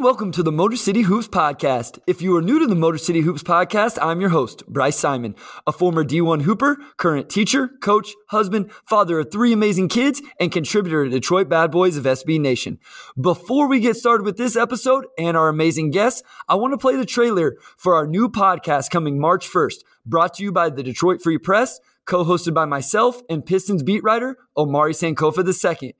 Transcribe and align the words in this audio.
And 0.00 0.06
welcome 0.06 0.32
to 0.32 0.42
the 0.42 0.50
Motor 0.50 0.76
City 0.76 1.02
Hoops 1.02 1.28
podcast. 1.28 1.98
If 2.06 2.22
you 2.22 2.34
are 2.34 2.40
new 2.40 2.58
to 2.58 2.66
the 2.66 2.74
Motor 2.74 2.96
City 2.96 3.20
Hoops 3.20 3.42
podcast, 3.42 3.98
I'm 4.00 4.18
your 4.18 4.30
host, 4.30 4.66
Bryce 4.66 4.96
Simon, 4.96 5.34
a 5.66 5.72
former 5.72 6.02
D1 6.02 6.40
Hooper, 6.40 6.78
current 6.96 7.28
teacher, 7.28 7.68
coach, 7.82 8.14
husband, 8.28 8.72
father 8.86 9.18
of 9.18 9.30
three 9.30 9.52
amazing 9.52 9.90
kids, 9.90 10.22
and 10.40 10.50
contributor 10.50 11.04
to 11.04 11.10
Detroit 11.10 11.50
Bad 11.50 11.70
Boys 11.70 11.98
of 11.98 12.04
SB 12.04 12.40
Nation. 12.40 12.78
Before 13.20 13.68
we 13.68 13.78
get 13.78 13.94
started 13.94 14.24
with 14.24 14.38
this 14.38 14.56
episode 14.56 15.04
and 15.18 15.36
our 15.36 15.50
amazing 15.50 15.90
guests, 15.90 16.22
I 16.48 16.54
want 16.54 16.72
to 16.72 16.78
play 16.78 16.96
the 16.96 17.04
trailer 17.04 17.58
for 17.76 17.94
our 17.94 18.06
new 18.06 18.30
podcast 18.30 18.88
coming 18.88 19.20
March 19.20 19.46
1st, 19.46 19.80
brought 20.06 20.32
to 20.36 20.42
you 20.42 20.50
by 20.50 20.70
the 20.70 20.82
Detroit 20.82 21.20
Free 21.20 21.36
Press, 21.36 21.78
co-hosted 22.06 22.54
by 22.54 22.64
myself 22.64 23.20
and 23.28 23.44
Pistons 23.44 23.82
beat 23.82 24.02
writer 24.02 24.38
Omari 24.56 24.94
Sankofa 24.94 25.44
II. 25.82 25.94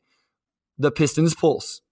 The 0.78 0.91
Pistons 0.91 1.34
Pulse. 1.34 1.83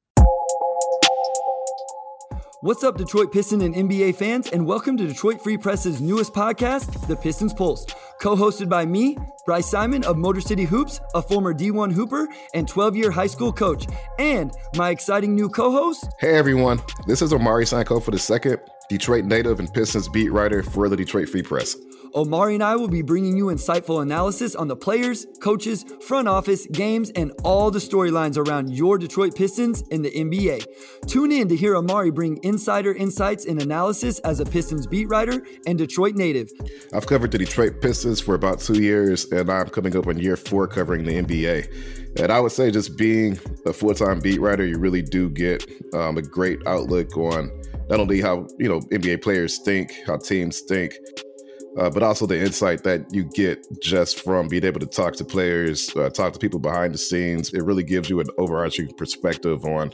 What's 2.60 2.82
up, 2.82 2.98
Detroit 2.98 3.30
Piston 3.30 3.60
and 3.60 3.72
NBA 3.72 4.16
fans, 4.16 4.48
and 4.50 4.66
welcome 4.66 4.96
to 4.96 5.06
Detroit 5.06 5.40
Free 5.40 5.56
Press's 5.56 6.00
newest 6.00 6.32
podcast, 6.32 7.06
The 7.06 7.14
Pistons 7.14 7.54
Pulse, 7.54 7.86
co 8.20 8.34
hosted 8.34 8.68
by 8.68 8.84
me, 8.84 9.16
Bryce 9.46 9.68
Simon 9.68 10.02
of 10.02 10.16
Motor 10.16 10.40
City 10.40 10.64
Hoops, 10.64 11.00
a 11.14 11.22
former 11.22 11.54
D1 11.54 11.92
Hooper 11.92 12.26
and 12.54 12.66
12 12.66 12.96
year 12.96 13.10
high 13.12 13.28
school 13.28 13.52
coach, 13.52 13.86
and 14.18 14.50
my 14.74 14.90
exciting 14.90 15.36
new 15.36 15.48
co 15.48 15.70
host. 15.70 16.08
Hey 16.18 16.34
everyone, 16.34 16.80
this 17.06 17.22
is 17.22 17.32
Omari 17.32 17.64
the 17.64 18.18
second 18.18 18.58
Detroit 18.88 19.24
native 19.24 19.60
and 19.60 19.72
Pistons 19.72 20.08
beat 20.08 20.32
writer 20.32 20.64
for 20.64 20.88
the 20.88 20.96
Detroit 20.96 21.28
Free 21.28 21.42
Press. 21.42 21.76
Omari 22.14 22.54
and 22.54 22.62
I 22.62 22.76
will 22.76 22.88
be 22.88 23.02
bringing 23.02 23.36
you 23.36 23.46
insightful 23.46 24.02
analysis 24.02 24.54
on 24.54 24.68
the 24.68 24.76
players, 24.76 25.26
coaches, 25.40 25.84
front 26.06 26.28
office, 26.28 26.66
games, 26.66 27.10
and 27.10 27.32
all 27.44 27.70
the 27.70 27.78
storylines 27.78 28.36
around 28.36 28.74
your 28.74 28.98
Detroit 28.98 29.36
Pistons 29.36 29.82
in 29.90 30.02
the 30.02 30.10
NBA. 30.10 30.64
Tune 31.06 31.32
in 31.32 31.48
to 31.48 31.56
hear 31.56 31.76
Omari 31.76 32.10
bring 32.10 32.38
insider 32.42 32.92
insights 32.94 33.44
and 33.46 33.60
analysis 33.60 34.18
as 34.20 34.40
a 34.40 34.44
Pistons 34.44 34.86
beat 34.86 35.06
writer 35.08 35.42
and 35.66 35.78
Detroit 35.78 36.14
native. 36.14 36.50
I've 36.92 37.06
covered 37.06 37.32
the 37.32 37.38
Detroit 37.38 37.80
Pistons 37.80 38.20
for 38.20 38.34
about 38.34 38.60
two 38.60 38.82
years, 38.82 39.30
and 39.32 39.50
I'm 39.50 39.68
coming 39.68 39.96
up 39.96 40.06
on 40.06 40.18
year 40.18 40.36
four 40.36 40.66
covering 40.66 41.04
the 41.04 41.22
NBA. 41.22 42.20
And 42.20 42.32
I 42.32 42.40
would 42.40 42.52
say, 42.52 42.70
just 42.70 42.96
being 42.96 43.38
a 43.66 43.72
full 43.72 43.94
time 43.94 44.20
beat 44.20 44.40
writer, 44.40 44.64
you 44.64 44.78
really 44.78 45.02
do 45.02 45.28
get 45.30 45.64
um, 45.94 46.16
a 46.16 46.22
great 46.22 46.58
outlook 46.66 47.16
on 47.16 47.50
not 47.88 48.00
only 48.00 48.20
how 48.20 48.46
you 48.58 48.68
know 48.68 48.80
NBA 48.80 49.22
players 49.22 49.58
think, 49.58 49.92
how 50.06 50.16
teams 50.16 50.60
think, 50.60 50.94
uh, 51.76 51.90
but 51.90 52.02
also 52.02 52.26
the 52.26 52.38
insight 52.38 52.82
that 52.84 53.12
you 53.12 53.24
get 53.24 53.66
just 53.80 54.22
from 54.22 54.48
being 54.48 54.64
able 54.64 54.80
to 54.80 54.86
talk 54.86 55.14
to 55.16 55.24
players, 55.24 55.94
uh, 55.96 56.10
talk 56.10 56.32
to 56.32 56.38
people 56.38 56.58
behind 56.58 56.94
the 56.94 56.98
scenes. 56.98 57.52
It 57.52 57.62
really 57.62 57.82
gives 57.82 58.08
you 58.08 58.20
an 58.20 58.28
overarching 58.38 58.88
perspective 58.94 59.64
on 59.64 59.92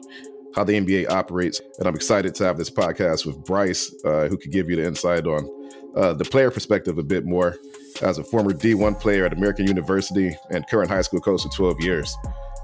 how 0.55 0.65
the 0.65 0.75
NBA 0.75 1.11
operates. 1.11 1.61
And 1.79 1.89
I'm 1.89 1.95
excited 1.95 2.35
to 2.37 2.45
have 2.45 2.57
this 2.57 2.71
podcast 2.71 3.27
with 3.27 3.45
Bryce, 3.45 3.93
uh, 4.05 4.29
who 4.29 4.37
could 4.37 4.53
give 4.53 4.71
you 4.71 4.77
the 4.77 4.87
insight 4.87 5.27
on 5.27 5.49
uh, 5.97 6.13
the 6.13 6.25
player 6.25 6.51
perspective 6.51 6.99
a 6.99 7.03
bit 7.03 7.25
more 7.25 7.57
as 8.03 8.19
a 8.19 8.25
former 8.25 8.53
D1 8.53 9.01
player 9.01 9.25
at 9.25 9.33
American 9.33 9.67
University 9.67 10.37
and 10.51 10.67
current 10.69 10.91
high 10.91 11.03
school 11.03 11.21
coach 11.21 11.43
for 11.43 11.49
12 11.49 11.81
years. 11.81 12.17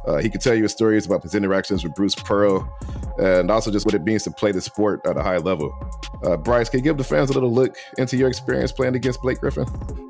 Uh, 0.06 0.18
he 0.18 0.30
could 0.30 0.40
tell 0.40 0.54
you 0.54 0.66
stories 0.68 1.06
about 1.06 1.22
his 1.22 1.34
interactions 1.34 1.84
with 1.84 1.94
Bruce 1.94 2.14
Pearl 2.14 2.68
and 3.18 3.50
also 3.50 3.70
just 3.70 3.84
what 3.84 3.94
it 3.94 4.02
means 4.02 4.22
to 4.24 4.30
play 4.30 4.52
the 4.52 4.60
sport 4.60 5.00
at 5.06 5.16
a 5.16 5.22
high 5.22 5.36
level. 5.36 5.72
Uh, 6.24 6.36
Bryce, 6.36 6.68
can 6.68 6.78
you 6.78 6.84
give 6.84 6.96
the 6.96 7.04
fans 7.04 7.30
a 7.30 7.32
little 7.32 7.52
look 7.52 7.76
into 7.98 8.16
your 8.16 8.28
experience 8.28 8.72
playing 8.72 8.94
against 8.94 9.20
Blake 9.22 9.40
Griffin? 9.40 9.66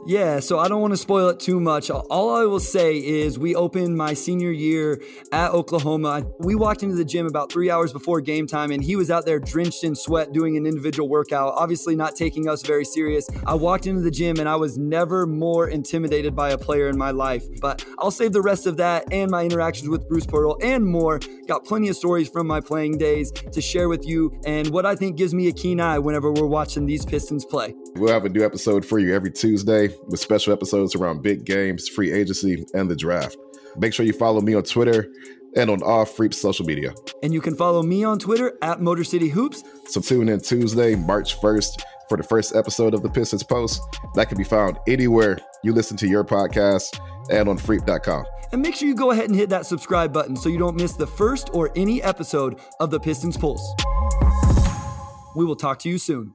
Yeah, 0.07 0.41
so 0.41 0.59
I 0.59 0.69
don't 0.69 0.81
want 0.81 0.93
to 0.93 0.97
spoil 0.97 1.29
it 1.29 1.41
too 1.41 1.61
much. 1.61 1.91
All 1.91 2.35
I 2.35 2.45
will 2.45 2.61
say 2.61 2.97
is 2.97 3.39
we 3.39 3.55
opened 3.55 3.97
my 3.97 4.15
senior 4.15 4.51
year 4.51 5.01
at 5.31 5.51
Oklahoma. 5.51 6.25
We 6.39 6.55
walked 6.55 6.83
into 6.83 6.97
the 6.97 7.05
gym 7.05 7.27
about 7.27 7.53
three 7.53 7.71
hours 7.71 7.93
before 7.93 8.21
game 8.21 8.47
time, 8.47 8.71
and 8.71 8.83
he 8.83 8.97
was 8.97 9.11
out 9.11 9.27
there 9.27 9.39
drenched 9.39 9.85
in 9.85 9.95
sweat 9.95 10.33
doing 10.33 10.57
an 10.57 10.67
individual 10.67 11.09
workout, 11.09 11.53
obviously 11.55 11.95
not 11.95 12.17
taking 12.17 12.49
us 12.49 12.63
very 12.63 12.85
serious. 12.85 13.29
I 13.47 13.55
walked 13.55 13.87
into 13.87 14.01
the 14.01 14.11
gym, 14.11 14.39
and 14.39 14.49
I 14.49 14.57
was 14.57 14.79
never 14.79 15.27
more 15.27 15.69
intimidated 15.69 16.35
by 16.35 16.51
a 16.51 16.59
player 16.59 16.89
in 16.89 16.97
my 16.97 17.11
life. 17.11 17.45
But 17.61 17.85
I'll 17.99 18.11
save 18.11 18.33
the 18.33 18.43
rest 18.43 18.67
of 18.67 18.79
that 18.79 19.13
and 19.13 19.31
my 19.31 19.43
interactions 19.81 19.89
with 19.89 20.09
Bruce 20.09 20.27
Pearl 20.27 20.57
and 20.63 20.85
more. 20.85 21.21
Got 21.47 21.65
plenty 21.65 21.89
of 21.89 21.97
stories 21.97 22.29
from 22.29 22.47
my 22.47 22.61
playing 22.61 22.99
days 22.99 23.31
to 23.31 23.61
share 23.61 23.89
with 23.89 24.07
you, 24.07 24.33
and 24.47 24.69
what 24.69 24.87
I 24.87 24.95
think 24.95 25.17
gives 25.17 25.35
me 25.35 25.49
a 25.49 25.53
keen 25.53 25.81
eye 25.81 25.99
whenever 25.99 26.33
we're 26.33 26.47
watching 26.47 26.87
these 26.87 27.05
Pistons 27.05 27.45
play. 27.45 27.75
We'll 27.97 28.13
have 28.13 28.25
a 28.25 28.29
new 28.29 28.45
episode 28.45 28.85
for 28.85 28.99
you 28.99 29.15
every 29.15 29.31
Tuesday 29.31 29.89
with 30.09 30.21
special 30.21 30.53
episodes 30.53 30.95
around 30.95 31.23
big 31.23 31.45
games, 31.45 31.89
free 31.89 32.13
agency, 32.13 32.65
and 32.75 32.91
the 32.91 32.97
draft. 32.97 33.37
Make 33.77 33.95
sure 33.95 34.05
you 34.05 34.13
follow 34.13 34.41
me 34.41 34.55
on 34.55 34.63
Twitter 34.65 35.09
and 35.57 35.71
on 35.71 35.83
all 35.83 36.05
Freeps 36.05 36.39
social 36.39 36.65
media. 36.65 36.93
And 37.23 37.33
you 37.33 37.41
can 37.41 37.57
follow 37.57 37.83
me 37.83 38.05
on 38.05 38.19
Twitter 38.19 38.57
at 38.63 38.81
Motor 38.81 39.05
City 39.05 39.29
Hoops. 39.29 39.65
So 39.87 40.01
tune 40.01 40.29
in 40.29 40.41
Tuesday, 40.41 40.95
March 40.95 41.37
1st 41.41 41.83
for 42.09 42.17
the 42.17 42.23
first 42.25 42.55
episode 42.55 42.95
of 42.95 43.03
the 43.03 43.09
Pistons 43.09 43.43
Pulse. 43.43 43.81
That 44.15 44.29
can 44.29 44.39
be 44.39 44.45
found 44.45 44.79
anywhere 44.89 45.39
you 45.63 45.73
listen 45.73 45.97
to 45.99 46.09
your 46.09 46.25
podcast 46.25 46.99
and 47.31 47.49
on 47.49 47.59
freep.com. 47.59 48.25
And 48.53 48.63
make 48.63 48.75
sure 48.75 48.89
you 48.89 48.95
go 48.95 49.13
ahead 49.13 49.27
and 49.27 49.37
hit 49.37 49.51
that 49.51 49.67
subscribe 49.67 50.13
button 50.13 50.37
so 50.37 50.49
you 50.49 50.59
don't 50.59 50.77
miss 50.77 50.93
the 50.93 51.07
first 51.07 51.51
or 51.53 51.71
any 51.77 52.03
episode 52.03 52.59
of 52.81 52.91
the 52.91 52.99
Pistons 52.99 53.37
Pulse. 53.37 53.75
We 55.37 55.45
will 55.45 55.57
talk 55.57 55.79
to 55.81 55.89
you 55.89 55.99
soon. 55.99 56.35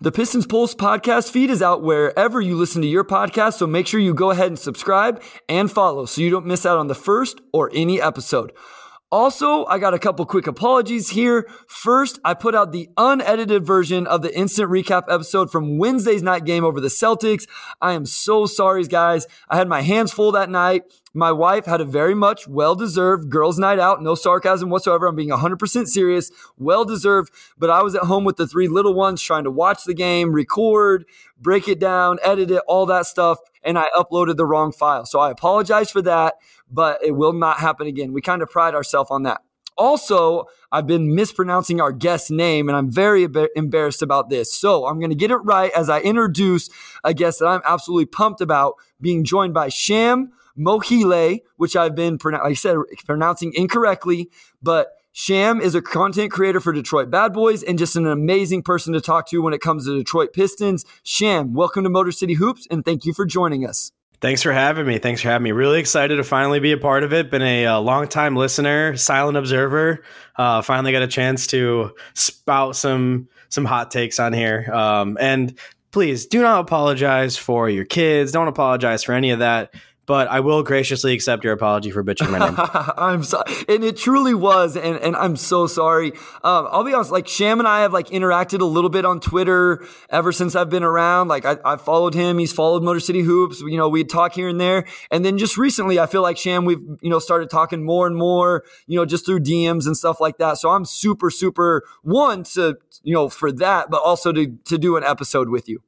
The 0.00 0.12
Pistons 0.12 0.46
Pulse 0.46 0.74
podcast 0.74 1.30
feed 1.30 1.50
is 1.50 1.62
out 1.62 1.82
wherever 1.82 2.40
you 2.40 2.56
listen 2.56 2.82
to 2.82 2.88
your 2.88 3.04
podcast, 3.04 3.54
so 3.54 3.66
make 3.66 3.86
sure 3.86 4.00
you 4.00 4.14
go 4.14 4.30
ahead 4.30 4.48
and 4.48 4.58
subscribe 4.58 5.22
and 5.48 5.70
follow 5.70 6.06
so 6.06 6.20
you 6.20 6.30
don't 6.30 6.46
miss 6.46 6.66
out 6.66 6.78
on 6.78 6.88
the 6.88 6.94
first 6.94 7.40
or 7.52 7.70
any 7.72 8.00
episode. 8.00 8.52
Also, 9.12 9.66
I 9.66 9.78
got 9.78 9.92
a 9.92 9.98
couple 9.98 10.24
quick 10.24 10.46
apologies 10.46 11.10
here. 11.10 11.46
First, 11.68 12.18
I 12.24 12.32
put 12.32 12.54
out 12.54 12.72
the 12.72 12.88
unedited 12.96 13.62
version 13.62 14.06
of 14.06 14.22
the 14.22 14.34
instant 14.34 14.70
recap 14.70 15.02
episode 15.06 15.52
from 15.52 15.76
Wednesday's 15.76 16.22
night 16.22 16.46
game 16.46 16.64
over 16.64 16.80
the 16.80 16.88
Celtics. 16.88 17.46
I 17.82 17.92
am 17.92 18.06
so 18.06 18.46
sorry, 18.46 18.84
guys. 18.84 19.26
I 19.50 19.58
had 19.58 19.68
my 19.68 19.82
hands 19.82 20.14
full 20.14 20.32
that 20.32 20.48
night. 20.48 20.84
My 21.12 21.30
wife 21.30 21.66
had 21.66 21.82
a 21.82 21.84
very 21.84 22.14
much 22.14 22.48
well 22.48 22.74
deserved 22.74 23.28
girls' 23.28 23.58
night 23.58 23.78
out. 23.78 24.02
No 24.02 24.14
sarcasm 24.14 24.70
whatsoever. 24.70 25.06
I'm 25.06 25.14
being 25.14 25.28
100% 25.28 25.88
serious. 25.88 26.30
Well 26.56 26.86
deserved. 26.86 27.34
But 27.58 27.68
I 27.68 27.82
was 27.82 27.94
at 27.94 28.04
home 28.04 28.24
with 28.24 28.38
the 28.38 28.46
three 28.46 28.66
little 28.66 28.94
ones 28.94 29.20
trying 29.20 29.44
to 29.44 29.50
watch 29.50 29.84
the 29.84 29.92
game, 29.92 30.32
record, 30.32 31.04
break 31.38 31.68
it 31.68 31.78
down, 31.78 32.18
edit 32.22 32.50
it, 32.50 32.62
all 32.66 32.86
that 32.86 33.04
stuff. 33.04 33.40
And 33.62 33.78
I 33.78 33.86
uploaded 33.96 34.36
the 34.36 34.46
wrong 34.46 34.72
file. 34.72 35.06
So 35.06 35.20
I 35.20 35.30
apologize 35.30 35.90
for 35.90 36.02
that, 36.02 36.34
but 36.70 37.02
it 37.04 37.12
will 37.12 37.32
not 37.32 37.58
happen 37.58 37.86
again. 37.86 38.12
We 38.12 38.20
kind 38.20 38.42
of 38.42 38.50
pride 38.50 38.74
ourselves 38.74 39.10
on 39.10 39.22
that. 39.22 39.42
Also, 39.78 40.44
I've 40.70 40.86
been 40.86 41.14
mispronouncing 41.14 41.80
our 41.80 41.92
guest 41.92 42.30
name, 42.30 42.68
and 42.68 42.76
I'm 42.76 42.90
very 42.90 43.26
embarrassed 43.56 44.02
about 44.02 44.28
this. 44.28 44.52
So 44.52 44.86
I'm 44.86 44.98
going 44.98 45.10
to 45.10 45.16
get 45.16 45.30
it 45.30 45.36
right 45.36 45.72
as 45.72 45.88
I 45.88 46.00
introduce 46.00 46.68
a 47.04 47.14
guest 47.14 47.38
that 47.38 47.46
I'm 47.46 47.62
absolutely 47.64 48.06
pumped 48.06 48.40
about 48.40 48.74
being 49.00 49.24
joined 49.24 49.54
by 49.54 49.70
Sham 49.70 50.32
Mohile, 50.58 51.40
which 51.56 51.74
I've 51.76 51.94
been, 51.94 52.18
like 52.22 52.42
I 52.42 52.52
said, 52.52 52.76
pronouncing 53.06 53.52
incorrectly, 53.54 54.30
but 54.62 54.92
Sham 55.14 55.60
is 55.60 55.74
a 55.74 55.82
content 55.82 56.32
creator 56.32 56.58
for 56.58 56.72
Detroit 56.72 57.10
Bad 57.10 57.34
Boys 57.34 57.62
and 57.62 57.78
just 57.78 57.96
an 57.96 58.06
amazing 58.06 58.62
person 58.62 58.94
to 58.94 59.00
talk 59.00 59.28
to 59.28 59.42
when 59.42 59.52
it 59.52 59.60
comes 59.60 59.84
to 59.84 59.94
Detroit 59.94 60.32
Pistons. 60.32 60.86
Sham, 61.02 61.52
welcome 61.52 61.84
to 61.84 61.90
Motor 61.90 62.12
City 62.12 62.32
Hoops, 62.32 62.66
and 62.70 62.82
thank 62.82 63.04
you 63.04 63.12
for 63.12 63.26
joining 63.26 63.66
us. 63.66 63.92
Thanks 64.22 64.42
for 64.42 64.52
having 64.52 64.86
me. 64.86 64.96
Thanks 64.96 65.20
for 65.20 65.28
having 65.28 65.44
me. 65.44 65.52
Really 65.52 65.80
excited 65.80 66.16
to 66.16 66.24
finally 66.24 66.60
be 66.60 66.72
a 66.72 66.78
part 66.78 67.02
of 67.02 67.12
it. 67.12 67.30
Been 67.30 67.42
a, 67.42 67.64
a 67.64 67.78
long 67.78 68.08
time 68.08 68.36
listener, 68.36 68.96
silent 68.96 69.36
observer. 69.36 70.02
Uh, 70.36 70.62
finally 70.62 70.92
got 70.92 71.02
a 71.02 71.08
chance 71.08 71.46
to 71.48 71.90
spout 72.14 72.74
some 72.74 73.28
some 73.50 73.66
hot 73.66 73.90
takes 73.90 74.18
on 74.18 74.32
here. 74.32 74.72
Um, 74.72 75.18
and 75.20 75.58
please 75.90 76.24
do 76.24 76.40
not 76.40 76.60
apologize 76.60 77.36
for 77.36 77.68
your 77.68 77.84
kids. 77.84 78.32
Don't 78.32 78.48
apologize 78.48 79.04
for 79.04 79.12
any 79.12 79.30
of 79.30 79.40
that 79.40 79.74
but 80.06 80.28
I 80.28 80.40
will 80.40 80.62
graciously 80.62 81.14
accept 81.14 81.44
your 81.44 81.52
apology 81.52 81.90
for 81.90 82.02
bitching 82.02 82.30
my 82.30 82.38
name. 82.38 82.54
I'm 82.58 83.22
sorry, 83.22 83.52
and 83.68 83.84
it 83.84 83.96
truly 83.96 84.34
was, 84.34 84.76
and, 84.76 84.96
and 84.96 85.14
I'm 85.14 85.36
so 85.36 85.66
sorry. 85.66 86.12
Um, 86.42 86.68
I'll 86.70 86.84
be 86.84 86.92
honest, 86.92 87.12
like 87.12 87.28
Sham 87.28 87.60
and 87.60 87.68
I 87.68 87.82
have 87.82 87.92
like 87.92 88.08
interacted 88.08 88.60
a 88.60 88.64
little 88.64 88.90
bit 88.90 89.04
on 89.04 89.20
Twitter 89.20 89.86
ever 90.10 90.32
since 90.32 90.56
I've 90.56 90.70
been 90.70 90.82
around. 90.82 91.28
Like 91.28 91.44
I, 91.44 91.56
I 91.64 91.76
followed 91.76 92.14
him, 92.14 92.38
he's 92.38 92.52
followed 92.52 92.82
Motor 92.82 93.00
City 93.00 93.20
Hoops. 93.20 93.60
You 93.60 93.76
know, 93.76 93.88
we'd 93.88 94.10
talk 94.10 94.34
here 94.34 94.48
and 94.48 94.60
there, 94.60 94.86
and 95.10 95.24
then 95.24 95.38
just 95.38 95.56
recently, 95.56 95.98
I 95.98 96.06
feel 96.06 96.22
like 96.22 96.36
Sham, 96.36 96.64
we've 96.64 96.80
you 97.00 97.10
know 97.10 97.18
started 97.18 97.48
talking 97.48 97.84
more 97.84 98.06
and 98.06 98.16
more, 98.16 98.64
you 98.86 98.96
know, 98.96 99.06
just 99.06 99.24
through 99.24 99.40
DMs 99.40 99.86
and 99.86 99.96
stuff 99.96 100.20
like 100.20 100.38
that. 100.38 100.58
So 100.58 100.70
I'm 100.70 100.84
super, 100.84 101.30
super 101.30 101.84
one 102.02 102.42
to 102.54 102.76
you 103.02 103.14
know 103.14 103.28
for 103.28 103.52
that, 103.52 103.90
but 103.90 104.02
also 104.02 104.32
to 104.32 104.56
to 104.64 104.78
do 104.78 104.96
an 104.96 105.04
episode 105.04 105.48
with 105.48 105.68
you. 105.68 105.82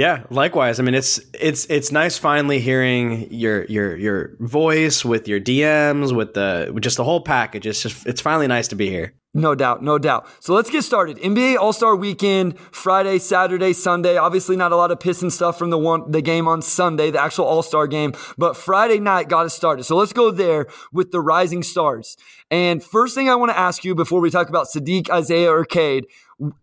Yeah, 0.00 0.24
likewise. 0.30 0.80
I 0.80 0.82
mean, 0.82 0.94
it's 0.94 1.20
it's 1.34 1.66
it's 1.66 1.92
nice 1.92 2.16
finally 2.16 2.58
hearing 2.58 3.30
your 3.30 3.66
your 3.66 3.94
your 3.98 4.34
voice 4.40 5.04
with 5.04 5.28
your 5.28 5.38
DMs 5.38 6.16
with 6.16 6.32
the 6.32 6.70
with 6.72 6.82
just 6.82 6.96
the 6.96 7.04
whole 7.04 7.20
package. 7.20 7.66
It's 7.66 7.82
just 7.82 8.06
it's 8.06 8.22
finally 8.22 8.46
nice 8.46 8.68
to 8.68 8.76
be 8.76 8.88
here. 8.88 9.12
No 9.34 9.54
doubt, 9.54 9.82
no 9.82 9.98
doubt. 9.98 10.26
So 10.40 10.54
let's 10.54 10.70
get 10.70 10.84
started. 10.84 11.18
NBA 11.18 11.58
All 11.58 11.74
Star 11.74 11.94
Weekend, 11.94 12.58
Friday, 12.58 13.18
Saturday, 13.18 13.74
Sunday. 13.74 14.16
Obviously, 14.16 14.56
not 14.56 14.72
a 14.72 14.76
lot 14.76 14.90
of 14.90 15.00
Piston 15.00 15.30
stuff 15.30 15.58
from 15.58 15.68
the 15.68 15.76
one 15.76 16.10
the 16.10 16.22
game 16.22 16.48
on 16.48 16.62
Sunday, 16.62 17.10
the 17.10 17.22
actual 17.22 17.44
All 17.44 17.62
Star 17.62 17.86
game, 17.86 18.14
but 18.38 18.56
Friday 18.56 19.00
night 19.00 19.28
got 19.28 19.44
us 19.44 19.54
started. 19.54 19.84
So 19.84 19.96
let's 19.96 20.14
go 20.14 20.30
there 20.30 20.66
with 20.94 21.10
the 21.10 21.20
Rising 21.20 21.62
Stars. 21.62 22.16
And 22.50 22.82
first 22.82 23.14
thing 23.14 23.28
I 23.28 23.34
want 23.34 23.52
to 23.52 23.58
ask 23.58 23.84
you 23.84 23.94
before 23.94 24.22
we 24.22 24.30
talk 24.30 24.48
about 24.48 24.66
Saddiq, 24.66 25.10
Isaiah, 25.10 25.52
or 25.52 25.66
Cade, 25.66 26.06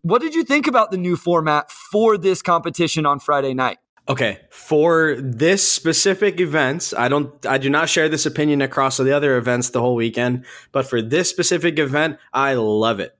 what 0.02 0.22
did 0.22 0.34
you 0.36 0.44
think 0.44 0.68
about 0.68 0.92
the 0.92 0.98
new 0.98 1.16
format 1.16 1.72
for 1.72 2.18
this 2.18 2.42
competition 2.42 3.06
on 3.06 3.20
Friday 3.20 3.54
night? 3.54 3.78
Okay, 4.10 4.40
for 4.50 5.18
this 5.20 5.70
specific 5.70 6.40
event, 6.40 6.94
I 6.98 7.10
don't 7.10 7.46
I 7.46 7.58
do 7.58 7.70
not 7.70 7.90
share 7.90 8.08
this 8.08 8.26
opinion 8.26 8.62
across 8.62 8.98
the 8.98 9.12
other 9.16 9.38
events 9.38 9.72
the 9.72 9.82
whole 9.82 9.96
weekend, 9.96 10.46
but 10.72 10.88
for 10.88 11.02
this 11.02 11.30
specific 11.30 11.78
event, 11.78 12.18
I 12.34 12.54
love 12.54 13.02
it. 13.02 13.18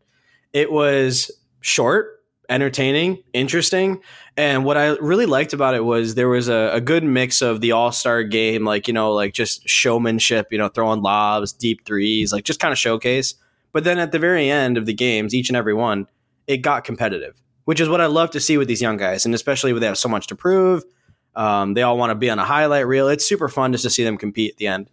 It 0.54 0.72
was 0.72 1.30
short, 1.60 2.24
entertaining, 2.50 3.22
interesting, 3.34 4.02
and 4.38 4.64
what 4.64 4.78
I 4.78 4.96
really 4.98 5.26
liked 5.26 5.52
about 5.52 5.76
it 5.76 5.84
was 5.84 6.16
there 6.16 6.30
was 6.30 6.48
a, 6.48 6.70
a 6.74 6.80
good 6.80 7.04
mix 7.04 7.42
of 7.42 7.60
the 7.60 7.74
all-star 7.74 8.24
game, 8.24 8.64
like, 8.64 8.88
you 8.88 8.94
know, 8.94 9.12
like 9.12 9.34
just 9.34 9.68
showmanship, 9.68 10.48
you 10.52 10.60
know, 10.60 10.70
throwing 10.70 11.02
lobs, 11.02 11.52
deep 11.52 11.86
threes, 11.86 12.32
like 12.32 12.44
just 12.44 12.60
kind 12.60 12.72
of 12.72 12.78
showcase. 12.78 13.34
But 13.74 13.84
then 13.84 13.98
at 14.00 14.12
the 14.12 14.20
very 14.20 14.50
end 14.50 14.78
of 14.78 14.86
the 14.86 14.94
games, 14.94 15.34
each 15.34 15.50
and 15.50 15.58
every 15.58 15.74
one, 15.74 16.08
it 16.48 16.58
got 16.58 16.84
competitive 16.84 17.36
which 17.68 17.82
is 17.82 17.90
what 17.90 18.00
I 18.00 18.06
love 18.06 18.32
to 18.32 18.40
see 18.40 18.58
with 18.58 18.70
these 18.70 18.82
young 18.82 18.96
guys, 18.96 19.26
and 19.26 19.36
especially 19.36 19.74
when 19.74 19.82
they 19.82 19.88
have 19.88 19.98
so 19.98 20.08
much 20.08 20.28
to 20.28 20.36
prove. 20.38 20.86
Um, 21.36 21.74
they 21.74 21.82
all 21.82 21.98
want 21.98 22.12
to 22.12 22.16
be 22.16 22.30
on 22.30 22.40
a 22.40 22.46
highlight 22.46 22.88
reel. 22.88 23.10
It's 23.10 23.28
super 23.28 23.50
fun 23.50 23.74
just 23.74 23.84
to 23.84 23.90
see 23.90 24.06
them 24.06 24.18
compete 24.18 24.52
at 24.52 24.58
the 24.58 24.68
end. 24.68 24.90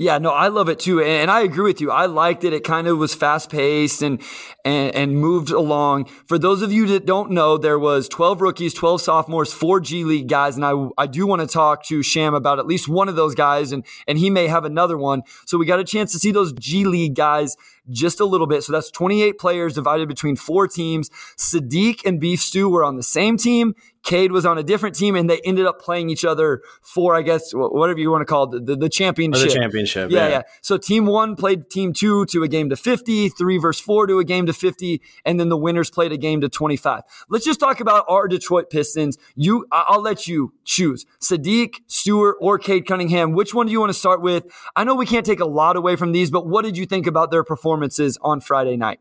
Yeah, 0.00 0.18
no, 0.18 0.30
I 0.30 0.46
love 0.46 0.68
it 0.68 0.78
too, 0.78 1.02
and 1.02 1.28
I 1.28 1.40
agree 1.40 1.64
with 1.64 1.80
you. 1.80 1.90
I 1.90 2.06
liked 2.06 2.44
it. 2.44 2.52
It 2.52 2.64
kind 2.64 2.86
of 2.86 2.98
was 2.98 3.14
fast 3.16 3.50
paced 3.50 4.02
and, 4.02 4.22
and 4.64 4.94
and 4.94 5.16
moved 5.16 5.50
along. 5.50 6.04
For 6.26 6.38
those 6.38 6.60
of 6.62 6.70
you 6.70 6.86
that 6.88 7.04
don't 7.04 7.32
know, 7.32 7.56
there 7.56 7.80
was 7.80 8.08
twelve 8.08 8.40
rookies, 8.40 8.74
twelve 8.74 9.00
sophomores, 9.00 9.52
four 9.52 9.80
G 9.80 10.04
League 10.04 10.28
guys, 10.28 10.54
and 10.54 10.64
I 10.64 10.74
I 10.98 11.08
do 11.08 11.26
want 11.26 11.40
to 11.40 11.48
talk 11.48 11.82
to 11.86 12.02
Sham 12.04 12.34
about 12.34 12.60
at 12.60 12.66
least 12.66 12.88
one 12.88 13.08
of 13.08 13.16
those 13.16 13.34
guys, 13.34 13.72
and 13.72 13.84
and 14.06 14.18
he 14.18 14.30
may 14.30 14.46
have 14.46 14.64
another 14.64 14.96
one. 14.96 15.22
So 15.46 15.58
we 15.58 15.66
got 15.66 15.80
a 15.80 15.84
chance 15.84 16.12
to 16.12 16.20
see 16.20 16.30
those 16.30 16.52
G 16.52 16.84
League 16.84 17.16
guys 17.16 17.56
just 17.90 18.20
a 18.20 18.24
little 18.24 18.46
bit. 18.46 18.62
So 18.64 18.72
that's 18.72 18.90
28 18.90 19.38
players 19.38 19.74
divided 19.74 20.08
between 20.08 20.36
four 20.36 20.68
teams. 20.68 21.10
Saddiq 21.36 22.04
and 22.04 22.20
Beef 22.20 22.40
Stew 22.40 22.68
were 22.68 22.84
on 22.84 22.96
the 22.96 23.02
same 23.02 23.36
team. 23.36 23.74
Cade 24.04 24.32
was 24.32 24.46
on 24.46 24.56
a 24.58 24.62
different 24.62 24.94
team, 24.94 25.16
and 25.16 25.28
they 25.28 25.40
ended 25.44 25.66
up 25.66 25.80
playing 25.80 26.08
each 26.08 26.24
other 26.24 26.62
for, 26.80 27.14
I 27.14 27.22
guess, 27.22 27.52
whatever 27.52 27.98
you 27.98 28.10
want 28.10 28.22
to 28.22 28.26
call 28.26 28.54
it, 28.54 28.64
the, 28.64 28.76
the 28.76 28.88
championship. 28.88 29.46
Or 29.46 29.48
the 29.50 29.54
championship. 29.54 30.10
Yeah, 30.10 30.20
yeah, 30.20 30.28
yeah. 30.28 30.42
So 30.62 30.78
team 30.78 31.06
one 31.06 31.36
played 31.36 31.68
team 31.68 31.92
two 31.92 32.24
to 32.26 32.42
a 32.42 32.48
game 32.48 32.70
to 32.70 32.76
50, 32.76 33.28
three 33.30 33.58
versus 33.58 33.84
four 33.84 34.06
to 34.06 34.18
a 34.18 34.24
game 34.24 34.46
to 34.46 34.52
50, 34.52 35.02
and 35.24 35.38
then 35.38 35.48
the 35.48 35.56
winners 35.56 35.90
played 35.90 36.12
a 36.12 36.16
game 36.16 36.40
to 36.40 36.48
25. 36.48 37.02
Let's 37.28 37.44
just 37.44 37.60
talk 37.60 37.80
about 37.80 38.04
our 38.08 38.28
Detroit 38.28 38.70
Pistons. 38.70 39.18
You, 39.34 39.66
I'll 39.70 40.00
let 40.00 40.26
you 40.26 40.54
choose 40.64 41.04
Saddiq, 41.20 41.74
Stewart, 41.86 42.36
or 42.40 42.58
Cade 42.58 42.86
Cunningham. 42.86 43.32
Which 43.32 43.52
one 43.52 43.66
do 43.66 43.72
you 43.72 43.80
want 43.80 43.90
to 43.90 43.98
start 43.98 44.22
with? 44.22 44.46
I 44.74 44.84
know 44.84 44.94
we 44.94 45.06
can't 45.06 45.26
take 45.26 45.40
a 45.40 45.46
lot 45.46 45.76
away 45.76 45.96
from 45.96 46.12
these, 46.12 46.30
but 46.30 46.46
what 46.46 46.64
did 46.64 46.76
you 46.76 46.86
think 46.86 47.06
about 47.06 47.30
their 47.30 47.44
performances 47.78 48.18
on 48.22 48.40
Friday 48.40 48.76
night? 48.76 49.00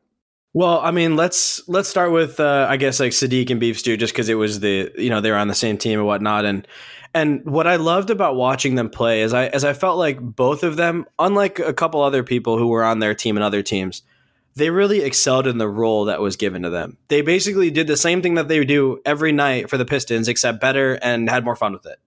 Well, 0.53 0.79
I 0.79 0.91
mean, 0.91 1.15
let's 1.15 1.68
let's 1.68 1.89
start 1.89 2.12
with 2.12 2.39
uh, 2.39 2.65
I 2.69 2.77
guess 2.77 3.00
like 3.00 3.12
Saddiq 3.12 3.50
and 3.51 3.59
Beef 3.59 3.79
Stew, 3.79 3.97
just 3.97 4.13
because 4.13 4.29
it 4.29 4.35
was 4.35 4.59
the 4.59 4.91
you 4.97 5.09
know 5.09 5.21
they 5.21 5.31
were 5.31 5.38
on 5.38 5.47
the 5.47 5.56
same 5.56 5.77
team 5.77 6.00
and 6.00 6.07
whatnot, 6.07 6.45
and 6.45 6.68
and 7.13 7.45
what 7.45 7.68
I 7.68 7.75
loved 7.75 8.09
about 8.09 8.35
watching 8.35 8.75
them 8.75 8.89
play 8.89 9.21
is 9.21 9.33
I 9.33 9.47
as 9.47 9.63
I 9.63 9.74
felt 9.74 9.97
like 9.97 10.19
both 10.19 10.63
of 10.63 10.75
them, 10.75 11.06
unlike 11.19 11.59
a 11.59 11.74
couple 11.74 12.01
other 12.01 12.24
people 12.24 12.57
who 12.57 12.68
were 12.68 12.83
on 12.83 13.00
their 13.00 13.13
team 13.13 13.38
and 13.38 13.44
other 13.44 13.62
teams, 13.62 14.01
they 14.56 14.69
really 14.69 15.01
excelled 15.01 15.47
in 15.47 15.59
the 15.59 15.68
role 15.69 16.06
that 16.06 16.21
was 16.21 16.38
given 16.38 16.63
to 16.63 16.69
them. 16.69 16.97
They 17.09 17.21
basically 17.21 17.69
did 17.69 17.85
the 17.85 17.97
same 17.97 18.21
thing 18.21 18.35
that 18.35 18.47
they 18.47 18.63
do 18.65 19.00
every 19.06 19.31
night 19.31 19.69
for 19.69 19.77
the 19.77 19.85
Pistons, 19.85 20.27
except 20.27 20.59
better 20.59 20.94
and 20.94 21.30
had 21.30 21.45
more 21.45 21.56
fun 21.56 21.73
with 21.73 21.85
it. 21.85 22.00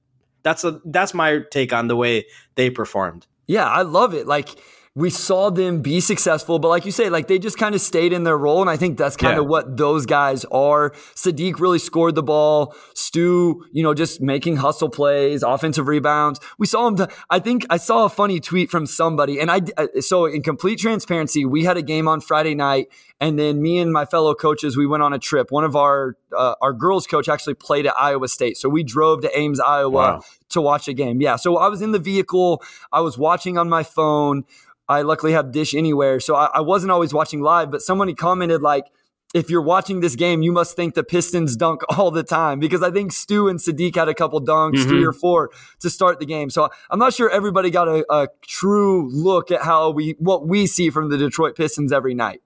That's 0.43 0.65
a, 0.65 0.81
that's 0.87 1.13
my 1.13 1.41
take 1.51 1.73
on 1.73 1.87
the 1.87 1.97
way 1.97 2.25
they 2.55 2.71
performed. 2.71 3.27
Yeah, 3.47 3.69
I 3.69 3.83
love 3.83 4.15
it. 4.15 4.27
Like 4.27 4.59
we 4.97 5.09
saw 5.09 5.51
them 5.51 5.83
be 5.83 6.01
successful, 6.01 6.59
but 6.59 6.67
like 6.67 6.85
you 6.85 6.91
say, 6.91 7.09
like 7.11 7.29
they 7.29 7.39
just 7.39 7.57
kind 7.57 7.77
of 7.77 7.81
stayed 7.81 8.13
in 8.13 8.25
their 8.25 8.37
role. 8.37 8.61
And 8.61 8.69
I 8.69 8.77
think 8.77 8.99
that's 8.99 9.17
kind 9.17 9.37
yeah. 9.37 9.43
of 9.43 9.47
what 9.47 9.77
those 9.77 10.05
guys 10.05 10.45
are. 10.47 10.91
Saddiq 11.15 11.61
really 11.61 11.79
scored 11.79 12.17
the 12.17 12.25
ball. 12.25 12.75
Stu, 12.95 13.65
you 13.71 13.85
know, 13.85 13.95
just 13.95 14.21
making 14.21 14.57
hustle 14.57 14.89
plays, 14.89 15.45
offensive 15.45 15.87
rebounds. 15.87 16.41
We 16.59 16.67
saw 16.67 16.89
him. 16.89 16.97
T- 16.97 17.05
I 17.31 17.39
think 17.39 17.67
I 17.71 17.77
saw 17.77 18.05
a 18.05 18.09
funny 18.09 18.41
tweet 18.41 18.69
from 18.69 18.85
somebody. 18.85 19.39
And 19.39 19.49
I, 19.49 19.61
uh, 19.77 19.87
so 20.01 20.27
in 20.27 20.43
complete 20.43 20.81
transparency, 20.81 21.45
we 21.45 21.63
had 21.63 21.77
a 21.77 21.83
game 21.83 22.09
on 22.09 22.21
Friday 22.21 22.57
night. 22.57 22.89
And 23.21 23.39
then 23.39 23.63
me 23.63 23.79
and 23.79 23.93
my 23.93 24.07
fellow 24.07 24.35
coaches, 24.35 24.77
we 24.77 24.89
went 24.89 25.05
on 25.05 25.13
a 25.13 25.21
trip. 25.21 25.53
One 25.53 25.63
of 25.63 25.77
our, 25.77 26.17
uh, 26.37 26.55
our 26.61 26.73
girls 26.73 27.07
coach 27.07 27.29
actually 27.29 27.55
played 27.55 27.87
at 27.87 27.95
Iowa 27.97 28.27
State. 28.27 28.57
So 28.57 28.69
we 28.69 28.83
drove 28.83 29.21
to 29.23 29.39
Ames, 29.39 29.61
Iowa 29.61 29.91
wow. 29.91 30.23
to 30.49 30.61
watch 30.61 30.89
a 30.89 30.95
game. 30.95 31.21
Yeah. 31.21 31.37
So 31.37 31.59
I 31.59 31.69
was 31.69 31.81
in 31.81 31.93
the 31.93 31.99
vehicle. 32.01 32.61
I 32.93 33.03
was 33.03 33.17
watching 33.17 33.57
on 33.57 33.69
my 33.69 33.85
phone. 33.85 34.45
I 34.91 35.03
luckily 35.03 35.33
have 35.33 35.53
Dish 35.53 35.73
Anywhere, 35.73 36.19
so 36.19 36.35
I, 36.35 36.51
I 36.55 36.61
wasn't 36.61 36.91
always 36.91 37.15
watching 37.15 37.41
live. 37.41 37.71
But 37.71 37.81
somebody 37.81 38.13
commented 38.13 38.61
like, 38.61 38.87
if 39.33 39.49
you're 39.49 39.63
watching 39.63 40.01
this 40.01 40.17
game, 40.17 40.43
you 40.43 40.51
must 40.51 40.75
think 40.75 40.95
the 40.95 41.05
Pistons 41.05 41.55
dunk 41.57 41.83
all 41.97 42.11
the 42.11 42.25
time 42.25 42.59
because 42.59 42.83
I 42.83 42.91
think 42.91 43.13
Stu 43.13 43.49
and 43.49 43.61
Saddiq 43.61 43.95
had 43.95 44.09
a 44.09 44.15
couple 44.15 44.41
dunks, 44.41 44.75
mm-hmm. 44.75 44.89
three 44.89 45.05
or 45.05 45.13
four, 45.13 45.51
to 45.79 45.91
start 45.91 46.19
the 46.19 46.27
game. 46.27 46.51
So 46.51 46.69
I'm 46.91 46.99
not 46.99 47.15
sure 47.15 47.31
everybody 47.31 47.71
got 47.71 47.87
a, 47.87 48.05
a, 48.13 48.29
true 48.43 49.09
look 49.13 49.53
at 49.53 49.63
how 49.63 49.91
we 49.91 50.17
what 50.19 50.49
we 50.49 50.67
see 50.67 50.91
from 50.91 51.09
the 51.09 51.17
Detroit 51.17 51.57
Pistons 51.57 51.93
every 51.93 52.15
night. 52.15 52.43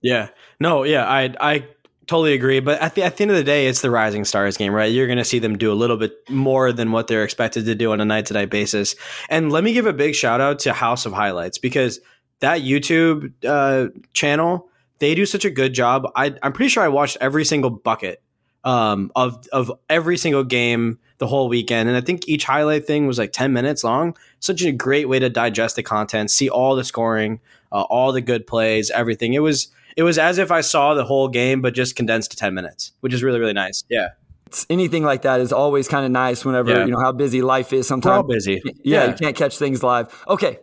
Yeah, 0.00 0.28
no, 0.60 0.84
yeah, 0.84 1.04
I 1.04 1.34
I 1.40 1.68
totally 2.08 2.32
agree. 2.32 2.58
But 2.58 2.80
at 2.80 2.96
the 2.96 3.04
at 3.04 3.16
the 3.16 3.22
end 3.22 3.30
of 3.30 3.36
the 3.36 3.44
day, 3.44 3.68
it's 3.68 3.80
the 3.80 3.90
Rising 3.90 4.24
Stars 4.24 4.56
game, 4.56 4.72
right? 4.72 4.90
You're 4.90 5.06
going 5.06 5.18
to 5.18 5.24
see 5.24 5.38
them 5.38 5.56
do 5.56 5.72
a 5.72 5.74
little 5.74 5.96
bit 5.96 6.12
more 6.28 6.72
than 6.72 6.90
what 6.90 7.06
they're 7.06 7.22
expected 7.22 7.66
to 7.66 7.74
do 7.76 7.92
on 7.92 8.00
a 8.00 8.04
night 8.04 8.26
to 8.26 8.34
night 8.34 8.50
basis. 8.50 8.96
And 9.28 9.52
let 9.52 9.62
me 9.62 9.72
give 9.72 9.86
a 9.86 9.92
big 9.92 10.14
shout 10.14 10.40
out 10.40 10.58
to 10.60 10.72
House 10.72 11.06
of 11.06 11.12
Highlights 11.12 11.58
because 11.58 12.00
that 12.40 12.62
YouTube 12.62 13.32
uh, 13.46 13.88
channel 14.12 14.68
they 14.98 15.14
do 15.14 15.26
such 15.26 15.44
a 15.44 15.50
good 15.50 15.74
job. 15.74 16.10
I, 16.16 16.34
I'm 16.42 16.52
pretty 16.52 16.68
sure 16.70 16.82
I 16.82 16.88
watched 16.88 17.18
every 17.20 17.44
single 17.44 17.70
bucket 17.70 18.22
um, 18.64 19.12
of 19.14 19.46
of 19.52 19.72
every 19.88 20.16
single 20.16 20.44
game 20.44 20.98
the 21.18 21.26
whole 21.26 21.48
weekend, 21.48 21.88
and 21.88 21.96
I 21.96 22.00
think 22.00 22.28
each 22.28 22.44
highlight 22.44 22.86
thing 22.86 23.06
was 23.06 23.18
like 23.18 23.32
10 23.32 23.52
minutes 23.52 23.84
long. 23.84 24.16
Such 24.40 24.62
a 24.62 24.72
great 24.72 25.08
way 25.08 25.18
to 25.18 25.28
digest 25.28 25.76
the 25.76 25.82
content, 25.82 26.30
see 26.30 26.48
all 26.48 26.76
the 26.76 26.84
scoring, 26.84 27.40
uh, 27.72 27.82
all 27.82 28.12
the 28.12 28.20
good 28.20 28.46
plays, 28.46 28.90
everything. 28.90 29.34
It 29.34 29.40
was 29.40 29.68
it 29.98 30.04
was 30.04 30.16
as 30.16 30.38
if 30.38 30.52
I 30.52 30.60
saw 30.60 30.94
the 30.94 31.04
whole 31.04 31.26
game, 31.26 31.60
but 31.60 31.74
just 31.74 31.96
condensed 31.96 32.30
to 32.30 32.36
10 32.36 32.54
minutes, 32.54 32.92
which 33.00 33.12
is 33.12 33.24
really, 33.24 33.40
really 33.40 33.52
nice. 33.52 33.82
Yeah. 33.90 34.10
It's, 34.46 34.64
anything 34.70 35.02
like 35.02 35.22
that 35.22 35.40
is 35.40 35.52
always 35.52 35.88
kind 35.88 36.06
of 36.06 36.12
nice 36.12 36.44
whenever, 36.44 36.70
yeah. 36.70 36.84
you 36.84 36.92
know, 36.92 37.00
how 37.00 37.10
busy 37.10 37.42
life 37.42 37.72
is 37.72 37.88
sometimes. 37.88 38.12
We're 38.12 38.16
all 38.18 38.22
busy. 38.22 38.62
Yeah, 38.64 38.72
yeah, 38.84 39.06
you 39.08 39.14
can't 39.14 39.34
catch 39.34 39.58
things 39.58 39.82
live. 39.82 40.14
Okay. 40.28 40.60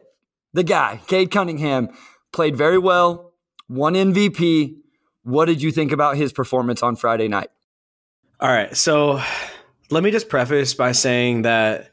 The 0.53 0.63
guy, 0.63 1.01
Cade 1.07 1.31
Cunningham, 1.31 1.89
played 2.31 2.55
very 2.55 2.77
well, 2.77 3.33
won 3.67 3.95
MVP. 3.95 4.77
What 5.23 5.45
did 5.45 5.61
you 5.61 5.69
think 5.69 5.91
about 5.91 6.15
his 6.15 6.31
performance 6.31 6.81
on 6.81 6.95
Friday 6.95 7.27
night? 7.27 7.49
All 8.39 8.47
right. 8.47 8.75
So 8.75 9.21
let 9.91 10.01
me 10.01 10.11
just 10.11 10.29
preface 10.29 10.73
by 10.73 10.93
saying 10.93 11.41
that 11.41 11.91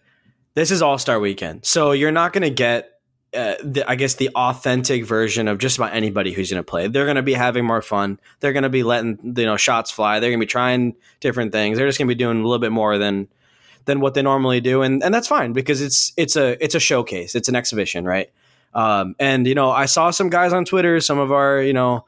this 0.54 0.70
is 0.70 0.80
All 0.80 0.96
Star 0.96 1.18
weekend. 1.18 1.66
So 1.66 1.90
you're 1.90 2.12
not 2.12 2.32
going 2.32 2.44
to 2.44 2.50
get 2.50 3.00
uh, 3.34 3.54
the, 3.62 3.84
I 3.88 3.94
guess 3.94 4.14
the 4.14 4.28
authentic 4.34 5.06
version 5.06 5.48
of 5.48 5.58
just 5.58 5.78
about 5.78 5.94
anybody 5.94 6.32
who's 6.32 6.50
going 6.50 6.62
to 6.62 6.68
play. 6.68 6.86
They're 6.88 7.06
going 7.06 7.16
to 7.16 7.22
be 7.22 7.32
having 7.32 7.64
more 7.64 7.80
fun. 7.80 8.20
They're 8.40 8.52
going 8.52 8.64
to 8.64 8.68
be 8.68 8.82
letting 8.82 9.18
you 9.36 9.46
know 9.46 9.56
shots 9.56 9.90
fly. 9.90 10.20
They're 10.20 10.30
going 10.30 10.40
to 10.40 10.46
be 10.46 10.50
trying 10.50 10.94
different 11.20 11.52
things. 11.52 11.78
They're 11.78 11.86
just 11.86 11.98
going 11.98 12.08
to 12.08 12.14
be 12.14 12.18
doing 12.18 12.40
a 12.40 12.42
little 12.42 12.58
bit 12.58 12.72
more 12.72 12.98
than 12.98 13.28
than 13.86 14.00
what 14.00 14.14
they 14.14 14.22
normally 14.22 14.60
do, 14.60 14.82
and 14.82 15.02
and 15.02 15.14
that's 15.14 15.28
fine 15.28 15.52
because 15.52 15.80
it's 15.80 16.12
it's 16.16 16.36
a 16.36 16.62
it's 16.62 16.74
a 16.74 16.80
showcase. 16.80 17.34
It's 17.34 17.48
an 17.48 17.56
exhibition, 17.56 18.04
right? 18.04 18.30
Um, 18.74 19.14
and 19.18 19.46
you 19.46 19.54
know, 19.54 19.70
I 19.70 19.86
saw 19.86 20.10
some 20.10 20.28
guys 20.28 20.52
on 20.52 20.64
Twitter, 20.64 21.00
some 21.00 21.18
of 21.18 21.32
our 21.32 21.62
you 21.62 21.72
know, 21.72 22.04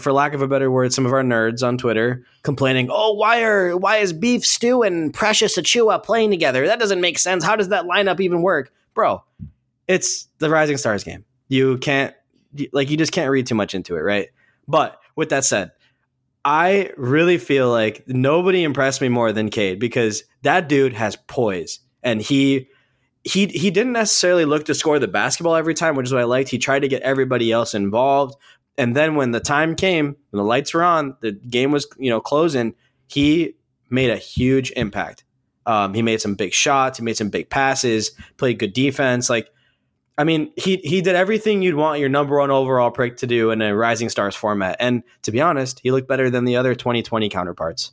for 0.00 0.12
lack 0.12 0.32
of 0.32 0.40
a 0.40 0.48
better 0.48 0.70
word, 0.70 0.92
some 0.92 1.04
of 1.04 1.12
our 1.12 1.22
nerds 1.22 1.66
on 1.66 1.76
Twitter 1.76 2.24
complaining, 2.42 2.88
"Oh, 2.90 3.12
why 3.12 3.42
are 3.42 3.76
why 3.76 3.98
is 3.98 4.12
Beef 4.12 4.44
Stew 4.46 4.82
and 4.82 5.12
Precious 5.12 5.58
Achiuwa 5.58 6.02
playing 6.02 6.30
together? 6.30 6.66
That 6.66 6.78
doesn't 6.78 7.00
make 7.00 7.18
sense. 7.18 7.44
How 7.44 7.54
does 7.54 7.68
that 7.68 7.84
lineup 7.84 8.20
even 8.20 8.40
work, 8.40 8.72
bro?" 8.94 9.22
It's 9.88 10.28
the 10.38 10.50
Rising 10.50 10.76
Stars 10.76 11.04
game. 11.04 11.24
You 11.48 11.78
can't 11.78 12.14
like 12.72 12.90
you 12.90 12.96
just 12.96 13.12
can't 13.12 13.30
read 13.30 13.46
too 13.46 13.54
much 13.54 13.74
into 13.74 13.96
it, 13.96 14.00
right? 14.00 14.28
But 14.66 14.98
with 15.16 15.28
that 15.30 15.44
said, 15.44 15.72
I 16.44 16.90
really 16.96 17.38
feel 17.38 17.70
like 17.70 18.04
nobody 18.06 18.64
impressed 18.64 19.00
me 19.00 19.08
more 19.08 19.32
than 19.32 19.50
Cade 19.50 19.80
because 19.80 20.24
that 20.42 20.68
dude 20.68 20.92
has 20.92 21.16
poise 21.26 21.80
and 22.02 22.20
he 22.20 22.68
he 23.24 23.46
he 23.46 23.70
didn't 23.70 23.92
necessarily 23.92 24.44
look 24.44 24.66
to 24.66 24.74
score 24.74 24.98
the 24.98 25.08
basketball 25.08 25.56
every 25.56 25.74
time, 25.74 25.96
which 25.96 26.06
is 26.06 26.12
what 26.12 26.20
I 26.20 26.24
liked. 26.24 26.50
He 26.50 26.58
tried 26.58 26.80
to 26.80 26.88
get 26.88 27.02
everybody 27.02 27.50
else 27.50 27.74
involved. 27.74 28.36
And 28.76 28.94
then 28.94 29.14
when 29.14 29.30
the 29.30 29.40
time 29.40 29.76
came, 29.76 30.16
when 30.30 30.38
the 30.38 30.44
lights 30.44 30.74
were 30.74 30.82
on, 30.82 31.16
the 31.20 31.32
game 31.32 31.70
was, 31.70 31.86
you 31.96 32.10
know, 32.10 32.20
closing, 32.20 32.74
he 33.06 33.54
made 33.88 34.10
a 34.10 34.16
huge 34.16 34.72
impact. 34.72 35.24
Um, 35.64 35.94
he 35.94 36.02
made 36.02 36.20
some 36.20 36.34
big 36.34 36.52
shots, 36.52 36.98
he 36.98 37.04
made 37.04 37.16
some 37.16 37.30
big 37.30 37.48
passes, 37.48 38.10
played 38.36 38.58
good 38.58 38.74
defense. 38.74 39.30
Like 39.30 39.48
I 40.16 40.24
mean, 40.24 40.52
he 40.56 40.76
he 40.76 41.00
did 41.00 41.16
everything 41.16 41.62
you'd 41.62 41.74
want 41.74 41.98
your 41.98 42.08
number 42.08 42.38
one 42.38 42.50
overall 42.50 42.90
pick 42.90 43.16
to 43.18 43.26
do 43.26 43.50
in 43.50 43.60
a 43.60 43.74
Rising 43.74 44.08
Stars 44.08 44.36
format, 44.36 44.76
and 44.78 45.02
to 45.22 45.32
be 45.32 45.40
honest, 45.40 45.80
he 45.80 45.90
looked 45.90 46.08
better 46.08 46.30
than 46.30 46.44
the 46.44 46.56
other 46.56 46.74
2020 46.74 47.28
counterparts. 47.28 47.92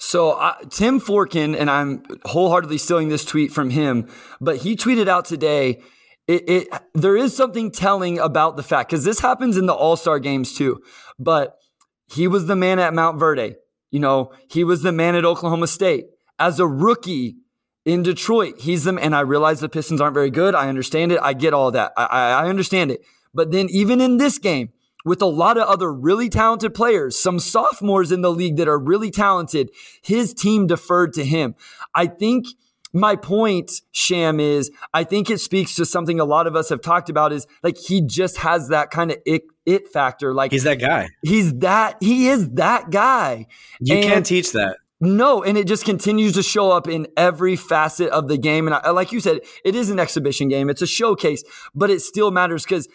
So 0.00 0.32
uh, 0.32 0.56
Tim 0.70 1.00
Forkin, 1.00 1.56
and 1.56 1.70
I'm 1.70 2.04
wholeheartedly 2.24 2.78
stealing 2.78 3.08
this 3.08 3.24
tweet 3.24 3.52
from 3.52 3.70
him, 3.70 4.08
but 4.40 4.58
he 4.58 4.76
tweeted 4.76 5.08
out 5.08 5.24
today. 5.24 5.82
It, 6.26 6.48
it 6.48 6.68
there 6.94 7.18
is 7.18 7.36
something 7.36 7.70
telling 7.70 8.18
about 8.18 8.56
the 8.56 8.62
fact 8.62 8.88
because 8.88 9.04
this 9.04 9.20
happens 9.20 9.58
in 9.58 9.66
the 9.66 9.74
All 9.74 9.94
Star 9.94 10.18
games 10.18 10.54
too. 10.54 10.80
But 11.18 11.58
he 12.06 12.26
was 12.26 12.46
the 12.46 12.56
man 12.56 12.78
at 12.78 12.94
Montverde. 12.94 13.56
You 13.90 14.00
know, 14.00 14.32
he 14.50 14.64
was 14.64 14.82
the 14.82 14.90
man 14.90 15.14
at 15.14 15.24
Oklahoma 15.24 15.66
State 15.66 16.06
as 16.38 16.58
a 16.58 16.66
rookie 16.66 17.36
in 17.84 18.02
Detroit. 18.02 18.60
He's 18.60 18.84
them, 18.84 18.98
and 18.98 19.14
I 19.14 19.20
realize 19.20 19.60
the 19.60 19.68
Pistons 19.68 20.00
aren't 20.00 20.14
very 20.14 20.30
good. 20.30 20.54
I 20.54 20.68
understand 20.68 21.12
it. 21.12 21.20
I 21.22 21.32
get 21.32 21.54
all 21.54 21.70
that. 21.72 21.92
I, 21.96 22.04
I 22.04 22.48
understand 22.48 22.90
it. 22.90 23.02
But 23.32 23.50
then 23.50 23.68
even 23.70 24.00
in 24.00 24.16
this 24.16 24.38
game, 24.38 24.70
with 25.04 25.20
a 25.20 25.26
lot 25.26 25.58
of 25.58 25.64
other 25.68 25.92
really 25.92 26.28
talented 26.28 26.72
players, 26.72 27.18
some 27.18 27.38
sophomores 27.38 28.10
in 28.10 28.22
the 28.22 28.30
league 28.30 28.56
that 28.56 28.68
are 28.68 28.78
really 28.78 29.10
talented, 29.10 29.70
his 30.02 30.32
team 30.32 30.66
deferred 30.66 31.12
to 31.14 31.24
him. 31.24 31.54
I 31.94 32.06
think 32.06 32.46
my 32.94 33.16
point, 33.16 33.82
Sham, 33.92 34.40
is 34.40 34.70
I 34.94 35.04
think 35.04 35.28
it 35.28 35.40
speaks 35.40 35.74
to 35.74 35.84
something 35.84 36.20
a 36.20 36.24
lot 36.24 36.46
of 36.46 36.56
us 36.56 36.70
have 36.70 36.80
talked 36.80 37.10
about 37.10 37.32
is 37.32 37.46
like 37.62 37.76
he 37.76 38.00
just 38.00 38.38
has 38.38 38.68
that 38.68 38.90
kind 38.90 39.10
of 39.10 39.18
it, 39.26 39.42
it 39.66 39.88
factor. 39.88 40.32
Like 40.32 40.52
he's 40.52 40.64
that 40.64 40.80
guy. 40.80 41.08
He's 41.22 41.52
that, 41.58 41.96
he 42.00 42.28
is 42.28 42.50
that 42.52 42.90
guy. 42.90 43.46
You 43.80 43.96
and 43.96 44.04
can't 44.04 44.26
teach 44.26 44.52
that. 44.52 44.78
No, 45.04 45.42
and 45.42 45.58
it 45.58 45.66
just 45.66 45.84
continues 45.84 46.32
to 46.32 46.42
show 46.42 46.70
up 46.70 46.88
in 46.88 47.06
every 47.16 47.56
facet 47.56 48.08
of 48.08 48.28
the 48.28 48.38
game. 48.38 48.66
And 48.66 48.74
I, 48.74 48.90
like 48.90 49.12
you 49.12 49.20
said, 49.20 49.40
it 49.64 49.74
is 49.74 49.90
an 49.90 49.98
exhibition 49.98 50.48
game, 50.48 50.70
it's 50.70 50.82
a 50.82 50.86
showcase, 50.86 51.44
but 51.74 51.90
it 51.90 52.00
still 52.00 52.30
matters 52.30 52.64
because 52.64 52.88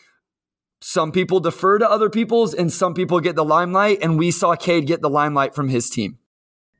some 0.82 1.12
people 1.12 1.40
defer 1.40 1.78
to 1.78 1.90
other 1.90 2.10
people's 2.10 2.54
and 2.54 2.72
some 2.72 2.94
people 2.94 3.20
get 3.20 3.36
the 3.36 3.46
limelight. 3.46 4.00
And 4.02 4.18
we 4.18 4.32
saw 4.32 4.56
Cade 4.56 4.88
get 4.88 5.02
the 5.02 5.10
limelight 5.10 5.54
from 5.54 5.70
his 5.70 5.90
team. 5.90 6.18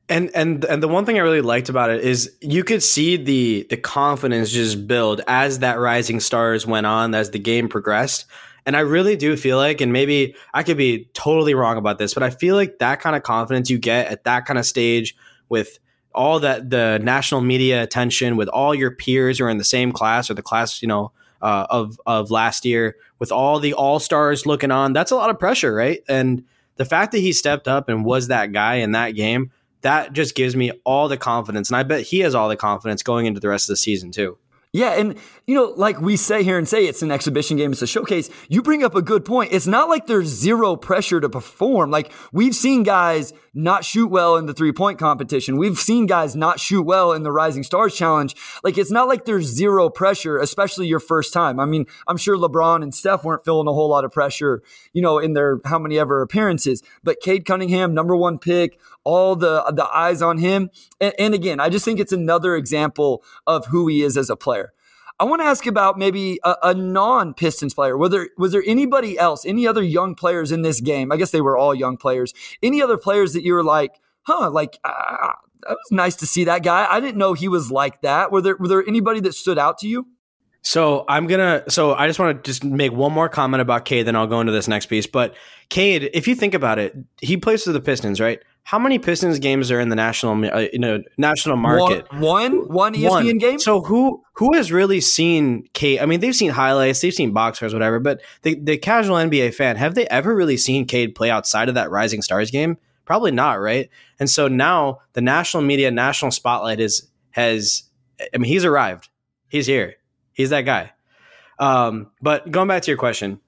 And 0.08 0.32
and 0.34 0.64
and 0.64 0.82
the 0.82 0.88
one 0.88 1.04
thing 1.04 1.16
I 1.16 1.20
really 1.20 1.40
liked 1.40 1.68
about 1.68 1.90
it 1.90 2.02
is 2.02 2.34
you 2.40 2.64
could 2.64 2.82
see 2.82 3.16
the 3.16 3.66
the 3.70 3.76
confidence 3.76 4.50
just 4.50 4.88
build 4.88 5.20
as 5.28 5.60
that 5.60 5.78
rising 5.78 6.18
stars 6.18 6.66
went 6.66 6.86
on, 6.86 7.14
as 7.14 7.30
the 7.30 7.38
game 7.38 7.68
progressed. 7.68 8.26
And 8.66 8.76
I 8.76 8.80
really 8.80 9.16
do 9.16 9.36
feel 9.36 9.56
like, 9.56 9.80
and 9.80 9.92
maybe 9.92 10.34
I 10.54 10.62
could 10.62 10.76
be 10.76 11.08
totally 11.14 11.54
wrong 11.54 11.76
about 11.76 11.98
this, 11.98 12.14
but 12.14 12.22
I 12.22 12.30
feel 12.30 12.56
like 12.56 12.78
that 12.78 13.00
kind 13.00 13.16
of 13.16 13.22
confidence 13.22 13.70
you 13.70 13.78
get 13.78 14.08
at 14.08 14.24
that 14.24 14.46
kind 14.46 14.58
of 14.58 14.66
stage 14.66 15.16
with 15.48 15.78
all 16.14 16.40
that 16.40 16.70
the 16.70 16.98
national 17.02 17.40
media 17.40 17.82
attention, 17.82 18.36
with 18.36 18.48
all 18.48 18.74
your 18.74 18.90
peers 18.90 19.38
who 19.38 19.44
are 19.44 19.50
in 19.50 19.58
the 19.58 19.64
same 19.64 19.92
class 19.92 20.30
or 20.30 20.34
the 20.34 20.42
class, 20.42 20.82
you 20.82 20.88
know, 20.88 21.12
uh, 21.42 21.66
of 21.70 21.98
of 22.06 22.30
last 22.30 22.64
year, 22.64 22.96
with 23.18 23.32
all 23.32 23.58
the 23.58 23.72
all 23.74 23.98
stars 23.98 24.46
looking 24.46 24.70
on, 24.70 24.92
that's 24.92 25.10
a 25.10 25.16
lot 25.16 25.30
of 25.30 25.38
pressure, 25.38 25.74
right? 25.74 26.02
And 26.08 26.44
the 26.76 26.84
fact 26.84 27.12
that 27.12 27.18
he 27.18 27.32
stepped 27.32 27.68
up 27.68 27.88
and 27.88 28.04
was 28.04 28.28
that 28.28 28.52
guy 28.52 28.76
in 28.76 28.92
that 28.92 29.10
game, 29.10 29.50
that 29.82 30.12
just 30.12 30.34
gives 30.34 30.56
me 30.56 30.72
all 30.84 31.08
the 31.08 31.16
confidence, 31.16 31.70
and 31.70 31.76
I 31.76 31.82
bet 31.82 32.02
he 32.02 32.20
has 32.20 32.34
all 32.34 32.48
the 32.48 32.56
confidence 32.56 33.02
going 33.02 33.26
into 33.26 33.40
the 33.40 33.48
rest 33.48 33.68
of 33.68 33.74
the 33.74 33.78
season 33.78 34.10
too. 34.10 34.36
Yeah, 34.72 34.92
and 34.92 35.18
you 35.46 35.54
know, 35.54 35.72
like 35.76 36.00
we 36.00 36.16
say 36.16 36.42
here 36.42 36.58
and 36.58 36.68
say 36.68 36.86
it's 36.86 37.02
an 37.02 37.10
exhibition 37.10 37.56
game, 37.56 37.72
it's 37.72 37.82
a 37.82 37.86
showcase. 37.86 38.30
You 38.48 38.62
bring 38.62 38.84
up 38.84 38.94
a 38.94 39.02
good 39.02 39.24
point. 39.24 39.52
It's 39.52 39.66
not 39.66 39.88
like 39.88 40.06
there's 40.06 40.28
zero 40.28 40.76
pressure 40.76 41.20
to 41.20 41.28
perform. 41.28 41.90
Like 41.90 42.12
we've 42.32 42.54
seen 42.54 42.82
guys 42.82 43.32
not 43.52 43.84
shoot 43.84 44.06
well 44.08 44.36
in 44.36 44.46
the 44.46 44.54
three 44.54 44.72
point 44.72 44.98
competition. 44.98 45.56
We've 45.56 45.78
seen 45.78 46.06
guys 46.06 46.36
not 46.36 46.60
shoot 46.60 46.82
well 46.82 47.12
in 47.12 47.22
the 47.22 47.32
Rising 47.32 47.62
Stars 47.62 47.96
Challenge. 47.96 48.34
Like 48.62 48.78
it's 48.78 48.90
not 48.90 49.08
like 49.08 49.24
there's 49.24 49.46
zero 49.46 49.88
pressure, 49.88 50.38
especially 50.38 50.86
your 50.86 51.00
first 51.00 51.32
time. 51.32 51.58
I 51.58 51.64
mean, 51.64 51.86
I'm 52.06 52.16
sure 52.16 52.36
LeBron 52.36 52.82
and 52.82 52.94
Steph 52.94 53.24
weren't 53.24 53.44
feeling 53.44 53.66
a 53.66 53.72
whole 53.72 53.88
lot 53.88 54.04
of 54.04 54.12
pressure, 54.12 54.62
you 54.92 55.02
know, 55.02 55.18
in 55.18 55.32
their 55.32 55.60
how 55.64 55.78
many 55.78 55.98
ever 55.98 56.22
appearances. 56.22 56.82
But 57.02 57.20
Cade 57.20 57.44
Cunningham, 57.44 57.94
number 57.94 58.14
one 58.16 58.38
pick, 58.38 58.78
all 59.04 59.36
the 59.36 59.64
the 59.74 59.88
eyes 59.88 60.22
on 60.22 60.38
him. 60.38 60.70
And, 61.00 61.14
and 61.18 61.34
again, 61.34 61.60
I 61.60 61.68
just 61.68 61.84
think 61.84 61.98
it's 61.98 62.12
another 62.12 62.54
example 62.54 63.24
of 63.46 63.66
who 63.66 63.88
he 63.88 64.02
is 64.02 64.16
as 64.16 64.30
a 64.30 64.36
player. 64.36 64.72
I 65.20 65.24
want 65.24 65.42
to 65.42 65.46
ask 65.46 65.66
about 65.66 65.98
maybe 65.98 66.40
a, 66.42 66.56
a 66.62 66.74
non 66.74 67.34
Pistons 67.34 67.74
player. 67.74 67.96
Was 67.96 68.10
there, 68.10 68.30
was 68.38 68.52
there 68.52 68.64
anybody 68.66 69.18
else, 69.18 69.44
any 69.44 69.66
other 69.66 69.82
young 69.82 70.14
players 70.14 70.50
in 70.50 70.62
this 70.62 70.80
game? 70.80 71.12
I 71.12 71.18
guess 71.18 71.30
they 71.30 71.42
were 71.42 71.58
all 71.58 71.74
young 71.74 71.98
players. 71.98 72.32
Any 72.62 72.80
other 72.80 72.96
players 72.96 73.34
that 73.34 73.44
you 73.44 73.52
were 73.52 73.62
like, 73.62 74.00
huh, 74.22 74.50
like, 74.50 74.78
uh, 74.82 75.32
that 75.62 75.76
was 75.76 75.90
nice 75.90 76.16
to 76.16 76.26
see 76.26 76.44
that 76.44 76.62
guy. 76.62 76.86
I 76.90 77.00
didn't 77.00 77.18
know 77.18 77.34
he 77.34 77.48
was 77.48 77.70
like 77.70 78.00
that. 78.00 78.32
Were 78.32 78.40
there, 78.40 78.56
were 78.58 78.66
there 78.66 78.82
anybody 78.88 79.20
that 79.20 79.34
stood 79.34 79.58
out 79.58 79.76
to 79.78 79.88
you? 79.88 80.06
So 80.62 81.04
I'm 81.08 81.26
gonna. 81.26 81.64
So 81.68 81.94
I 81.94 82.06
just 82.06 82.18
want 82.18 82.44
to 82.44 82.48
just 82.48 82.64
make 82.64 82.92
one 82.92 83.12
more 83.12 83.28
comment 83.28 83.60
about 83.60 83.84
Cade, 83.84 84.06
then 84.06 84.14
I'll 84.14 84.26
go 84.26 84.40
into 84.40 84.52
this 84.52 84.68
next 84.68 84.86
piece. 84.86 85.06
But 85.06 85.34
Cade, 85.70 86.10
if 86.12 86.28
you 86.28 86.34
think 86.34 86.52
about 86.54 86.78
it, 86.78 86.94
he 87.20 87.36
plays 87.36 87.64
for 87.64 87.72
the 87.72 87.80
Pistons, 87.80 88.20
right? 88.20 88.40
How 88.64 88.78
many 88.78 88.98
Pistons 88.98 89.38
games 89.38 89.70
are 89.70 89.80
in 89.80 89.88
the 89.88 89.96
national, 89.96 90.44
uh, 90.52 90.66
you 90.72 90.78
know, 90.78 91.02
national 91.16 91.56
market? 91.56 92.12
One, 92.12 92.68
one, 92.68 92.68
one 92.68 92.94
ESPN 92.94 93.08
one. 93.08 93.38
game. 93.38 93.58
So 93.58 93.80
who 93.80 94.22
who 94.34 94.54
has 94.54 94.70
really 94.70 95.00
seen 95.00 95.66
Cade? 95.72 96.00
I 96.00 96.06
mean, 96.06 96.20
they've 96.20 96.36
seen 96.36 96.50
highlights, 96.50 97.00
they've 97.00 97.14
seen 97.14 97.32
boxers, 97.32 97.72
whatever. 97.72 97.98
But 97.98 98.20
the 98.42 98.54
the 98.60 98.76
casual 98.76 99.16
NBA 99.16 99.54
fan, 99.54 99.76
have 99.76 99.94
they 99.94 100.06
ever 100.08 100.34
really 100.34 100.58
seen 100.58 100.86
Cade 100.86 101.14
play 101.14 101.30
outside 101.30 101.70
of 101.70 101.74
that 101.74 101.90
Rising 101.90 102.20
Stars 102.20 102.50
game? 102.50 102.76
Probably 103.06 103.30
not, 103.30 103.54
right? 103.54 103.88
And 104.20 104.28
so 104.28 104.46
now 104.46 105.00
the 105.14 105.22
national 105.22 105.62
media, 105.62 105.90
national 105.90 106.32
spotlight 106.32 106.80
is 106.80 107.08
has. 107.30 107.84
I 108.34 108.36
mean, 108.36 108.48
he's 108.48 108.66
arrived. 108.66 109.08
He's 109.48 109.66
here 109.66 109.96
He's 110.40 110.50
that 110.50 110.62
guy. 110.62 110.92
Um, 111.58 112.10
but 112.20 112.50
going 112.50 112.68
back 112.68 112.82
to 112.82 112.90
your 112.90 112.98
question, 112.98 113.40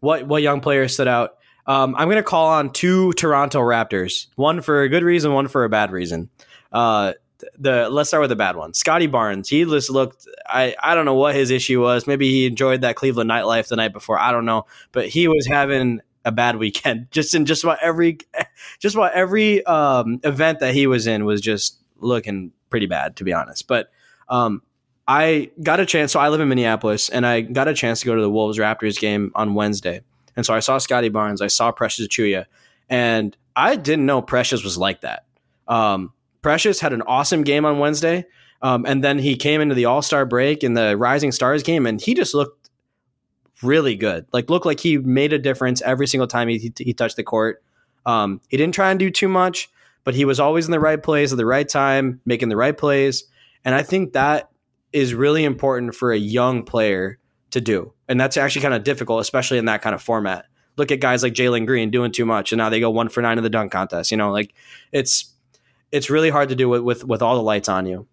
what 0.00 0.26
what 0.26 0.42
young 0.42 0.60
player 0.60 0.88
stood 0.88 1.08
out? 1.08 1.36
Um, 1.66 1.94
I'm 1.96 2.08
going 2.08 2.16
to 2.16 2.22
call 2.22 2.48
on 2.48 2.72
two 2.72 3.12
Toronto 3.12 3.60
Raptors, 3.60 4.26
one 4.34 4.60
for 4.60 4.82
a 4.82 4.88
good 4.88 5.04
reason, 5.04 5.32
one 5.32 5.46
for 5.46 5.64
a 5.64 5.68
bad 5.68 5.92
reason. 5.92 6.30
Uh, 6.72 7.12
the 7.58 7.88
let's 7.88 8.10
start 8.10 8.22
with 8.22 8.30
the 8.30 8.36
bad 8.36 8.56
one. 8.56 8.74
Scottie 8.74 9.06
Barnes. 9.06 9.48
He 9.48 9.64
just 9.64 9.90
looked. 9.90 10.26
I 10.46 10.74
I 10.82 10.94
don't 10.94 11.04
know 11.04 11.14
what 11.14 11.34
his 11.34 11.50
issue 11.50 11.80
was. 11.80 12.06
Maybe 12.06 12.28
he 12.28 12.46
enjoyed 12.46 12.80
that 12.82 12.96
Cleveland 12.96 13.30
nightlife 13.30 13.68
the 13.68 13.76
night 13.76 13.92
before. 13.92 14.18
I 14.18 14.32
don't 14.32 14.44
know, 14.44 14.66
but 14.92 15.08
he 15.08 15.28
was 15.28 15.46
having 15.46 16.00
a 16.24 16.32
bad 16.32 16.56
weekend. 16.56 17.08
Just 17.12 17.34
in 17.34 17.46
just 17.46 17.64
about 17.64 17.78
every, 17.80 18.18
just 18.78 18.94
about 18.94 19.12
every 19.12 19.64
um, 19.64 20.20
event 20.22 20.60
that 20.60 20.74
he 20.74 20.86
was 20.86 21.06
in 21.06 21.24
was 21.24 21.40
just 21.40 21.78
looking 21.98 22.52
pretty 22.68 22.86
bad, 22.86 23.16
to 23.16 23.24
be 23.24 23.32
honest. 23.32 23.66
But 23.66 23.90
um, 24.28 24.62
I 25.10 25.50
got 25.60 25.80
a 25.80 25.86
chance. 25.86 26.12
So 26.12 26.20
I 26.20 26.28
live 26.28 26.40
in 26.40 26.48
Minneapolis, 26.48 27.08
and 27.08 27.26
I 27.26 27.40
got 27.40 27.66
a 27.66 27.74
chance 27.74 27.98
to 27.98 28.06
go 28.06 28.14
to 28.14 28.22
the 28.22 28.30
Wolves 28.30 28.58
Raptors 28.58 28.96
game 28.96 29.32
on 29.34 29.54
Wednesday. 29.54 30.02
And 30.36 30.46
so 30.46 30.54
I 30.54 30.60
saw 30.60 30.78
Scottie 30.78 31.08
Barnes, 31.08 31.42
I 31.42 31.48
saw 31.48 31.72
Precious 31.72 32.06
Achiuwa, 32.06 32.46
and 32.88 33.36
I 33.56 33.74
didn't 33.74 34.06
know 34.06 34.22
Precious 34.22 34.62
was 34.62 34.78
like 34.78 35.00
that. 35.00 35.24
Um, 35.66 36.12
Precious 36.42 36.78
had 36.78 36.92
an 36.92 37.02
awesome 37.02 37.42
game 37.42 37.64
on 37.64 37.80
Wednesday, 37.80 38.24
um, 38.62 38.86
and 38.86 39.02
then 39.02 39.18
he 39.18 39.34
came 39.34 39.60
into 39.60 39.74
the 39.74 39.86
All 39.86 40.00
Star 40.00 40.24
break 40.24 40.62
in 40.62 40.74
the 40.74 40.96
Rising 40.96 41.32
Stars 41.32 41.64
game, 41.64 41.86
and 41.86 42.00
he 42.00 42.14
just 42.14 42.32
looked 42.32 42.70
really 43.64 43.96
good. 43.96 44.26
Like 44.32 44.48
looked 44.48 44.64
like 44.64 44.78
he 44.78 44.96
made 44.96 45.32
a 45.32 45.40
difference 45.40 45.82
every 45.82 46.06
single 46.06 46.28
time 46.28 46.46
he, 46.46 46.72
he 46.78 46.94
touched 46.94 47.16
the 47.16 47.24
court. 47.24 47.64
Um, 48.06 48.40
he 48.46 48.56
didn't 48.56 48.76
try 48.76 48.92
and 48.92 48.98
do 49.00 49.10
too 49.10 49.28
much, 49.28 49.70
but 50.04 50.14
he 50.14 50.24
was 50.24 50.38
always 50.38 50.66
in 50.66 50.70
the 50.70 50.78
right 50.78 51.02
place 51.02 51.32
at 51.32 51.36
the 51.36 51.46
right 51.46 51.68
time, 51.68 52.20
making 52.24 52.48
the 52.48 52.56
right 52.56 52.78
plays. 52.78 53.24
And 53.64 53.74
I 53.74 53.82
think 53.82 54.12
that 54.12 54.50
is 54.92 55.14
really 55.14 55.44
important 55.44 55.94
for 55.94 56.12
a 56.12 56.18
young 56.18 56.64
player 56.64 57.18
to 57.50 57.60
do. 57.60 57.92
And 58.08 58.20
that's 58.20 58.36
actually 58.36 58.62
kind 58.62 58.74
of 58.74 58.84
difficult, 58.84 59.20
especially 59.20 59.58
in 59.58 59.66
that 59.66 59.82
kind 59.82 59.94
of 59.94 60.02
format. 60.02 60.46
Look 60.76 60.90
at 60.90 61.00
guys 61.00 61.22
like 61.22 61.34
Jalen 61.34 61.66
Green 61.66 61.90
doing 61.90 62.12
too 62.12 62.24
much, 62.24 62.52
and 62.52 62.58
now 62.58 62.70
they 62.70 62.80
go 62.80 62.90
one 62.90 63.08
for 63.08 63.20
nine 63.20 63.38
in 63.38 63.44
the 63.44 63.50
dunk 63.50 63.72
contest. 63.72 64.10
You 64.10 64.16
know, 64.16 64.30
like 64.30 64.54
it's 64.92 65.34
it's 65.92 66.08
really 66.08 66.30
hard 66.30 66.48
to 66.48 66.56
do 66.56 66.74
it 66.74 66.84
with 66.84 67.04
with 67.04 67.22
all 67.22 67.36
the 67.36 67.42
lights 67.42 67.68
on 67.68 67.86
you. 67.86 68.06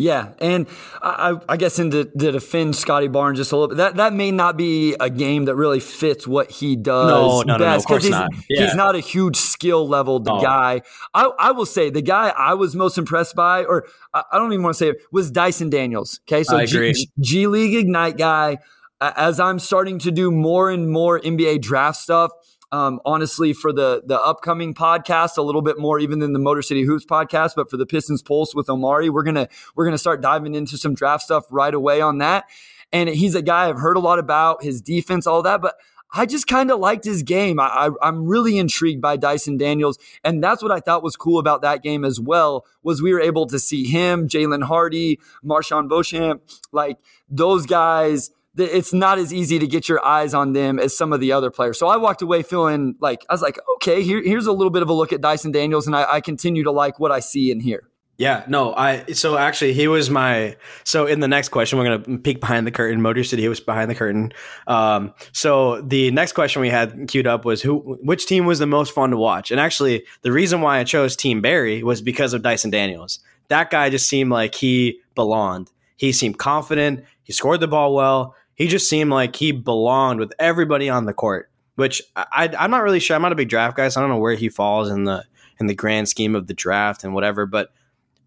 Yeah, 0.00 0.28
and 0.38 0.68
I, 1.02 1.40
I 1.48 1.56
guess 1.56 1.80
in 1.80 1.90
to, 1.90 2.04
to 2.04 2.30
defend 2.30 2.76
Scottie 2.76 3.08
Barnes 3.08 3.36
just 3.36 3.50
a 3.50 3.56
little 3.56 3.66
bit, 3.66 3.78
that, 3.78 3.96
that 3.96 4.12
may 4.12 4.30
not 4.30 4.56
be 4.56 4.94
a 5.00 5.10
game 5.10 5.46
that 5.46 5.56
really 5.56 5.80
fits 5.80 6.24
what 6.24 6.52
he 6.52 6.76
does 6.76 7.44
no, 7.44 7.54
no, 7.54 7.58
best 7.58 7.90
no, 7.90 7.96
no, 7.96 8.00
he's, 8.00 8.10
yeah. 8.48 8.64
he's 8.64 8.76
not 8.76 8.94
a 8.94 9.00
huge 9.00 9.34
skill 9.34 9.88
level 9.88 10.22
oh. 10.24 10.40
guy. 10.40 10.82
I, 11.14 11.24
I 11.40 11.50
will 11.50 11.66
say 11.66 11.90
the 11.90 12.00
guy 12.00 12.28
I 12.28 12.54
was 12.54 12.76
most 12.76 12.96
impressed 12.96 13.34
by, 13.34 13.64
or 13.64 13.88
I, 14.14 14.22
I 14.30 14.38
don't 14.38 14.52
even 14.52 14.62
want 14.62 14.76
to 14.76 14.78
say 14.78 14.90
it, 14.90 14.98
was 15.10 15.32
Dyson 15.32 15.68
Daniels. 15.68 16.20
Okay, 16.28 16.44
so 16.44 16.64
G, 16.64 17.10
G 17.18 17.48
League 17.48 17.74
Ignite 17.74 18.16
guy. 18.16 18.58
As 19.00 19.40
I'm 19.40 19.58
starting 19.58 19.98
to 20.00 20.12
do 20.12 20.30
more 20.30 20.70
and 20.70 20.90
more 20.90 21.18
NBA 21.18 21.60
draft 21.60 21.98
stuff, 21.98 22.30
um, 22.70 23.00
honestly, 23.04 23.52
for 23.52 23.72
the 23.72 24.02
the 24.04 24.20
upcoming 24.20 24.74
podcast, 24.74 25.38
a 25.38 25.42
little 25.42 25.62
bit 25.62 25.78
more 25.78 25.98
even 25.98 26.18
than 26.18 26.32
the 26.32 26.38
Motor 26.38 26.62
City 26.62 26.82
Hoops 26.82 27.06
podcast. 27.06 27.52
But 27.56 27.70
for 27.70 27.76
the 27.76 27.86
Pistons 27.86 28.22
Pulse 28.22 28.54
with 28.54 28.68
Omari, 28.68 29.10
we're 29.10 29.22
gonna 29.22 29.48
we're 29.74 29.84
gonna 29.84 29.98
start 29.98 30.20
diving 30.20 30.54
into 30.54 30.76
some 30.76 30.94
draft 30.94 31.22
stuff 31.22 31.44
right 31.50 31.72
away 31.72 32.00
on 32.00 32.18
that. 32.18 32.44
And 32.92 33.08
he's 33.08 33.34
a 33.34 33.42
guy 33.42 33.68
I've 33.68 33.78
heard 33.78 33.96
a 33.96 34.00
lot 34.00 34.18
about 34.18 34.62
his 34.62 34.80
defense, 34.80 35.26
all 35.26 35.42
that, 35.42 35.60
but. 35.60 35.76
I 36.10 36.24
just 36.24 36.46
kind 36.46 36.70
of 36.70 36.78
liked 36.78 37.04
his 37.04 37.22
game. 37.22 37.60
I, 37.60 37.90
I, 38.00 38.08
am 38.08 38.26
really 38.26 38.56
intrigued 38.56 39.02
by 39.02 39.18
Dyson 39.18 39.58
Daniels, 39.58 39.98
and 40.24 40.42
that's 40.42 40.62
what 40.62 40.72
I 40.72 40.80
thought 40.80 41.02
was 41.02 41.16
cool 41.16 41.38
about 41.38 41.60
that 41.60 41.82
game 41.82 42.02
as 42.02 42.18
well. 42.18 42.64
Was 42.82 43.02
we 43.02 43.12
were 43.12 43.20
able 43.20 43.46
to 43.48 43.58
see 43.58 43.84
him, 43.84 44.26
Jaden 44.26 44.62
Hardy, 44.62 45.20
MarJon 45.44 45.86
Beauchamp, 45.86 46.40
like 46.72 46.96
those 47.28 47.66
guys 47.66 48.30
it's 48.58 48.92
not 48.92 49.18
as 49.18 49.32
easy 49.32 49.58
to 49.58 49.66
get 49.66 49.88
your 49.88 50.04
eyes 50.04 50.34
on 50.34 50.52
them 50.52 50.78
as 50.78 50.96
some 50.96 51.12
of 51.12 51.20
the 51.20 51.32
other 51.32 51.50
players. 51.50 51.78
So 51.78 51.88
I 51.88 51.96
walked 51.96 52.22
away 52.22 52.42
feeling 52.42 52.96
like 53.00 53.24
I 53.28 53.34
was 53.34 53.42
like, 53.42 53.58
okay, 53.76 54.02
here, 54.02 54.22
here's 54.22 54.46
a 54.46 54.52
little 54.52 54.70
bit 54.70 54.82
of 54.82 54.88
a 54.88 54.92
look 54.92 55.12
at 55.12 55.20
Dyson 55.20 55.52
Daniels, 55.52 55.86
and 55.86 55.94
I, 55.94 56.14
I 56.14 56.20
continue 56.20 56.64
to 56.64 56.72
like 56.72 56.98
what 56.98 57.12
I 57.12 57.20
see 57.20 57.50
in 57.50 57.60
here. 57.60 57.88
Yeah, 58.18 58.42
no, 58.48 58.74
I 58.74 59.04
so 59.12 59.38
actually 59.38 59.74
he 59.74 59.86
was 59.86 60.10
my 60.10 60.56
so 60.82 61.06
in 61.06 61.20
the 61.20 61.28
next 61.28 61.50
question 61.50 61.78
we're 61.78 61.84
gonna 61.84 62.18
peek 62.18 62.40
behind 62.40 62.66
the 62.66 62.72
curtain. 62.72 63.00
Motor 63.00 63.22
City 63.22 63.46
was 63.46 63.60
behind 63.60 63.88
the 63.88 63.94
curtain. 63.94 64.32
Um, 64.66 65.14
so 65.30 65.80
the 65.82 66.10
next 66.10 66.32
question 66.32 66.60
we 66.60 66.68
had 66.68 67.06
queued 67.06 67.28
up 67.28 67.44
was 67.44 67.62
who 67.62 67.96
which 68.02 68.26
team 68.26 68.44
was 68.44 68.58
the 68.58 68.66
most 68.66 68.92
fun 68.92 69.10
to 69.10 69.16
watch? 69.16 69.52
And 69.52 69.60
actually 69.60 70.04
the 70.22 70.32
reason 70.32 70.62
why 70.62 70.80
I 70.80 70.84
chose 70.84 71.14
Team 71.14 71.40
Barry 71.40 71.84
was 71.84 72.02
because 72.02 72.34
of 72.34 72.42
Dyson 72.42 72.72
Daniels. 72.72 73.20
That 73.48 73.70
guy 73.70 73.88
just 73.88 74.08
seemed 74.08 74.32
like 74.32 74.56
he 74.56 75.00
belonged. 75.14 75.70
He 75.96 76.10
seemed 76.10 76.38
confident. 76.38 77.04
He 77.22 77.32
scored 77.32 77.60
the 77.60 77.68
ball 77.68 77.94
well. 77.94 78.34
He 78.58 78.66
just 78.66 78.90
seemed 78.90 79.10
like 79.10 79.36
he 79.36 79.52
belonged 79.52 80.18
with 80.20 80.34
everybody 80.38 80.90
on 80.90 81.06
the 81.06 81.14
court. 81.14 81.50
Which 81.76 82.02
I, 82.16 82.52
I'm 82.58 82.72
not 82.72 82.82
really 82.82 82.98
sure. 82.98 83.14
I'm 83.14 83.22
not 83.22 83.30
a 83.30 83.36
big 83.36 83.48
draft 83.48 83.76
guy, 83.76 83.88
so 83.88 84.00
I 84.00 84.02
don't 84.02 84.10
know 84.10 84.18
where 84.18 84.34
he 84.34 84.48
falls 84.48 84.90
in 84.90 85.04
the 85.04 85.24
in 85.60 85.68
the 85.68 85.74
grand 85.74 86.08
scheme 86.08 86.34
of 86.34 86.48
the 86.48 86.54
draft 86.54 87.04
and 87.04 87.14
whatever. 87.14 87.46
But 87.46 87.72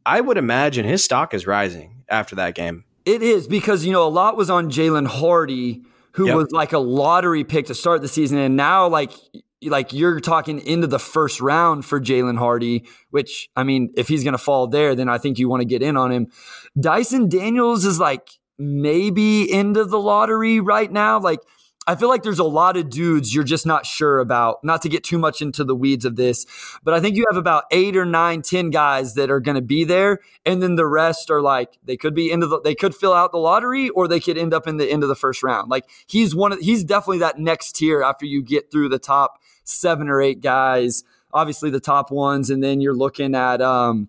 I 0.06 0.22
would 0.22 0.38
imagine 0.38 0.86
his 0.86 1.04
stock 1.04 1.34
is 1.34 1.46
rising 1.46 2.04
after 2.08 2.34
that 2.38 2.56
game. 2.56 2.86
It 3.06 3.22
is 3.22 3.50
because 3.50 3.84
you 3.84 3.92
know 3.92 4.08
a 4.08 4.10
lot 4.10 4.38
was 4.38 4.50
on 4.50 4.72
Jaden 4.72 5.06
Hardy, 5.06 5.84
who 6.14 6.28
yep. 6.28 6.36
was 6.38 6.52
like 6.52 6.72
a 6.72 6.80
lottery 6.80 7.44
pick 7.44 7.66
to 7.66 7.76
start 7.76 8.02
the 8.02 8.08
season, 8.08 8.38
and 8.38 8.56
now 8.56 8.88
like 8.88 9.12
like 9.64 9.92
you're 9.92 10.22
talking 10.22 10.60
into 10.62 10.88
the 10.88 10.98
first 11.00 11.42
round 11.42 11.84
for 11.84 12.00
Jaden 12.00 12.38
Hardy, 12.38 12.86
which 13.10 13.50
I 13.58 13.64
mean, 13.64 13.92
if 13.98 14.08
he's 14.08 14.24
going 14.24 14.32
to 14.32 14.38
fall 14.38 14.68
there, 14.68 14.96
then 14.96 15.10
I 15.10 15.18
think 15.18 15.40
you 15.40 15.50
want 15.50 15.60
to 15.60 15.66
get 15.66 15.82
in 15.82 15.98
on 15.98 16.12
him. 16.12 16.28
Dyson 16.80 17.28
Daniels 17.28 17.84
is 17.84 18.00
like 18.00 18.30
maybe 18.62 19.52
into 19.52 19.86
the 19.86 20.00
lottery 20.00 20.60
right 20.60 20.92
now, 20.92 21.20
like 21.20 21.40
I 21.88 21.96
feel 21.96 22.10
like 22.10 22.22
there's 22.22 22.40
a 22.40 22.44
lot 22.44 22.78
of 22.78 22.92
dudes 22.92 23.34
you're 23.34 23.44
just 23.44 23.66
not 23.66 23.88
sure 23.88 24.20
about. 24.20 24.64
Not 24.64 24.84
to 24.84 24.90
get 24.90 25.04
too 25.04 25.18
much 25.18 25.42
into 25.42 25.64
the 25.64 25.76
weeds 25.76 26.06
of 26.06 26.16
this, 26.16 26.46
but 26.84 26.94
I 26.94 27.00
think 27.00 27.16
you 27.16 27.26
have 27.32 27.38
about 27.38 27.64
eight 27.72 27.98
or 27.98 28.06
nine, 28.06 28.44
ten 28.44 28.70
guys 28.70 29.16
that 29.16 29.32
are 29.32 29.40
going 29.40 29.56
to 29.56 29.64
be 29.64 29.84
there, 29.84 30.20
and 30.46 30.62
then 30.62 30.76
the 30.76 30.86
rest 30.86 31.32
are 31.32 31.42
like 31.42 31.80
they 31.84 31.98
could 31.98 32.14
be 32.14 32.32
into 32.32 32.46
the 32.46 32.62
they 32.62 32.76
could 32.76 32.96
fill 32.96 33.14
out 33.14 33.32
the 33.32 33.40
lottery 33.40 33.90
or 33.90 34.08
they 34.08 34.20
could 34.20 34.38
end 34.38 34.54
up 34.54 34.68
in 34.68 34.78
the 34.78 34.90
end 34.90 35.02
of 35.02 35.10
the 35.10 35.16
first 35.16 35.42
round. 35.42 35.72
Like 35.72 35.90
he's 36.06 36.36
one 36.36 36.52
of 36.52 36.60
he's 36.60 36.84
definitely 36.84 37.20
that 37.20 37.40
next 37.40 37.76
tier 37.76 38.04
after 38.04 38.28
you 38.28 38.44
get 38.44 38.72
through 38.72 38.90
the 38.90 39.00
top 39.00 39.40
seven 39.64 40.08
or 40.08 40.22
eight 40.22 40.42
guys. 40.42 41.04
Obviously 41.34 41.72
the 41.72 41.80
top 41.80 42.12
ones, 42.12 42.52
and 42.52 42.64
then 42.64 42.80
you're 42.80 42.94
looking 42.94 43.34
at 43.34 43.60
um 43.60 44.08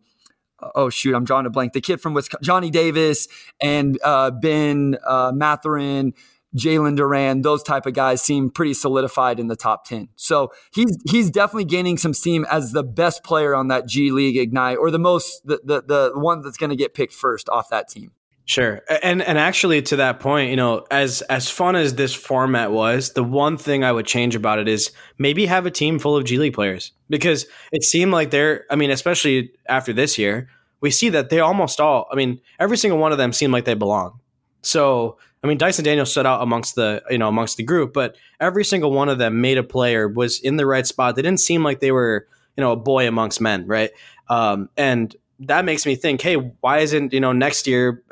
oh 0.74 0.88
shoot, 0.88 1.14
I'm 1.14 1.24
drawing 1.24 1.46
a 1.46 1.50
blank. 1.50 1.72
The 1.72 1.80
kid 1.80 2.00
from 2.00 2.14
Wisconsin, 2.14 2.44
Johnny 2.44 2.70
Davis 2.70 3.28
and 3.60 3.98
uh, 4.02 4.30
Ben 4.30 4.96
uh, 5.06 5.32
Mathurin 5.34 6.14
Jalen 6.56 6.98
Duren, 6.98 7.42
those 7.42 7.62
type 7.62 7.86
of 7.86 7.94
guys 7.94 8.20
seem 8.20 8.50
pretty 8.50 8.74
solidified 8.74 9.40
in 9.40 9.48
the 9.48 9.56
top 9.56 9.86
10. 9.86 10.08
So 10.16 10.52
he's 10.72 10.96
he's 11.10 11.30
definitely 11.30 11.64
gaining 11.64 11.96
some 11.96 12.12
steam 12.12 12.44
as 12.50 12.72
the 12.72 12.82
best 12.82 13.24
player 13.24 13.54
on 13.54 13.68
that 13.68 13.86
G 13.86 14.10
League 14.10 14.36
Ignite 14.36 14.78
or 14.78 14.90
the 14.90 14.98
most 14.98 15.46
the 15.46 15.60
the, 15.64 15.82
the 15.82 16.12
one 16.14 16.42
that's 16.42 16.58
going 16.58 16.70
to 16.70 16.76
get 16.76 16.94
picked 16.94 17.14
first 17.14 17.48
off 17.48 17.70
that 17.70 17.88
team. 17.88 18.12
Sure. 18.52 18.82
And 19.02 19.22
and 19.22 19.38
actually 19.38 19.80
to 19.82 19.96
that 19.96 20.20
point, 20.20 20.50
you 20.50 20.56
know, 20.56 20.84
as 20.90 21.22
as 21.22 21.48
fun 21.48 21.74
as 21.74 21.94
this 21.94 22.12
format 22.12 22.70
was, 22.70 23.14
the 23.14 23.24
one 23.24 23.56
thing 23.56 23.82
I 23.82 23.90
would 23.92 24.04
change 24.04 24.34
about 24.34 24.58
it 24.58 24.68
is 24.68 24.90
maybe 25.16 25.46
have 25.46 25.64
a 25.64 25.70
team 25.70 25.98
full 25.98 26.16
of 26.18 26.24
G 26.24 26.36
League 26.36 26.52
players 26.52 26.92
because 27.08 27.46
it 27.72 27.82
seemed 27.82 28.12
like 28.12 28.30
they're 28.30 28.66
I 28.70 28.76
mean, 28.76 28.90
especially 28.90 29.52
after 29.70 29.94
this 29.94 30.18
year, 30.18 30.50
we 30.82 30.90
see 30.90 31.08
that 31.08 31.30
they 31.30 31.40
almost 31.40 31.80
all, 31.80 32.06
I 32.12 32.14
mean, 32.14 32.40
every 32.58 32.76
single 32.76 32.98
one 32.98 33.10
of 33.10 33.16
them 33.16 33.32
seemed 33.32 33.54
like 33.54 33.64
they 33.64 33.72
belong. 33.72 34.20
So 34.60 35.16
I 35.42 35.46
mean, 35.46 35.56
Dyson 35.56 35.84
Daniels 35.86 36.10
stood 36.10 36.26
out 36.26 36.42
amongst 36.42 36.74
the 36.74 37.02
you 37.08 37.16
know 37.16 37.28
amongst 37.28 37.56
the 37.56 37.62
group, 37.62 37.94
but 37.94 38.16
every 38.38 38.66
single 38.66 38.90
one 38.92 39.08
of 39.08 39.16
them 39.16 39.40
made 39.40 39.56
a 39.56 39.62
player 39.62 40.08
was 40.08 40.38
in 40.40 40.56
the 40.58 40.66
right 40.66 40.86
spot. 40.86 41.16
They 41.16 41.22
didn't 41.22 41.40
seem 41.40 41.64
like 41.64 41.80
they 41.80 41.92
were 41.92 42.26
you 42.58 42.60
know 42.60 42.72
a 42.72 42.76
boy 42.76 43.08
amongst 43.08 43.40
men, 43.40 43.66
right? 43.66 43.92
Um, 44.28 44.68
and 44.76 45.16
that 45.40 45.64
makes 45.64 45.86
me 45.86 45.96
think, 45.96 46.20
hey, 46.20 46.34
why 46.36 46.80
isn't 46.80 47.14
you 47.14 47.20
know 47.20 47.32
next 47.32 47.66
year 47.66 48.02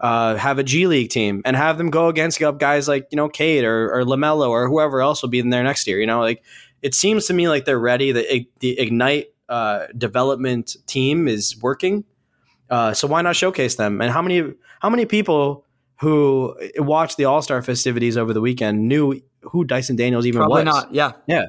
uh, 0.00 0.36
have 0.36 0.58
a 0.58 0.62
G 0.62 0.86
League 0.86 1.10
team 1.10 1.42
and 1.44 1.56
have 1.56 1.78
them 1.78 1.90
go 1.90 2.08
against 2.08 2.40
guys 2.58 2.88
like 2.88 3.08
you 3.10 3.16
know 3.16 3.28
Cade 3.28 3.64
or, 3.64 3.92
or 3.92 4.04
Lamelo 4.04 4.48
or 4.48 4.68
whoever 4.68 5.00
else 5.00 5.22
will 5.22 5.28
be 5.28 5.38
in 5.38 5.50
there 5.50 5.64
next 5.64 5.86
year? 5.86 5.98
You 5.98 6.06
know, 6.06 6.20
like 6.20 6.42
it 6.82 6.94
seems 6.94 7.26
to 7.26 7.34
me 7.34 7.48
like 7.48 7.64
they're 7.64 7.78
ready. 7.78 8.12
The 8.12 8.46
the 8.60 8.78
Ignite 8.78 9.28
uh, 9.48 9.86
development 9.96 10.76
team 10.86 11.28
is 11.28 11.56
working. 11.60 12.04
Uh, 12.68 12.92
so 12.94 13.06
why 13.06 13.22
not 13.22 13.36
showcase 13.36 13.76
them? 13.76 14.00
And 14.00 14.10
how 14.10 14.22
many 14.22 14.52
how 14.80 14.90
many 14.90 15.06
people 15.06 15.64
who 16.00 16.54
watched 16.76 17.16
the 17.16 17.24
All 17.24 17.42
Star 17.42 17.62
festivities 17.62 18.16
over 18.16 18.32
the 18.32 18.40
weekend 18.40 18.88
knew 18.88 19.20
who 19.42 19.64
Dyson 19.64 19.96
Daniels 19.96 20.26
even 20.26 20.40
Probably 20.40 20.64
was. 20.64 20.74
not. 20.74 20.94
Yeah. 20.94 21.12
Yeah. 21.26 21.46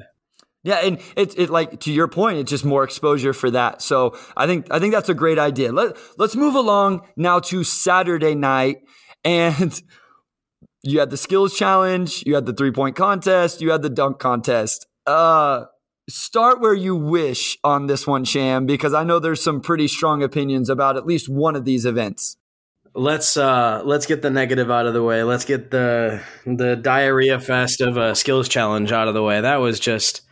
Yeah, 0.68 0.80
and 0.84 1.00
it's 1.16 1.34
it 1.36 1.48
like 1.48 1.80
to 1.80 1.90
your 1.90 2.08
point, 2.08 2.36
it's 2.36 2.50
just 2.50 2.62
more 2.62 2.84
exposure 2.84 3.32
for 3.32 3.50
that. 3.52 3.80
So 3.80 4.18
I 4.36 4.46
think 4.46 4.66
I 4.70 4.78
think 4.78 4.92
that's 4.92 5.08
a 5.08 5.14
great 5.14 5.38
idea. 5.38 5.72
Let 5.72 5.96
let's 6.18 6.36
move 6.36 6.54
along 6.54 7.08
now 7.16 7.40
to 7.40 7.64
Saturday 7.64 8.34
night, 8.34 8.80
and 9.24 9.80
you 10.82 11.00
had 11.00 11.08
the 11.08 11.16
skills 11.16 11.56
challenge, 11.56 12.22
you 12.26 12.34
had 12.34 12.44
the 12.44 12.52
three 12.52 12.70
point 12.70 12.96
contest, 12.96 13.62
you 13.62 13.70
had 13.70 13.80
the 13.80 13.88
dunk 13.88 14.18
contest. 14.18 14.86
Uh, 15.06 15.64
start 16.10 16.60
where 16.60 16.74
you 16.74 16.94
wish 16.94 17.56
on 17.64 17.86
this 17.86 18.06
one, 18.06 18.26
Sham, 18.26 18.66
because 18.66 18.92
I 18.92 19.04
know 19.04 19.18
there's 19.18 19.42
some 19.42 19.62
pretty 19.62 19.88
strong 19.88 20.22
opinions 20.22 20.68
about 20.68 20.98
at 20.98 21.06
least 21.06 21.30
one 21.30 21.56
of 21.56 21.64
these 21.64 21.86
events 21.86 22.36
let's 22.94 23.36
uh 23.36 23.80
let's 23.84 24.06
get 24.06 24.22
the 24.22 24.30
negative 24.30 24.70
out 24.70 24.86
of 24.86 24.92
the 24.92 25.02
way. 25.02 25.22
Let's 25.22 25.44
get 25.44 25.70
the 25.70 26.20
the 26.44 26.74
diarrhea 26.74 27.38
fest 27.38 27.80
of 27.80 27.96
a 27.96 28.14
skills 28.14 28.48
challenge 28.48 28.90
out 28.90 29.08
of 29.08 29.14
the 29.14 29.22
way. 29.22 29.40
That 29.40 29.56
was 29.56 29.78
just 29.78 30.27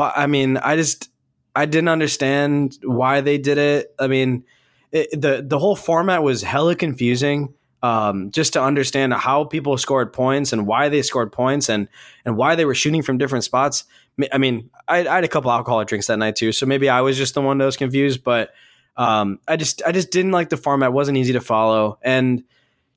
I 0.00 0.26
mean, 0.26 0.56
I 0.56 0.76
just 0.76 1.10
I 1.54 1.66
didn't 1.66 1.88
understand 1.88 2.78
why 2.82 3.20
they 3.20 3.38
did 3.38 3.58
it. 3.58 3.94
I 3.98 4.06
mean, 4.06 4.44
it, 4.92 5.20
the 5.20 5.44
the 5.46 5.58
whole 5.58 5.76
format 5.76 6.22
was 6.22 6.42
hella 6.42 6.74
confusing. 6.74 7.54
Um, 7.82 8.30
just 8.30 8.54
to 8.54 8.62
understand 8.62 9.12
how 9.12 9.44
people 9.44 9.76
scored 9.76 10.14
points 10.14 10.54
and 10.54 10.66
why 10.66 10.88
they 10.88 11.02
scored 11.02 11.32
points 11.32 11.68
and 11.68 11.88
and 12.24 12.34
why 12.36 12.54
they 12.54 12.64
were 12.64 12.74
shooting 12.74 13.02
from 13.02 13.18
different 13.18 13.44
spots. 13.44 13.84
I 14.32 14.38
mean, 14.38 14.70
I, 14.88 15.06
I 15.06 15.16
had 15.16 15.24
a 15.24 15.28
couple 15.28 15.50
alcoholic 15.50 15.88
drinks 15.88 16.06
that 16.06 16.18
night 16.18 16.36
too, 16.36 16.52
so 16.52 16.64
maybe 16.64 16.88
I 16.88 17.02
was 17.02 17.18
just 17.18 17.34
the 17.34 17.42
one 17.42 17.58
that 17.58 17.66
was 17.66 17.76
confused. 17.76 18.24
But 18.24 18.54
um, 18.96 19.38
I 19.46 19.56
just 19.56 19.82
I 19.86 19.92
just 19.92 20.10
didn't 20.10 20.32
like 20.32 20.48
the 20.48 20.56
format. 20.56 20.88
It 20.88 20.92
wasn't 20.92 21.18
easy 21.18 21.34
to 21.34 21.42
follow, 21.42 21.98
and 22.00 22.44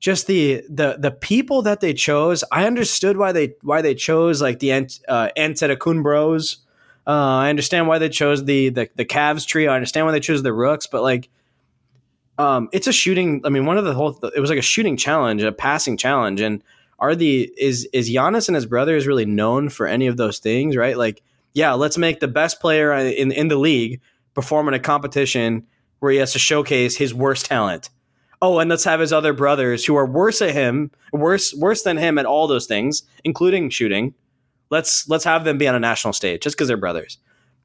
just 0.00 0.26
the 0.26 0.64
the 0.68 0.96
the 0.98 1.10
people 1.10 1.62
that 1.62 1.80
they 1.80 1.92
chose. 1.92 2.44
I 2.50 2.66
understood 2.66 3.16
why 3.16 3.32
they 3.32 3.54
why 3.62 3.82
they 3.82 3.94
chose 3.94 4.40
like 4.40 4.58
the 4.60 4.72
uh, 4.72 5.28
Antetokounmpo 5.36 6.02
Bros. 6.02 6.58
Uh, 7.08 7.38
I 7.38 7.48
understand 7.48 7.88
why 7.88 7.98
they 7.98 8.10
chose 8.10 8.44
the, 8.44 8.68
the 8.68 8.90
the 8.94 9.04
Cavs 9.06 9.46
tree. 9.46 9.66
I 9.66 9.74
understand 9.74 10.04
why 10.04 10.12
they 10.12 10.20
chose 10.20 10.42
the 10.42 10.52
Rooks, 10.52 10.86
but 10.86 11.02
like, 11.02 11.30
um, 12.36 12.68
it's 12.70 12.86
a 12.86 12.92
shooting. 12.92 13.40
I 13.44 13.48
mean, 13.48 13.64
one 13.64 13.78
of 13.78 13.86
the 13.86 13.94
whole 13.94 14.18
it 14.36 14.40
was 14.40 14.50
like 14.50 14.58
a 14.58 14.62
shooting 14.62 14.98
challenge, 14.98 15.42
a 15.42 15.50
passing 15.50 15.96
challenge, 15.96 16.42
and 16.42 16.62
are 16.98 17.14
the 17.14 17.50
is 17.56 17.88
is 17.94 18.10
Giannis 18.10 18.48
and 18.48 18.54
his 18.54 18.66
brothers 18.66 19.06
really 19.06 19.24
known 19.24 19.70
for 19.70 19.86
any 19.86 20.06
of 20.06 20.18
those 20.18 20.38
things? 20.38 20.76
Right? 20.76 20.98
Like, 20.98 21.22
yeah, 21.54 21.72
let's 21.72 21.96
make 21.96 22.20
the 22.20 22.28
best 22.28 22.60
player 22.60 22.92
in 22.92 23.32
in 23.32 23.48
the 23.48 23.56
league 23.56 24.02
perform 24.34 24.68
in 24.68 24.74
a 24.74 24.78
competition 24.78 25.66
where 26.00 26.12
he 26.12 26.18
has 26.18 26.32
to 26.32 26.38
showcase 26.38 26.94
his 26.94 27.14
worst 27.14 27.46
talent. 27.46 27.88
Oh, 28.42 28.58
and 28.58 28.68
let's 28.68 28.84
have 28.84 29.00
his 29.00 29.12
other 29.14 29.32
brothers 29.32 29.84
who 29.84 29.96
are 29.96 30.06
worse 30.06 30.42
at 30.42 30.54
him, 30.54 30.90
worse 31.10 31.54
worse 31.54 31.82
than 31.82 31.96
him 31.96 32.18
at 32.18 32.26
all 32.26 32.46
those 32.46 32.66
things, 32.66 33.02
including 33.24 33.70
shooting. 33.70 34.14
Let's 34.70 35.08
let's 35.08 35.24
have 35.24 35.44
them 35.44 35.58
be 35.58 35.68
on 35.68 35.74
a 35.74 35.80
national 35.80 36.12
stage 36.12 36.42
just 36.42 36.56
because 36.56 36.68
they're 36.68 36.76
brothers. 36.76 37.18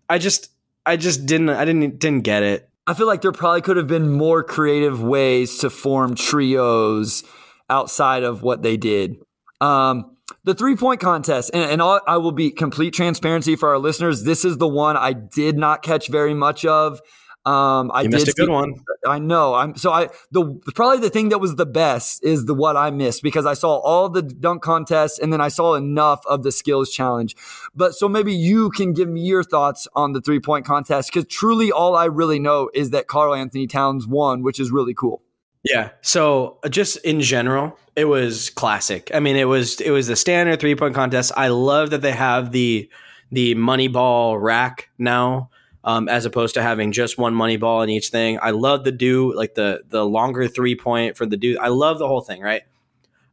I 0.09 0.17
just 0.17 0.49
I 0.85 0.97
just 0.97 1.25
didn't 1.25 1.49
I 1.49 1.65
didn't 1.65 1.99
didn't 1.99 2.21
get 2.21 2.43
it. 2.43 2.69
I 2.85 2.93
feel 2.93 3.07
like 3.07 3.21
there 3.21 3.31
probably 3.31 3.61
could 3.61 3.77
have 3.77 3.87
been 3.87 4.11
more 4.11 4.43
creative 4.43 5.01
ways 5.01 5.59
to 5.59 5.69
form 5.69 6.15
trios 6.15 7.23
outside 7.69 8.23
of 8.23 8.41
what 8.41 8.61
they 8.61 8.75
did. 8.75 9.17
Um, 9.61 10.17
the 10.43 10.53
three 10.53 10.75
point 10.75 10.99
contest, 10.99 11.51
and, 11.53 11.71
and 11.71 11.81
all, 11.81 12.01
I 12.05 12.17
will 12.17 12.33
be 12.33 12.51
complete 12.51 12.93
transparency 12.93 13.55
for 13.55 13.69
our 13.69 13.79
listeners. 13.79 14.23
This 14.23 14.43
is 14.43 14.57
the 14.57 14.67
one 14.67 14.97
I 14.97 15.13
did 15.13 15.57
not 15.57 15.81
catch 15.81 16.09
very 16.09 16.33
much 16.33 16.65
of. 16.65 17.01
Um, 17.45 17.91
I 17.93 18.03
you 18.03 18.09
missed 18.09 18.29
a 18.29 18.31
good 18.31 18.45
see, 18.45 18.51
one. 18.51 18.85
I 19.05 19.19
know. 19.19 19.53
I'm 19.53 19.75
so 19.75 19.91
I 19.91 20.07
the 20.31 20.45
probably 20.75 20.99
the 20.99 21.09
thing 21.09 21.29
that 21.29 21.39
was 21.39 21.55
the 21.55 21.65
best 21.65 22.23
is 22.23 22.45
the 22.45 22.53
what 22.53 22.77
I 22.77 22.89
missed 22.89 23.21
because 23.21 23.45
I 23.45 23.53
saw 23.53 23.79
all 23.79 24.07
the 24.07 24.21
dunk 24.21 24.61
contests 24.61 25.19
and 25.19 25.33
then 25.33 25.41
I 25.41 25.49
saw 25.49 25.75
enough 25.75 26.25
of 26.25 26.43
the 26.43 26.53
skills 26.53 26.89
challenge. 26.89 27.35
But 27.75 27.95
so 27.95 28.07
maybe 28.07 28.33
you 28.33 28.69
can 28.69 28.93
give 28.93 29.09
me 29.09 29.21
your 29.21 29.43
thoughts 29.43 29.89
on 29.93 30.13
the 30.13 30.21
three 30.21 30.39
point 30.39 30.65
contest 30.65 31.11
because 31.11 31.27
truly 31.27 31.69
all 31.69 31.97
I 31.97 32.05
really 32.05 32.39
know 32.39 32.69
is 32.73 32.91
that 32.91 33.07
Karl-Anthony 33.07 33.67
Towns 33.67 34.07
won, 34.07 34.41
which 34.41 34.57
is 34.57 34.71
really 34.71 34.93
cool. 34.93 35.21
Yeah. 35.65 35.89
So 36.01 36.59
uh, 36.63 36.69
just 36.69 36.95
in 36.97 37.19
general, 37.19 37.77
it 37.97 38.05
was 38.05 38.51
classic. 38.51 39.11
I 39.13 39.19
mean, 39.19 39.35
it 39.35 39.45
was 39.45 39.81
it 39.81 39.91
was 39.91 40.07
the 40.07 40.15
standard 40.15 40.61
three 40.61 40.75
point 40.75 40.95
contest. 40.95 41.33
I 41.35 41.49
love 41.49 41.89
that 41.89 42.01
they 42.01 42.13
have 42.13 42.53
the 42.53 42.89
the 43.33 43.55
money 43.55 43.89
ball 43.89 44.37
rack 44.37 44.89
now 44.97 45.49
um, 45.83 46.07
as 46.07 46.25
opposed 46.25 46.53
to 46.55 46.61
having 46.61 46.91
just 46.91 47.17
one 47.17 47.33
money 47.33 47.57
ball 47.57 47.81
in 47.81 47.89
each 47.89 48.09
thing. 48.09 48.39
I 48.41 48.51
love 48.51 48.83
the 48.83 48.91
do 48.91 49.33
like 49.35 49.55
the 49.55 49.81
the 49.87 50.05
longer 50.05 50.47
three 50.47 50.75
point 50.75 51.17
for 51.17 51.25
the 51.25 51.37
do. 51.37 51.57
I 51.59 51.67
love 51.67 51.99
the 51.99 52.07
whole 52.07 52.21
thing, 52.21 52.41
right? 52.41 52.63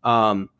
Um, 0.03 0.51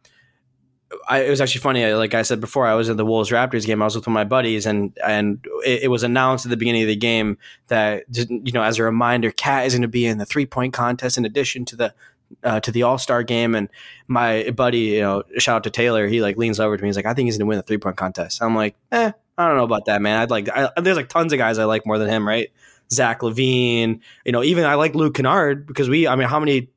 I, 1.09 1.21
it 1.21 1.31
was 1.31 1.41
actually 1.41 1.61
funny. 1.61 1.93
Like 1.93 2.15
I 2.15 2.23
said 2.23 2.41
before, 2.41 2.67
I 2.67 2.75
was 2.75 2.89
at 2.89 2.97
the 2.97 3.05
Wolves 3.05 3.31
Raptors 3.31 3.65
game. 3.65 3.81
I 3.81 3.85
was 3.85 3.95
with 3.95 4.07
one 4.07 4.13
of 4.13 4.15
my 4.15 4.25
buddies, 4.25 4.67
and 4.67 4.97
and 5.05 5.45
it, 5.65 5.85
it, 5.85 5.89
was 5.89 6.03
announced 6.03 6.47
at 6.47 6.51
the 6.51 6.57
beginning 6.57 6.83
of 6.83 6.89
the 6.89 6.97
game 6.97 7.39
that 7.69 8.05
you 8.11 8.53
know, 8.53 8.63
as 8.63 8.79
a 8.79 8.83
reminder, 8.83 9.31
KAT 9.31 9.67
is 9.67 9.75
going 9.75 9.83
to 9.83 9.89
be 9.89 10.07
in 10.07 10.19
the 10.19 10.27
three 10.27 10.47
point 10.47 10.73
contest 10.73 11.17
in 11.17 11.25
addition 11.25 11.65
to 11.67 11.77
the 11.77 11.95
uh, 12.43 12.61
to 12.61 12.71
the 12.73 12.83
All 12.83 12.99
Star 12.99 13.23
game. 13.23 13.55
And 13.55 13.69
my 14.09 14.51
buddy, 14.51 14.79
you 14.79 15.01
know, 15.01 15.23
shout 15.39 15.57
out 15.57 15.65
to 15.65 15.71
Taylor, 15.71 16.07
he 16.07 16.23
like 16.23 16.37
leans 16.37 16.61
over 16.61 16.77
to 16.77 16.83
me. 16.83 16.89
He's 16.89 16.97
like, 16.97 17.07
I 17.07 17.15
think 17.15 17.27
he's 17.27 17.39
to 17.39 17.47
win 17.47 17.57
the 17.57 17.63
three 17.63 17.79
point 17.79 17.97
contest. 17.97 18.43
I'm 18.43 18.55
like, 18.55 18.77
eh, 18.93 19.13
I 19.39 19.49
don't 19.49 19.57
know 19.57 19.65
about 19.65 19.87
that, 19.87 20.03
man. 20.03 20.21
I'd 20.21 20.31
like, 20.31 20.49
I, 20.49 20.71
there's 20.81 20.97
like 20.97 21.09
tons 21.09 21.33
of 21.33 21.39
guys 21.39 21.59
I 21.59 21.65
like 21.65 21.87
more 21.87 21.99
than 21.99 22.09
him, 22.09 22.27
right? 22.27 22.51
Zach 22.93 23.21
LaVine, 23.21 24.01
you 24.25 24.33
know, 24.33 24.43
even 24.43 24.65
I 24.65 24.75
like 24.75 24.95
Luke 24.95 25.15
Kennard 25.15 25.67
because 25.67 25.89
we, 25.89 26.09
I 26.09 26.17
mean, 26.17 26.29
how 26.29 26.41
many 26.41 26.69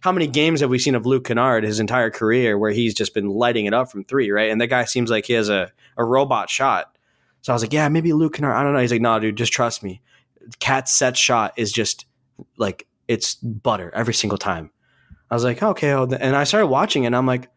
how 0.00 0.12
many 0.12 0.26
games 0.26 0.60
have 0.60 0.70
we 0.70 0.78
seen 0.78 0.94
of 0.94 1.04
Luke 1.04 1.24
Kennard 1.24 1.62
his 1.62 1.78
entire 1.78 2.10
career 2.10 2.56
where 2.58 2.70
he's 2.70 2.94
just 2.94 3.12
been 3.12 3.28
lighting 3.28 3.66
it 3.66 3.74
up 3.74 3.90
from 3.90 4.04
three, 4.04 4.30
right? 4.30 4.50
And 4.50 4.58
that 4.60 4.68
guy 4.68 4.86
seems 4.86 5.10
like 5.10 5.26
he 5.26 5.34
has 5.34 5.50
a, 5.50 5.70
a 5.98 6.04
robot 6.04 6.48
shot. 6.48 6.96
So 7.42 7.52
I 7.52 7.54
was 7.54 7.62
like, 7.62 7.72
yeah, 7.72 7.88
maybe 7.90 8.14
Luke 8.14 8.34
Kennard. 8.34 8.54
I 8.54 8.62
don't 8.62 8.72
know. 8.72 8.80
He's 8.80 8.92
like, 8.92 9.02
no, 9.02 9.18
dude, 9.20 9.36
just 9.36 9.52
trust 9.52 9.82
me. 9.82 10.00
KAT's 10.58 10.92
set 10.92 11.16
shot 11.16 11.52
is 11.56 11.70
just 11.70 12.06
like 12.56 12.86
it's 13.08 13.34
butter 13.34 13.92
every 13.94 14.14
single 14.14 14.38
time. 14.38 14.70
I 15.30 15.34
was 15.34 15.44
like, 15.44 15.62
okay. 15.62 15.92
Oh, 15.92 16.04
and 16.04 16.34
I 16.36 16.44
started 16.44 16.66
watching 16.66 17.04
it 17.04 17.08
and 17.08 17.16
I'm 17.16 17.26
like, 17.26 17.48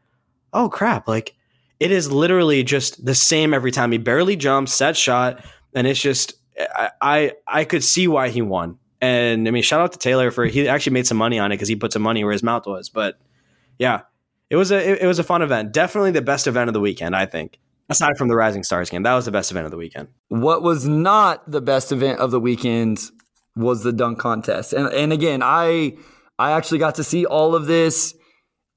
oh 0.53 0.69
crap. 0.69 1.07
Like 1.07 1.35
it 1.79 1.91
is 1.91 2.11
literally 2.11 2.63
just 2.63 3.03
the 3.03 3.15
same 3.15 3.53
every 3.53 3.71
time. 3.71 3.91
He 3.91 3.97
barely 3.97 4.35
jumps, 4.35 4.73
set 4.73 4.95
shot, 4.95 5.43
and 5.73 5.87
it's 5.87 6.01
just 6.01 6.35
I 6.57 6.91
I, 7.01 7.31
I 7.47 7.63
could 7.65 7.83
see 7.83 8.07
why 8.07 8.29
he 8.29 8.41
won. 8.41 8.77
And 9.01 9.47
I 9.47 9.51
mean, 9.51 9.63
shout 9.63 9.81
out 9.81 9.91
to 9.91 9.99
Taylor 9.99 10.31
for 10.31 10.45
he 10.45 10.67
actually 10.67 10.93
made 10.93 11.07
some 11.07 11.17
money 11.17 11.39
on 11.39 11.51
it 11.51 11.55
because 11.55 11.67
he 11.67 11.75
put 11.75 11.91
some 11.91 12.01
money 12.01 12.23
where 12.23 12.31
his 12.31 12.43
mouth 12.43 12.65
was. 12.65 12.89
But 12.89 13.19
yeah, 13.77 14.01
it 14.49 14.55
was 14.55 14.71
a 14.71 15.03
it 15.03 15.07
was 15.07 15.19
a 15.19 15.23
fun 15.23 15.41
event. 15.41 15.73
Definitely 15.73 16.11
the 16.11 16.21
best 16.21 16.47
event 16.47 16.69
of 16.69 16.73
the 16.73 16.79
weekend, 16.79 17.15
I 17.15 17.25
think. 17.25 17.59
Aside 17.89 18.17
from 18.17 18.29
the 18.29 18.35
Rising 18.35 18.63
Stars 18.63 18.89
game, 18.89 19.03
that 19.03 19.13
was 19.13 19.25
the 19.25 19.31
best 19.31 19.51
event 19.51 19.65
of 19.65 19.71
the 19.71 19.77
weekend. 19.77 20.07
What 20.29 20.63
was 20.63 20.87
not 20.87 21.49
the 21.51 21.59
best 21.59 21.91
event 21.91 22.19
of 22.19 22.31
the 22.31 22.39
weekend 22.39 23.01
was 23.57 23.83
the 23.83 23.91
dunk 23.91 24.19
contest. 24.19 24.71
And 24.71 24.87
and 24.93 25.11
again, 25.11 25.41
I 25.43 25.97
I 26.43 26.51
actually 26.51 26.79
got 26.79 26.95
to 26.95 27.03
see 27.03 27.25
all 27.25 27.55
of 27.55 27.65
this 27.67 28.15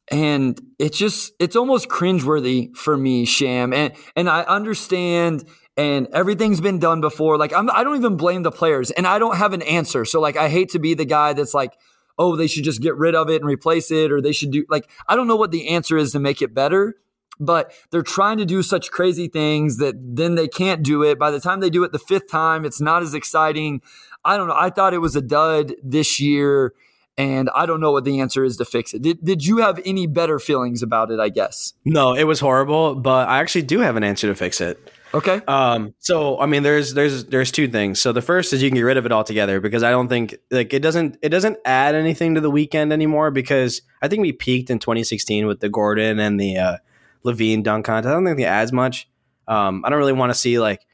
and 0.09 0.61
it's 0.79 0.96
just 0.96 1.33
it's 1.40 1.57
almost 1.57 1.88
cringeworthy 1.88 2.74
for 2.76 2.96
me, 2.96 3.24
Sham. 3.24 3.72
And 3.72 3.92
and 4.14 4.29
I 4.29 4.42
understand 4.42 5.44
and 5.76 6.07
everything's 6.12 6.61
been 6.61 6.79
done 6.79 7.00
before. 7.00 7.37
Like 7.37 7.52
I'm, 7.52 7.68
I 7.70 7.83
don't 7.85 7.96
even 7.96 8.16
blame 8.16 8.42
the 8.42 8.52
players, 8.52 8.90
and 8.92 9.07
I 9.07 9.18
don't 9.18 9.37
have 9.37 9.52
an 9.52 9.62
answer. 9.62 10.05
So 10.05 10.20
like 10.20 10.37
I 10.37 10.48
hate 10.48 10.70
to 10.70 10.79
be 10.79 10.94
the 10.94 11.05
guy 11.05 11.33
that's 11.33 11.55
like, 11.55 11.72
oh, 12.18 12.37
they 12.37 12.46
should 12.46 12.64
just 12.64 12.81
get 12.81 12.96
rid 12.96 13.14
of 13.14 13.29
it 13.31 13.42
and 13.42 13.46
replace 13.46 13.90
it, 13.90 14.12
or 14.12 14.20
they 14.20 14.33
should 14.33 14.52
do 14.52 14.64
like 14.68 14.88
I 15.09 15.16
don't 15.16 15.26
know 15.26 15.37
what 15.37 15.50
the 15.50 15.68
answer 15.68 15.96
is 15.96 16.12
to 16.12 16.20
make 16.20 16.40
it 16.40 16.55
better. 16.55 16.94
But 17.38 17.72
they're 17.90 18.02
trying 18.02 18.38
to 18.38 18.46
do 18.46 18.62
such 18.62 18.90
crazy 18.90 19.29
things 19.29 19.76
that 19.76 19.94
then 19.98 20.37
they 20.37 20.48
can't 20.48 20.83
do 20.83 21.02
it. 21.02 21.18
By 21.18 21.31
the 21.31 21.40
time 21.40 21.61
they 21.61 21.68
do 21.68 21.85
it 21.85 21.92
the 21.92 21.98
fifth 21.98 22.31
time, 22.31 22.64
it's 22.64 22.81
not 22.81 23.02
as 23.02 23.12
exciting. 23.12 23.83
I 24.24 24.38
don't 24.38 24.48
know. 24.48 24.57
I 24.57 24.70
thought 24.70 24.94
it 24.94 25.02
was 25.02 25.16
a 25.16 25.20
dud 25.20 25.74
this 25.83 26.18
year, 26.18 26.72
and 27.18 27.48
I 27.55 27.66
don't 27.66 27.81
know 27.81 27.92
what 27.92 28.05
the 28.05 28.20
answer 28.20 28.44
is 28.44 28.57
to 28.59 28.64
fix 28.64 28.92
it. 28.94 29.02
Did, 29.02 29.24
did 29.24 29.46
you 29.46 29.59
have 29.59 29.81
any 29.85 30.07
better 30.07 30.38
feelings 30.38 30.83
about 30.83 31.11
it? 31.11 31.20
I 31.20 31.29
guess. 31.29 31.72
No, 31.85 32.14
it 32.14 32.24
was 32.24 32.40
horrible, 32.40 32.94
but 32.94 33.29
I 33.29 33.38
actually 33.38 33.62
do 33.62 33.81
have 33.81 33.96
an 33.96 34.05
answer 34.05 34.26
to 34.29 34.35
fix 34.35 34.61
it. 34.61 34.92
Okay. 35.14 35.40
Um, 35.48 35.94
so 35.98 36.38
I 36.40 36.46
mean, 36.46 36.62
there's 36.62 36.94
there's 36.94 37.24
there's 37.24 37.50
two 37.50 37.68
things. 37.68 38.00
So 38.00 38.12
the 38.12 38.20
first 38.20 38.52
is 38.52 38.62
you 38.62 38.68
can 38.68 38.76
get 38.76 38.83
rid 38.83 38.96
of 38.96 39.07
it 39.07 39.12
altogether 39.12 39.61
because 39.61 39.83
I 39.83 39.90
don't 39.90 40.09
think 40.09 40.37
like 40.50 40.74
it 40.74 40.81
doesn't 40.81 41.18
it 41.22 41.31
doesn't 41.31 41.57
add 41.64 41.94
anything 41.94 42.35
to 42.35 42.40
the 42.40 42.50
weekend 42.50 42.92
anymore 42.92 43.31
because 43.31 43.83
I 44.02 44.09
think 44.09 44.20
we 44.20 44.33
peaked 44.33 44.68
in 44.68 44.79
2016 44.79 45.46
with 45.46 45.61
the 45.61 45.68
Gordon 45.68 46.18
and 46.18 46.38
the 46.38 46.59
uh, 46.59 46.76
LaVine 47.24 47.62
dunk 47.62 47.87
contest. 47.87 48.11
I 48.11 48.14
don't 48.14 48.26
think 48.26 48.40
it 48.40 48.44
adds 48.44 48.72
much. 48.72 49.09
Um, 49.48 49.85
I 49.85 49.90
don't 49.90 49.98
really 49.98 50.12
want 50.12 50.31
to 50.31 50.38
see 50.38 50.59
like 50.59 50.85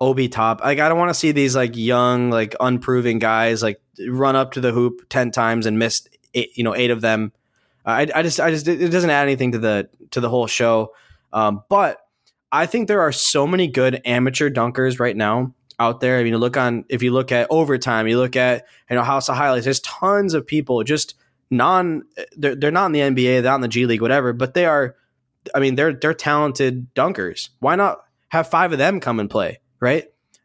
Obi 0.00 0.28
top. 0.28 0.60
Like 0.60 0.78
I 0.78 0.88
don't 0.88 0.98
want 0.98 1.10
to 1.10 1.14
see 1.14 1.32
these 1.32 1.56
like 1.56 1.76
young 1.76 2.30
like 2.30 2.54
unproven 2.60 3.18
guys 3.18 3.62
like 3.62 3.80
run 4.08 4.36
up 4.36 4.52
to 4.52 4.60
the 4.60 4.72
hoop 4.72 5.08
ten 5.08 5.30
times 5.30 5.66
and 5.66 5.78
miss 5.78 6.06
eight, 6.34 6.56
you 6.56 6.64
know 6.64 6.74
eight 6.74 6.90
of 6.90 7.00
them. 7.00 7.32
I, 7.84 8.08
I 8.14 8.22
just 8.22 8.40
I 8.40 8.50
just 8.50 8.68
it 8.68 8.90
doesn't 8.90 9.10
add 9.10 9.22
anything 9.22 9.52
to 9.52 9.58
the 9.58 9.88
to 10.10 10.20
the 10.20 10.28
whole 10.28 10.46
show. 10.46 10.92
Um, 11.32 11.62
but 11.68 12.00
I 12.52 12.66
think 12.66 12.88
there 12.88 13.00
are 13.00 13.12
so 13.12 13.46
many 13.46 13.68
good 13.68 14.00
amateur 14.04 14.50
dunkers 14.50 15.00
right 15.00 15.16
now 15.16 15.54
out 15.78 16.00
there. 16.00 16.18
I 16.18 16.24
mean, 16.24 16.36
look 16.36 16.56
on 16.56 16.84
if 16.88 17.02
you 17.02 17.12
look 17.12 17.32
at 17.32 17.46
overtime, 17.50 18.06
you 18.06 18.18
look 18.18 18.36
at 18.36 18.66
you 18.90 18.96
know 18.96 19.02
House 19.02 19.28
of 19.28 19.36
Highlights. 19.36 19.64
There's 19.64 19.80
tons 19.80 20.34
of 20.34 20.46
people 20.46 20.82
just 20.84 21.14
non. 21.50 22.02
They're, 22.36 22.54
they're 22.54 22.70
not 22.70 22.86
in 22.86 22.92
the 22.92 23.00
NBA, 23.00 23.42
they're 23.42 23.50
not 23.50 23.56
in 23.56 23.60
the 23.62 23.68
G 23.68 23.86
League, 23.86 24.02
whatever. 24.02 24.32
But 24.32 24.54
they 24.54 24.66
are. 24.66 24.96
I 25.54 25.60
mean, 25.60 25.74
they're 25.74 25.94
they're 25.94 26.14
talented 26.14 26.92
dunkers. 26.94 27.48
Why 27.60 27.76
not 27.76 28.00
have 28.28 28.48
five 28.48 28.72
of 28.72 28.78
them 28.78 29.00
come 29.00 29.20
and 29.20 29.30
play? 29.30 29.60
Right. 29.80 30.04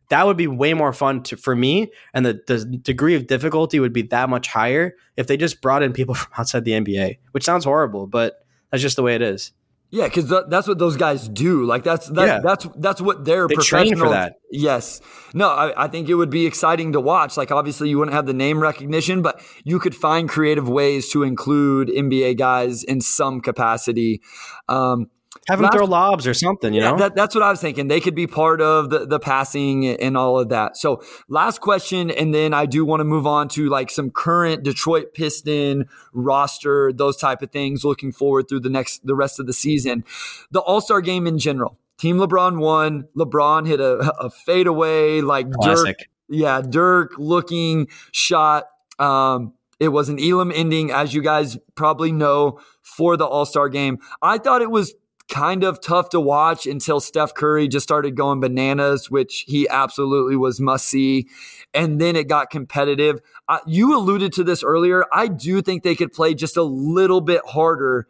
That 0.09 0.25
would 0.25 0.35
be 0.35 0.47
way 0.47 0.73
more 0.73 0.91
fun 0.91 1.23
to, 1.23 1.37
for 1.37 1.55
me, 1.55 1.89
and 2.13 2.25
the, 2.25 2.41
the 2.45 2.65
degree 2.65 3.15
of 3.15 3.27
difficulty 3.27 3.79
would 3.79 3.93
be 3.93 4.01
that 4.03 4.29
much 4.29 4.49
higher 4.49 4.93
if 5.15 5.27
they 5.27 5.37
just 5.37 5.61
brought 5.61 5.83
in 5.83 5.93
people 5.93 6.15
from 6.15 6.31
outside 6.37 6.65
the 6.65 6.71
NBA, 6.71 7.19
which 7.31 7.45
sounds 7.45 7.63
horrible, 7.63 8.07
but 8.07 8.45
that's 8.71 8.83
just 8.83 8.97
the 8.97 9.03
way 9.03 9.15
it 9.15 9.21
is. 9.21 9.53
Yeah, 9.91 10.05
because 10.05 10.29
th- 10.29 10.43
that's 10.47 10.69
what 10.69 10.79
those 10.79 10.95
guys 10.95 11.27
do. 11.27 11.65
Like 11.65 11.83
that's 11.83 12.07
that, 12.07 12.25
yeah. 12.25 12.39
that's 12.39 12.65
that's 12.77 13.01
what 13.01 13.25
they're 13.25 13.47
they 13.47 13.55
train 13.55 13.97
for 13.97 14.07
that. 14.07 14.35
Yes, 14.49 15.01
no, 15.33 15.49
I, 15.49 15.83
I, 15.83 15.87
think 15.89 16.07
it 16.07 16.15
would 16.15 16.29
be 16.29 16.45
exciting 16.45 16.93
to 16.93 17.01
watch. 17.01 17.35
Like 17.35 17.51
obviously 17.51 17.89
you 17.89 17.97
wouldn't 17.97 18.15
have 18.15 18.25
the 18.25 18.33
name 18.33 18.61
recognition, 18.61 19.21
but 19.21 19.41
you 19.65 19.79
could 19.79 19.93
find 19.93 20.29
creative 20.29 20.69
ways 20.69 21.09
to 21.09 21.23
include 21.23 21.89
NBA 21.89 22.37
guys 22.37 22.85
in 22.85 23.01
some 23.01 23.41
capacity. 23.41 24.21
Um, 24.69 25.09
have 25.47 25.59
them 25.59 25.71
throw 25.71 25.85
lobs 25.85 26.27
or 26.27 26.33
something, 26.33 26.73
you 26.73 26.81
know? 26.81 26.97
That, 26.97 27.15
that's 27.15 27.33
what 27.33 27.43
I 27.43 27.49
was 27.49 27.59
thinking. 27.59 27.87
They 27.87 27.99
could 27.99 28.13
be 28.13 28.27
part 28.27 28.61
of 28.61 28.89
the, 28.91 29.07
the 29.07 29.19
passing 29.19 29.87
and 29.87 30.15
all 30.15 30.39
of 30.39 30.49
that. 30.49 30.77
So, 30.77 31.01
last 31.29 31.61
question, 31.61 32.11
and 32.11 32.33
then 32.33 32.53
I 32.53 32.67
do 32.67 32.85
want 32.85 32.99
to 32.99 33.05
move 33.05 33.25
on 33.25 33.47
to 33.49 33.67
like 33.67 33.89
some 33.89 34.11
current 34.11 34.63
Detroit 34.63 35.13
Piston 35.13 35.87
roster, 36.13 36.93
those 36.93 37.17
type 37.17 37.41
of 37.41 37.51
things. 37.51 37.83
Looking 37.83 38.11
forward 38.11 38.49
through 38.49 38.59
the 38.61 38.69
next 38.69 39.05
the 39.05 39.15
rest 39.15 39.39
of 39.39 39.47
the 39.47 39.53
season, 39.53 40.03
the 40.51 40.59
All 40.59 40.79
Star 40.79 41.01
game 41.01 41.25
in 41.25 41.39
general. 41.39 41.77
Team 41.97 42.17
LeBron 42.17 42.59
won. 42.59 43.07
LeBron 43.17 43.67
hit 43.67 43.79
a, 43.79 44.13
a 44.19 44.29
fadeaway 44.29 45.21
like 45.21 45.51
Classic. 45.51 45.97
Dirk, 45.97 46.07
yeah, 46.29 46.61
Dirk 46.61 47.13
looking 47.17 47.87
shot. 48.11 48.65
Um, 48.99 49.53
it 49.79 49.89
was 49.89 50.09
an 50.09 50.19
Elam 50.19 50.51
ending, 50.53 50.91
as 50.91 51.13
you 51.13 51.23
guys 51.23 51.57
probably 51.73 52.11
know, 52.11 52.59
for 52.83 53.17
the 53.17 53.25
All 53.25 53.45
Star 53.45 53.69
game. 53.69 53.97
I 54.21 54.37
thought 54.37 54.61
it 54.61 54.69
was 54.69 54.93
kind 55.31 55.63
of 55.63 55.81
tough 55.81 56.09
to 56.09 56.19
watch 56.19 56.67
until 56.67 56.99
Steph 56.99 57.33
Curry 57.33 57.67
just 57.67 57.83
started 57.83 58.15
going 58.15 58.39
bananas, 58.41 59.09
which 59.09 59.45
he 59.47 59.67
absolutely 59.67 60.35
was 60.35 60.59
must 60.59 60.85
see. 60.85 61.27
And 61.73 61.99
then 61.99 62.15
it 62.15 62.27
got 62.27 62.51
competitive. 62.51 63.21
Uh, 63.47 63.59
you 63.65 63.97
alluded 63.97 64.33
to 64.33 64.43
this 64.43 64.61
earlier. 64.61 65.05
I 65.11 65.27
do 65.27 65.61
think 65.61 65.81
they 65.81 65.95
could 65.95 66.11
play 66.11 66.35
just 66.35 66.57
a 66.57 66.63
little 66.63 67.21
bit 67.21 67.41
harder. 67.47 68.07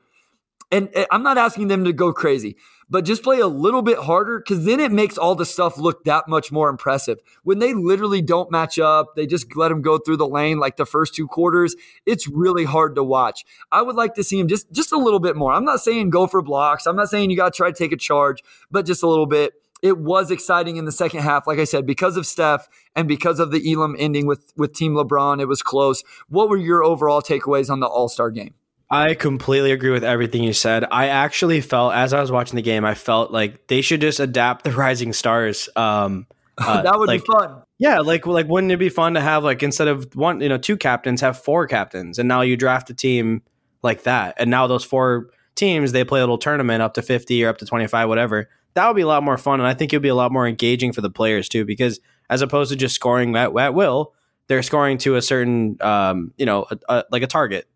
And 0.72 0.90
I'm 1.12 1.24
not 1.24 1.38
asking 1.38 1.68
them 1.68 1.86
to 1.86 1.94
go 1.94 2.12
crazy, 2.12 2.56
but 2.92 3.06
just 3.06 3.24
play 3.24 3.40
a 3.40 3.48
little 3.48 3.82
bit 3.82 3.98
harder 3.98 4.40
because 4.40 4.66
then 4.66 4.82
it 4.82 4.92
makes 4.92 5.18
all 5.18 5.34
the 5.34 5.46
stuff 5.46 5.78
look 5.78 6.04
that 6.04 6.28
much 6.28 6.52
more 6.52 6.70
impressive. 6.70 7.20
When 7.44 7.60
they 7.60 7.74
literally 7.74 8.22
don't 8.22 8.52
match 8.52 8.78
up, 8.78 9.16
they 9.16 9.26
just 9.26 9.56
let 9.56 9.70
them 9.70 9.82
go 9.82 9.98
through 9.98 10.18
the 10.18 10.28
lane 10.28 10.60
like 10.60 10.76
the 10.76 10.86
first 10.86 11.16
two 11.16 11.26
quarters. 11.26 11.76
It's 12.06 12.28
really 12.28 12.66
hard 12.66 12.96
to 12.96 13.04
watch. 13.04 13.46
I 13.72 13.82
would 13.82 13.96
like 13.96 14.14
to 14.16 14.24
see 14.24 14.40
him 14.40 14.50
just 14.50 14.72
just 14.72 14.92
a 14.92 14.98
little 14.98 15.22
bit 15.22 15.38
more. 15.38 15.54
I'm 15.54 15.64
not 15.64 15.80
saying 15.80 16.10
go 16.10 16.28
for 16.28 16.42
blocks. 16.42 16.86
I'm 16.86 16.98
not 16.98 17.10
saying 17.10 17.32
you 17.32 17.38
got 17.38 17.54
to 17.54 17.58
try 17.58 17.72
to 17.72 17.78
take 17.78 17.94
a 17.94 17.98
charge, 17.98 18.44
but 18.70 18.86
just 18.86 19.02
a 19.02 19.08
little 19.08 19.26
bit. 19.26 19.54
It 19.82 19.98
was 19.98 20.30
exciting 20.30 20.76
in 20.76 20.86
the 20.86 20.92
second 20.92 21.22
half, 21.22 21.48
like 21.48 21.58
I 21.58 21.64
said, 21.64 21.88
because 21.88 22.16
of 22.16 22.28
Steph 22.28 22.68
and 22.96 23.08
because 23.08 23.40
of 23.40 23.50
the 23.50 23.72
Elam 23.72 23.96
ending 23.98 24.28
with 24.28 24.52
with 24.58 24.74
Team 24.74 24.94
LeBron. 24.94 25.42
It 25.42 25.48
was 25.48 25.64
close. 25.64 26.04
What 26.28 26.50
were 26.50 26.58
your 26.58 26.84
overall 26.84 27.22
takeaways 27.22 27.70
on 27.70 27.80
the 27.80 27.88
All 27.88 28.10
Star 28.10 28.30
game? 28.32 28.54
I 28.92 29.14
completely 29.14 29.72
agree 29.72 29.92
with 29.92 30.04
everything 30.04 30.44
you 30.44 30.52
said. 30.52 30.84
I 30.92 31.08
actually 31.08 31.62
felt 31.62 31.94
as 31.94 32.12
I 32.12 32.20
was 32.20 32.30
watching 32.30 32.58
the 32.58 32.62
game, 32.62 32.84
I 32.84 32.94
felt 32.94 33.32
like 33.32 33.68
they 33.68 33.80
should 33.80 34.02
just 34.02 34.20
adapt 34.20 34.66
the 34.66 34.72
Rising 34.72 35.14
Stars. 35.14 35.70
Um, 35.78 36.28
uh, 36.58 36.82
that 36.82 37.00
would 37.00 37.08
like, 37.08 37.22
be 37.22 37.26
fun. 37.26 37.64
Yeah, 37.80 38.00
like 38.00 38.28
like 38.28 38.50
wouldn't 38.50 38.70
it 38.74 38.78
be 38.78 38.90
fun 38.90 39.14
to 39.14 39.22
have 39.22 39.46
like 39.46 39.64
instead 39.64 39.88
of 39.88 40.14
one, 40.14 40.42
you 40.42 40.50
know, 40.50 40.58
two 40.58 40.76
captains, 40.76 41.22
have 41.22 41.42
four 41.42 41.68
captains, 41.68 42.20
and 42.20 42.28
now 42.28 42.42
you 42.42 42.58
draft 42.58 42.90
a 42.90 42.94
team 42.94 43.44
like 43.82 44.04
that, 44.04 44.36
and 44.38 44.52
now 44.52 44.68
those 44.68 44.84
four 44.84 45.30
teams 45.56 45.94
they 45.94 46.04
play 46.04 46.20
a 46.20 46.24
little 46.24 46.38
tournament 46.38 46.82
up 46.82 46.94
to 46.96 47.02
fifty 47.02 47.46
or 47.46 47.50
up 47.50 47.60
to 47.60 47.66
twenty 47.66 47.88
five, 47.88 48.10
whatever. 48.10 48.50
That 48.74 48.88
would 48.88 48.98
be 48.98 49.04
a 49.04 49.08
lot 49.08 49.24
more 49.24 49.38
fun, 49.38 49.62
and 49.62 49.68
I 49.68 49.74
think 49.74 49.94
it 49.94 49.96
would 49.96 50.04
be 50.04 50.10
a 50.10 50.16
lot 50.16 50.34
more 50.34 50.46
engaging 50.46 50.92
for 50.92 51.00
the 51.00 51.10
players 51.10 51.48
too, 51.48 51.64
because 51.64 52.02
as 52.30 52.42
opposed 52.42 52.72
to 52.72 52.76
just 52.76 52.96
scoring 52.96 53.34
at, 53.38 53.56
at 53.56 53.74
will, 53.74 54.14
they're 54.48 54.64
scoring 54.64 54.98
to 55.00 55.16
a 55.16 55.22
certain, 55.22 55.78
um, 55.80 56.34
you 56.38 56.46
know, 56.46 56.66
a, 56.70 56.78
a, 56.90 57.04
like 57.10 57.24
a 57.24 57.28
target 57.28 57.68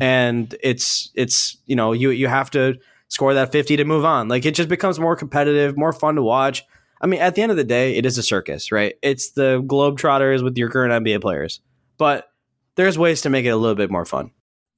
and 0.00 0.54
it's 0.62 1.10
it's 1.14 1.56
you 1.66 1.76
know 1.76 1.92
you 1.92 2.10
you 2.10 2.28
have 2.28 2.50
to 2.50 2.74
score 3.08 3.34
that 3.34 3.52
50 3.52 3.76
to 3.76 3.84
move 3.84 4.04
on 4.04 4.28
like 4.28 4.46
it 4.46 4.54
just 4.54 4.68
becomes 4.68 4.98
more 4.98 5.16
competitive 5.16 5.76
more 5.76 5.92
fun 5.92 6.14
to 6.14 6.22
watch 6.22 6.64
i 7.00 7.06
mean 7.06 7.20
at 7.20 7.34
the 7.34 7.42
end 7.42 7.50
of 7.50 7.56
the 7.56 7.64
day 7.64 7.96
it 7.96 8.06
is 8.06 8.16
a 8.16 8.22
circus 8.22 8.72
right 8.72 8.94
it's 9.02 9.32
the 9.32 9.62
globetrotters 9.62 10.42
with 10.42 10.56
your 10.56 10.70
current 10.70 11.04
nba 11.04 11.20
players 11.20 11.60
but 11.98 12.30
there's 12.76 12.98
ways 12.98 13.20
to 13.20 13.30
make 13.30 13.44
it 13.44 13.50
a 13.50 13.56
little 13.56 13.76
bit 13.76 13.90
more 13.90 14.04
fun 14.04 14.30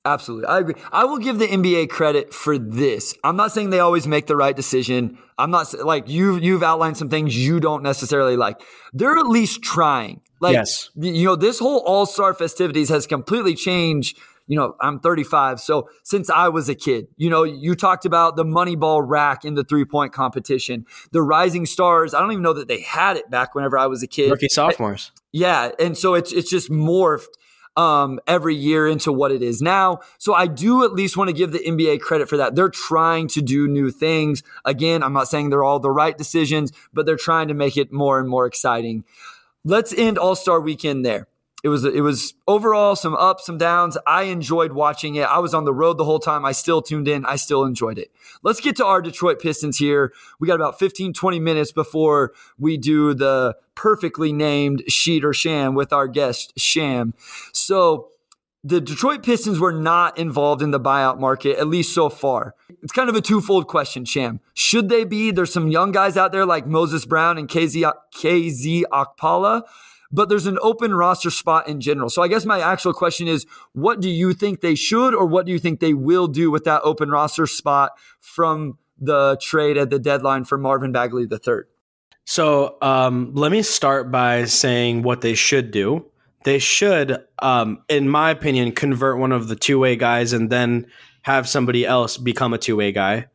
Absolutely. 0.07 0.47
I 0.47 0.59
agree. 0.59 0.75
I 0.93 1.05
will 1.07 1.17
give 1.17 1.39
the 1.39 1.47
NBA 1.47 1.89
credit 1.89 2.35
for 2.35 2.59
this. 2.59 3.15
I'm 3.25 3.37
not 3.37 3.53
saying 3.53 3.71
they 3.71 3.81
always 3.81 4.07
make 4.07 4.27
the 4.27 4.37
right 4.37 4.55
decision. 4.55 5.17
I'm 5.39 5.51
not 5.51 5.73
like 5.83 6.09
you've 6.09 6.43
you've 6.43 6.63
outlined 6.63 6.99
some 6.99 7.09
things 7.09 7.37
you 7.37 7.59
don't 7.59 7.83
necessarily 7.83 8.37
like. 8.37 8.61
They're 8.93 9.17
at 9.17 9.27
least 9.27 9.63
trying. 9.63 10.21
Like 10.41 10.55
yes. 10.55 10.91
you 10.95 11.25
know, 11.25 11.37
this 11.37 11.59
whole 11.59 11.79
All-Star 11.87 12.35
festivities 12.35 12.91
has 12.91 13.07
completely 13.07 13.55
changed 13.55 14.19
you 14.47 14.57
know, 14.57 14.77
I'm 14.81 15.01
35. 15.01 15.61
So 15.61 15.89
since 16.03 16.29
I 16.29 16.49
was 16.49 16.69
a 16.69 16.75
kid, 16.75 17.09
you 17.17 17.31
know, 17.31 17.45
you 17.45 17.75
talked 17.75 18.05
about 18.05 18.37
the 18.37 18.45
Moneyball 18.45 19.03
rack 19.05 19.45
in 19.45 19.55
the 19.55 19.65
three 19.65 19.85
point 19.85 20.13
competition, 20.13 20.87
the 21.13 21.23
Rising 21.23 21.67
Stars. 21.67 22.15
I 22.15 22.21
don't 22.21 22.33
even 22.33 22.43
know 22.43 22.53
that 22.53 22.69
they 22.69 22.81
had 22.81 23.17
it 23.17 23.31
back 23.31 23.55
whenever 23.55 23.79
I 23.79 23.87
was 23.87 24.03
a 24.03 24.07
kid. 24.07 24.31
Rookie 24.31 24.49
sophomores. 24.49 25.13
Yeah, 25.33 25.71
and 25.79 25.97
so 25.97 26.15
it's 26.15 26.33
it's 26.33 26.51
just 26.51 26.71
morphed 26.71 27.27
um, 27.77 28.21
every 28.27 28.55
year 28.55 28.87
into 28.87 29.13
what 29.13 29.33
it 29.33 29.43
is 29.43 29.61
now. 29.61 30.01
So 30.19 30.35
I 30.35 30.47
do 30.47 30.85
at 30.85 30.93
least 30.93 31.17
want 31.17 31.29
to 31.29 31.35
give 31.35 31.53
the 31.53 31.59
NBA 31.59 32.01
credit 32.01 32.29
for 32.29 32.37
that. 32.37 32.55
They're 32.55 32.69
trying 32.69 33.29
to 33.29 33.43
do 33.43 33.67
new 33.67 33.91
things. 33.91 34.43
Again, 34.65 35.03
I'm 35.03 35.13
not 35.13 35.29
saying 35.29 35.51
they're 35.51 35.65
all 35.65 35.81
the 35.81 35.91
right 35.91 36.17
decisions, 36.17 36.73
but 36.93 37.07
they're 37.07 37.17
trying 37.17 37.49
to 37.49 37.55
make 37.55 37.77
it 37.77 37.93
more 37.93 38.21
and 38.21 38.29
more 38.29 38.47
exciting. 38.47 39.05
Let's 39.65 39.93
end 39.95 40.19
All 40.19 40.37
Star 40.37 40.61
Weekend 40.61 41.05
there 41.05 41.27
it 41.65 41.69
was 41.69 41.87
it 41.87 42.03
was 42.03 42.35
overall 42.47 42.95
some 42.95 43.15
ups, 43.15 43.47
some 43.47 43.57
downs. 43.57 43.97
I 44.07 44.25
enjoyed 44.25 44.73
watching 44.73 45.15
it. 45.15 45.23
I 45.23 45.39
was 45.39 45.55
on 45.55 45.65
the 45.65 45.73
road 45.73 45.97
the 45.97 46.05
whole 46.05 46.19
time. 46.19 46.45
I 46.45 46.53
still 46.53 46.83
tuned 46.83 47.09
in. 47.09 47.25
I 47.25 47.37
still 47.37 47.65
enjoyed 47.65 47.99
it. 47.99 48.13
Let's 48.43 48.61
get 48.61 48.77
to 48.77 48.85
our 48.85 49.01
Detroit 49.01 49.41
Pistons 49.41 49.79
here. 49.79 50.13
We 50.39 50.47
got 50.47 50.57
about 50.57 50.79
15, 50.79 51.15
20 51.15 51.41
minutes 51.41 51.73
before 51.73 52.35
we 52.59 52.77
do 52.77 53.15
the 53.15 53.57
perfectly 53.75 54.31
named 54.31 54.85
Sheet 54.89 55.25
or 55.25 55.33
Sham 55.33 55.75
with 55.75 55.91
our 55.91 56.07
guest 56.07 56.53
Sham. 56.59 57.15
So 57.55 58.11
the 58.63 58.83
Detroit 58.83 59.23
Pistons 59.23 59.59
were 59.59 59.73
not 59.73 60.19
involved 60.19 60.61
in 60.61 60.71
the 60.71 60.81
buyout 60.81 61.19
market, 61.19 61.57
at 61.57 61.67
least 61.67 61.95
so 61.95 62.11
far. 62.11 62.55
It's 62.83 62.93
kind 62.93 63.09
of 63.09 63.17
a 63.17 63.23
twofold 63.23 63.69
question, 63.69 64.05
Sham. 64.05 64.41
Should 64.53 64.91
they 64.91 65.05
be? 65.05 65.31
There's 65.31 65.53
some 65.53 65.69
young 65.69 65.93
guys 65.93 66.19
out 66.19 66.31
there 66.31 66.45
like 66.45 66.67
Moses 66.67 67.07
Brown 67.07 67.39
and 67.39 67.49
KZ, 67.49 67.91
KZ 68.15 68.83
Okpala 68.93 69.63
but 70.15 70.29
there's 70.29 70.47
an 70.47 70.59
open 70.63 70.95
roster 70.95 71.31
spot 71.31 71.69
in 71.69 71.81
general. 71.81 72.09
So 72.09 72.23
I 72.23 72.29
guess 72.29 72.45
my 72.45 72.61
actual 72.61 72.93
question 72.93 73.27
is 73.27 73.47
what 73.73 74.01
do 74.01 74.09
you 74.09 74.33
think 74.33 74.61
they 74.61 74.77
should 74.77 75.13
or 75.13 75.27
what 75.27 75.45
do 75.45 75.53
you 75.53 75.59
think 75.59 75.81
they 75.81 75.93
will 75.93 76.29
do 76.29 76.51
with 76.51 76.65
that 76.65 76.83
open 76.85 77.11
roster 77.11 77.47
spot 77.47 77.93
from 78.21 78.79
the 78.97 79.37
trade 79.43 79.77
at 79.77 79.91
the 79.91 79.99
deadline 79.99 80.45
for 80.45 80.57
Marvin 80.57 80.93
Bagley 80.93 81.27
III? 81.31 81.63
So 82.27 82.77
um, 82.81 83.35
let 83.35 83.51
me 83.51 83.63
start 83.63 84.13
by 84.13 84.45
saying 84.45 85.03
what 85.03 85.21
they 85.21 85.35
should 85.35 85.73
do. 85.73 86.07
They 86.45 86.59
should, 86.59 87.19
um, 87.41 87.83
in 87.89 88.09
my 88.09 88.31
opinion, 88.31 88.71
convert 88.73 89.19
one 89.19 89.33
of 89.33 89.49
the 89.49 89.57
two 89.57 89.81
way 89.81 89.97
guys 89.97 90.33
and 90.33 90.49
then 90.49 90.87
have 91.23 91.49
somebody 91.49 91.85
else 91.85 92.19
become 92.19 92.55
a 92.55 92.59
two 92.59 92.77
way 92.77 92.93
guy. 92.93 93.27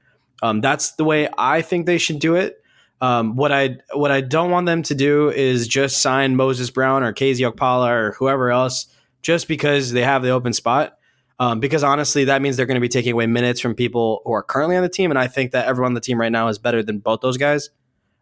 Um, 0.42 0.62
that's 0.62 0.92
the 0.94 1.04
way 1.04 1.28
I 1.38 1.62
think 1.62 1.86
they 1.86 1.98
should 1.98 2.20
do 2.20 2.36
it. 2.36 2.64
Um, 3.02 3.36
what 3.36 3.52
I 3.52 3.78
what 3.94 4.12
I 4.12 4.22
don't 4.22 4.52
want 4.52 4.66
them 4.66 4.84
to 4.84 4.96
do 4.96 5.30
is 5.30 5.68
just 5.68 6.02
sign 6.02 6.36
Moses 6.36 6.70
Brown 6.70 7.04
or 7.04 7.14
KZ 7.14 7.50
Okpala 7.52 7.90
or 7.90 8.12
whoever 8.14 8.52
else 8.52 8.88
just 9.22 9.48
because 9.48 9.92
they 9.92 10.04
have 10.04 10.22
the 10.22 10.30
open 10.30 10.54
spot. 10.54 10.98
Um, 11.40 11.62
because 11.62 11.86
honestly, 11.86 12.26
that 12.26 12.42
means 12.42 12.58
they're 12.58 12.66
going 12.66 12.76
to 12.76 12.82
be 12.82 12.90
taking 12.90 13.14
away 13.14 13.26
minutes 13.26 13.62
from 13.62 13.74
people 13.74 14.22
who 14.26 14.34
are 14.34 14.44
currently 14.44 14.76
on 14.76 14.84
the 14.84 14.90
team, 14.90 15.10
and 15.10 15.18
I 15.18 15.28
think 15.28 15.52
that 15.52 15.68
everyone 15.68 15.92
on 15.92 15.94
the 15.94 16.02
team 16.02 16.20
right 16.20 16.32
now 16.32 16.50
is 16.50 16.58
better 16.58 16.84
than 16.84 17.00
both 17.00 17.22
those 17.22 17.38
guys. 17.38 17.70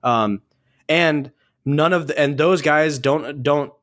Um, 0.04 0.44
and 0.88 1.32
none 1.66 1.94
of 1.94 2.08
the 2.08 2.20
and 2.20 2.38
those 2.38 2.62
guys 2.62 3.00
don't 3.00 3.42
don't 3.42 3.74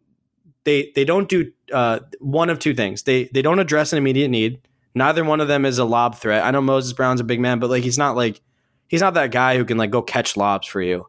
they 0.65 0.93
they 0.95 1.05
don't 1.05 1.29
do 1.29 1.53
uh, 1.73 2.01
one 2.21 2.51
of 2.51 2.59
two 2.59 2.75
things. 2.75 3.03
They 3.03 3.25
they 3.25 3.43
don't 3.43 3.59
address 3.59 3.93
an 3.93 3.99
immediate 3.99 4.29
need. 4.29 4.61
Neither 4.95 5.25
one 5.25 5.41
of 5.41 5.49
them 5.49 5.65
is 5.65 5.79
a 5.79 5.85
lob 5.85 6.15
threat. 6.17 6.45
I 6.45 6.53
know 6.53 6.61
Moses 6.61 6.93
Brown's 6.93 7.21
a 7.21 7.25
big 7.25 7.41
man, 7.41 7.59
but 7.59 7.71
like 7.71 7.83
he's 7.83 7.99
not 7.99 8.15
like 8.15 8.41
he's 8.88 9.01
not 9.01 9.14
that 9.14 9.31
guy 9.31 9.57
who 9.57 9.64
can 9.64 9.79
like 9.79 9.90
go 9.90 10.03
catch 10.03 10.37
lobs 10.37 10.66
for 10.66 10.81
you. 10.81 11.07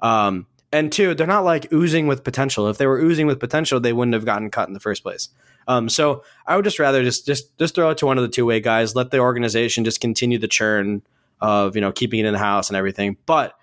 Um, 0.00 0.46
and 0.72 0.92
two, 0.92 1.14
they're 1.14 1.26
not 1.26 1.44
like 1.44 1.72
oozing 1.72 2.06
with 2.06 2.24
potential. 2.24 2.68
If 2.68 2.78
they 2.78 2.86
were 2.86 2.98
oozing 2.98 3.26
with 3.26 3.40
potential, 3.40 3.80
they 3.80 3.92
wouldn't 3.92 4.14
have 4.14 4.24
gotten 4.24 4.50
cut 4.50 4.68
in 4.68 4.74
the 4.74 4.80
first 4.80 5.02
place. 5.02 5.30
Um, 5.66 5.88
so 5.88 6.24
I 6.46 6.56
would 6.56 6.64
just 6.64 6.78
rather 6.78 7.02
just 7.02 7.26
just 7.26 7.56
just 7.58 7.74
throw 7.74 7.90
it 7.90 7.98
to 7.98 8.06
one 8.06 8.18
of 8.18 8.22
the 8.22 8.28
two 8.28 8.46
way 8.46 8.60
guys. 8.60 8.94
Let 8.94 9.10
the 9.10 9.18
organization 9.18 9.84
just 9.84 10.00
continue 10.00 10.38
the 10.38 10.48
churn 10.48 11.02
of 11.40 11.74
you 11.74 11.80
know 11.80 11.92
keeping 11.92 12.20
it 12.20 12.26
in 12.26 12.32
the 12.32 12.38
house 12.38 12.68
and 12.70 12.76
everything. 12.76 13.16
But 13.26 13.54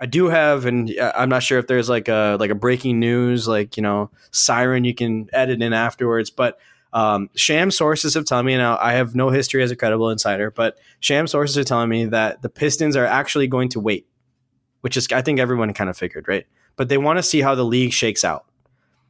I 0.00 0.06
do 0.06 0.28
have, 0.28 0.64
and 0.64 0.90
I'm 0.98 1.28
not 1.28 1.42
sure 1.42 1.58
if 1.58 1.66
there's 1.66 1.88
like 1.88 2.08
a 2.08 2.38
like 2.40 2.50
a 2.50 2.54
breaking 2.54 2.98
news 2.98 3.46
like 3.46 3.76
you 3.76 3.82
know 3.82 4.10
siren 4.30 4.84
you 4.84 4.94
can 4.94 5.28
edit 5.32 5.62
in 5.62 5.72
afterwards. 5.72 6.30
But 6.30 6.58
um, 6.92 7.30
sham 7.36 7.70
sources 7.70 8.14
have 8.14 8.24
told 8.24 8.46
me 8.46 8.56
now. 8.56 8.78
I 8.80 8.92
have 8.92 9.14
no 9.14 9.30
history 9.30 9.62
as 9.62 9.70
a 9.70 9.76
credible 9.76 10.10
insider, 10.10 10.50
but 10.50 10.78
sham 11.00 11.26
sources 11.26 11.56
are 11.56 11.64
telling 11.64 11.88
me 11.88 12.06
that 12.06 12.42
the 12.42 12.48
Pistons 12.48 12.96
are 12.96 13.06
actually 13.06 13.46
going 13.46 13.68
to 13.70 13.80
wait, 13.80 14.08
which 14.80 14.96
is 14.96 15.08
I 15.12 15.22
think 15.22 15.38
everyone 15.38 15.72
kind 15.72 15.88
of 15.88 15.96
figured, 15.96 16.26
right? 16.26 16.46
But 16.76 16.88
they 16.88 16.98
want 16.98 17.18
to 17.18 17.22
see 17.22 17.40
how 17.40 17.54
the 17.54 17.64
league 17.64 17.92
shakes 17.92 18.24
out. 18.24 18.46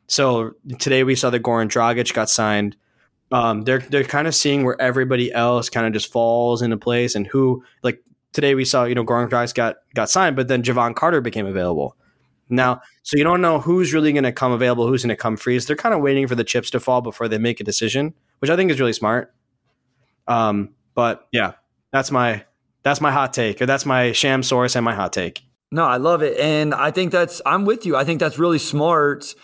So 0.08 0.54
today 0.78 1.04
we 1.04 1.14
saw 1.14 1.30
that 1.30 1.42
Goran 1.42 1.68
Dragic 1.68 2.12
got 2.12 2.28
signed. 2.28 2.76
Um, 3.32 3.62
they're 3.62 3.78
they're 3.78 4.04
kind 4.04 4.26
of 4.26 4.34
seeing 4.34 4.64
where 4.64 4.80
everybody 4.80 5.32
else 5.32 5.68
kind 5.68 5.86
of 5.86 5.92
just 5.92 6.10
falls 6.10 6.62
into 6.62 6.76
place 6.76 7.14
and 7.14 7.26
who 7.28 7.62
like 7.82 8.02
today 8.32 8.56
we 8.56 8.64
saw 8.64 8.84
you 8.84 8.94
know 8.94 9.04
Goran 9.04 9.28
Dragic 9.30 9.54
got 9.54 9.76
got 9.94 10.10
signed, 10.10 10.36
but 10.36 10.48
then 10.48 10.62
Jevon 10.62 10.96
Carter 10.96 11.20
became 11.20 11.46
available. 11.46 11.96
Now, 12.50 12.82
so 13.02 13.16
you 13.16 13.24
don't 13.24 13.40
know 13.40 13.60
who's 13.60 13.94
really 13.94 14.12
going 14.12 14.24
to 14.24 14.32
come 14.32 14.52
available, 14.52 14.86
who's 14.86 15.02
going 15.02 15.10
to 15.10 15.16
come 15.16 15.36
free. 15.36 15.58
They're 15.58 15.76
kind 15.76 15.94
of 15.94 16.00
waiting 16.00 16.26
for 16.26 16.34
the 16.34 16.44
chips 16.44 16.70
to 16.70 16.80
fall 16.80 17.00
before 17.00 17.28
they 17.28 17.38
make 17.38 17.60
a 17.60 17.64
decision, 17.64 18.14
which 18.40 18.50
I 18.50 18.56
think 18.56 18.70
is 18.70 18.80
really 18.80 18.92
smart. 18.92 19.32
Um, 20.26 20.70
but 20.94 21.26
yeah, 21.32 21.52
that's 21.92 22.10
my 22.10 22.44
that's 22.82 23.00
my 23.00 23.10
hot 23.10 23.32
take, 23.32 23.60
or 23.60 23.66
that's 23.66 23.86
my 23.86 24.12
sham 24.12 24.42
source 24.42 24.76
and 24.76 24.84
my 24.84 24.94
hot 24.94 25.12
take. 25.12 25.42
No, 25.72 25.84
I 25.84 25.98
love 25.98 26.22
it, 26.22 26.38
and 26.38 26.74
I 26.74 26.90
think 26.90 27.12
that's 27.12 27.40
I'm 27.46 27.64
with 27.64 27.86
you. 27.86 27.96
I 27.96 28.04
think 28.04 28.20
that's 28.20 28.38
really 28.38 28.58
smart 28.58 29.34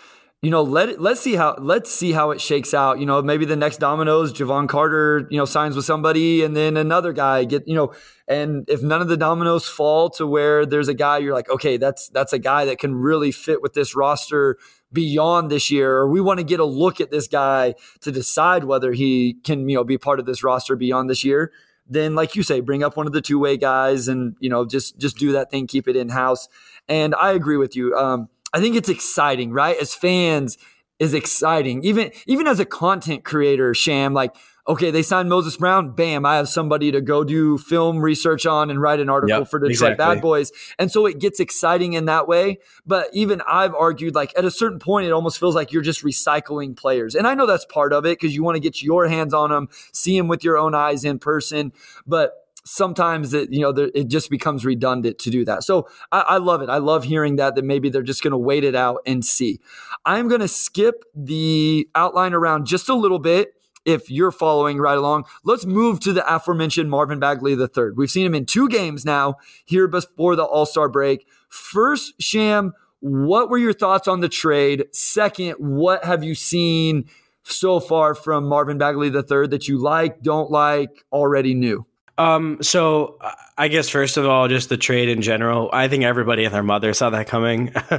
you 0.43 0.51
know, 0.51 0.61
let 0.61 0.89
it, 0.89 1.01
let's 1.01 1.19
see 1.19 1.35
how 1.35 1.55
let's 1.57 1.91
see 1.91 2.11
how 2.11 2.29
it 2.29 2.39
shakes 2.39 2.73
out. 2.73 2.99
You 2.99 3.07
know, 3.07 3.21
maybe 3.23 3.45
the 3.45 3.55
next 3.55 3.77
dominoes, 3.77 4.31
Jevon 4.31 4.69
Carter, 4.69 5.27
you 5.31 5.37
know, 5.37 5.45
signs 5.45 5.75
with 5.75 5.85
somebody, 5.85 6.43
and 6.43 6.55
then 6.55 6.77
another 6.77 7.11
guy 7.11 7.43
get, 7.43 7.67
you 7.67 7.73
know, 7.73 7.91
and 8.27 8.69
if 8.69 8.83
none 8.83 9.01
of 9.01 9.07
the 9.07 9.17
dominoes 9.17 9.67
fall 9.67 10.11
to 10.11 10.27
where 10.27 10.63
there's 10.65 10.89
a 10.89 10.93
guy 10.93 11.17
you're 11.17 11.33
like, 11.33 11.49
okay, 11.49 11.77
that's 11.77 12.09
that's 12.09 12.33
a 12.33 12.39
guy 12.39 12.65
that 12.65 12.77
can 12.77 12.93
really 12.93 13.31
fit 13.31 13.63
with 13.63 13.73
this 13.73 13.95
roster 13.95 14.57
beyond 14.93 15.49
this 15.49 15.71
year, 15.71 15.91
or 15.97 16.07
we 16.07 16.21
want 16.21 16.37
to 16.39 16.43
get 16.43 16.59
a 16.59 16.65
look 16.65 17.01
at 17.01 17.09
this 17.09 17.27
guy 17.27 17.73
to 18.01 18.11
decide 18.11 18.63
whether 18.63 18.91
he 18.93 19.37
can, 19.43 19.67
you 19.67 19.75
know, 19.75 19.83
be 19.83 19.97
part 19.97 20.19
of 20.19 20.27
this 20.27 20.43
roster 20.43 20.75
beyond 20.75 21.09
this 21.09 21.23
year. 21.23 21.51
Then, 21.89 22.13
like 22.13 22.35
you 22.35 22.43
say, 22.43 22.59
bring 22.59 22.83
up 22.83 22.95
one 22.95 23.07
of 23.07 23.13
the 23.13 23.21
two 23.21 23.39
way 23.39 23.57
guys, 23.57 24.07
and 24.07 24.35
you 24.39 24.49
know, 24.51 24.65
just 24.65 24.99
just 24.99 25.17
do 25.17 25.31
that 25.31 25.49
thing, 25.49 25.65
keep 25.65 25.87
it 25.87 25.95
in 25.95 26.09
house. 26.09 26.47
And 26.87 27.15
I 27.15 27.31
agree 27.31 27.57
with 27.57 27.75
you. 27.75 27.95
Um, 27.95 28.29
I 28.53 28.59
think 28.59 28.75
it's 28.75 28.89
exciting, 28.89 29.51
right? 29.51 29.77
As 29.77 29.93
fans, 29.93 30.57
is 30.99 31.13
exciting. 31.13 31.83
Even 31.83 32.11
even 32.25 32.47
as 32.47 32.59
a 32.59 32.65
content 32.65 33.23
creator, 33.23 33.73
Sham, 33.73 34.13
like, 34.13 34.35
okay, 34.67 34.91
they 34.91 35.03
signed 35.03 35.29
Moses 35.29 35.55
Brown, 35.57 35.91
bam, 35.91 36.25
I 36.25 36.35
have 36.35 36.49
somebody 36.49 36.91
to 36.91 37.01
go 37.01 37.23
do 37.23 37.57
film 37.57 37.99
research 37.99 38.45
on 38.45 38.69
and 38.69 38.81
write 38.81 38.99
an 38.99 39.09
article 39.09 39.39
yep, 39.39 39.47
for 39.47 39.59
Detroit 39.59 39.93
exactly. 39.93 40.15
Bad 40.15 40.21
Boys. 40.21 40.51
And 40.77 40.91
so 40.91 41.05
it 41.05 41.19
gets 41.19 41.39
exciting 41.39 41.93
in 41.93 42.05
that 42.05 42.27
way. 42.27 42.59
But 42.85 43.09
even 43.13 43.41
I've 43.47 43.75
argued, 43.75 44.15
like, 44.15 44.33
at 44.37 44.43
a 44.43 44.51
certain 44.51 44.79
point, 44.79 45.07
it 45.07 45.11
almost 45.11 45.39
feels 45.39 45.55
like 45.55 45.71
you're 45.71 45.83
just 45.83 46.03
recycling 46.03 46.75
players. 46.75 47.15
And 47.15 47.27
I 47.27 47.33
know 47.33 47.45
that's 47.45 47.65
part 47.65 47.93
of 47.93 48.05
it 48.05 48.19
because 48.19 48.35
you 48.35 48.43
want 48.43 48.55
to 48.55 48.61
get 48.61 48.81
your 48.81 49.07
hands 49.07 49.33
on 49.33 49.51
them, 49.51 49.69
see 49.93 50.17
them 50.17 50.27
with 50.27 50.43
your 50.43 50.57
own 50.57 50.75
eyes 50.75 51.05
in 51.05 51.19
person. 51.19 51.71
But 52.05 52.33
sometimes 52.67 53.33
it 53.33 53.51
you 53.51 53.61
know 53.61 53.69
it 53.69 54.07
just 54.07 54.29
becomes 54.29 54.65
redundant 54.65 55.19
to 55.19 55.29
do 55.29 55.45
that. 55.45 55.63
So 55.63 55.87
I, 56.11 56.19
I 56.21 56.37
love 56.37 56.61
it. 56.61 56.69
I 56.69 56.77
love 56.77 57.05
hearing 57.05 57.37
that 57.37 57.55
that 57.55 57.63
maybe 57.63 57.89
they're 57.89 58.03
just 58.03 58.21
going 58.21 58.31
to 58.31 58.37
wait 58.37 58.63
it 58.63 58.75
out 58.75 58.99
and 59.05 59.23
see. 59.23 59.59
I'm 60.05 60.27
going 60.27 60.41
to 60.41 60.47
skip 60.47 61.03
the 61.15 61.87
outline 61.95 62.33
around 62.33 62.65
just 62.65 62.89
a 62.89 62.95
little 62.95 63.19
bit. 63.19 63.53
If 63.85 64.11
you're 64.11 64.33
following 64.33 64.79
right 64.79 64.97
along, 64.97 65.25
let's 65.45 65.65
move 65.65 66.01
to 66.01 66.11
the 66.11 66.35
aforementioned 66.35 66.89
Marvin 66.89 67.19
Bagley 67.19 67.53
III. 67.53 67.91
We've 67.95 68.11
seen 68.11 68.25
him 68.25 68.35
in 68.35 68.45
two 68.45 68.67
games 68.67 69.05
now 69.05 69.35
here 69.63 69.87
before 69.87 70.35
the 70.35 70.43
All 70.43 70.65
Star 70.65 70.89
break. 70.89 71.25
First, 71.47 72.21
Sham, 72.21 72.73
what 72.99 73.49
were 73.49 73.57
your 73.57 73.71
thoughts 73.71 74.09
on 74.09 74.19
the 74.19 74.27
trade? 74.27 74.85
Second, 74.91 75.53
what 75.53 76.03
have 76.03 76.21
you 76.21 76.35
seen 76.35 77.05
so 77.43 77.79
far 77.79 78.13
from 78.13 78.45
Marvin 78.45 78.77
Bagley 78.77 79.07
III 79.07 79.47
that 79.47 79.69
you 79.69 79.77
like, 79.77 80.21
don't 80.21 80.51
like, 80.51 81.05
already 81.13 81.53
knew? 81.53 81.85
Um, 82.17 82.57
so 82.61 83.17
I 83.57 83.67
guess 83.67 83.89
first 83.89 84.17
of 84.17 84.25
all, 84.25 84.47
just 84.47 84.69
the 84.69 84.77
trade 84.77 85.09
in 85.09 85.21
general. 85.21 85.69
I 85.71 85.87
think 85.87 86.03
everybody 86.03 86.45
and 86.45 86.53
their 86.53 86.63
mother 86.63 86.93
saw 86.93 87.09
that 87.11 87.27
coming. 87.27 87.73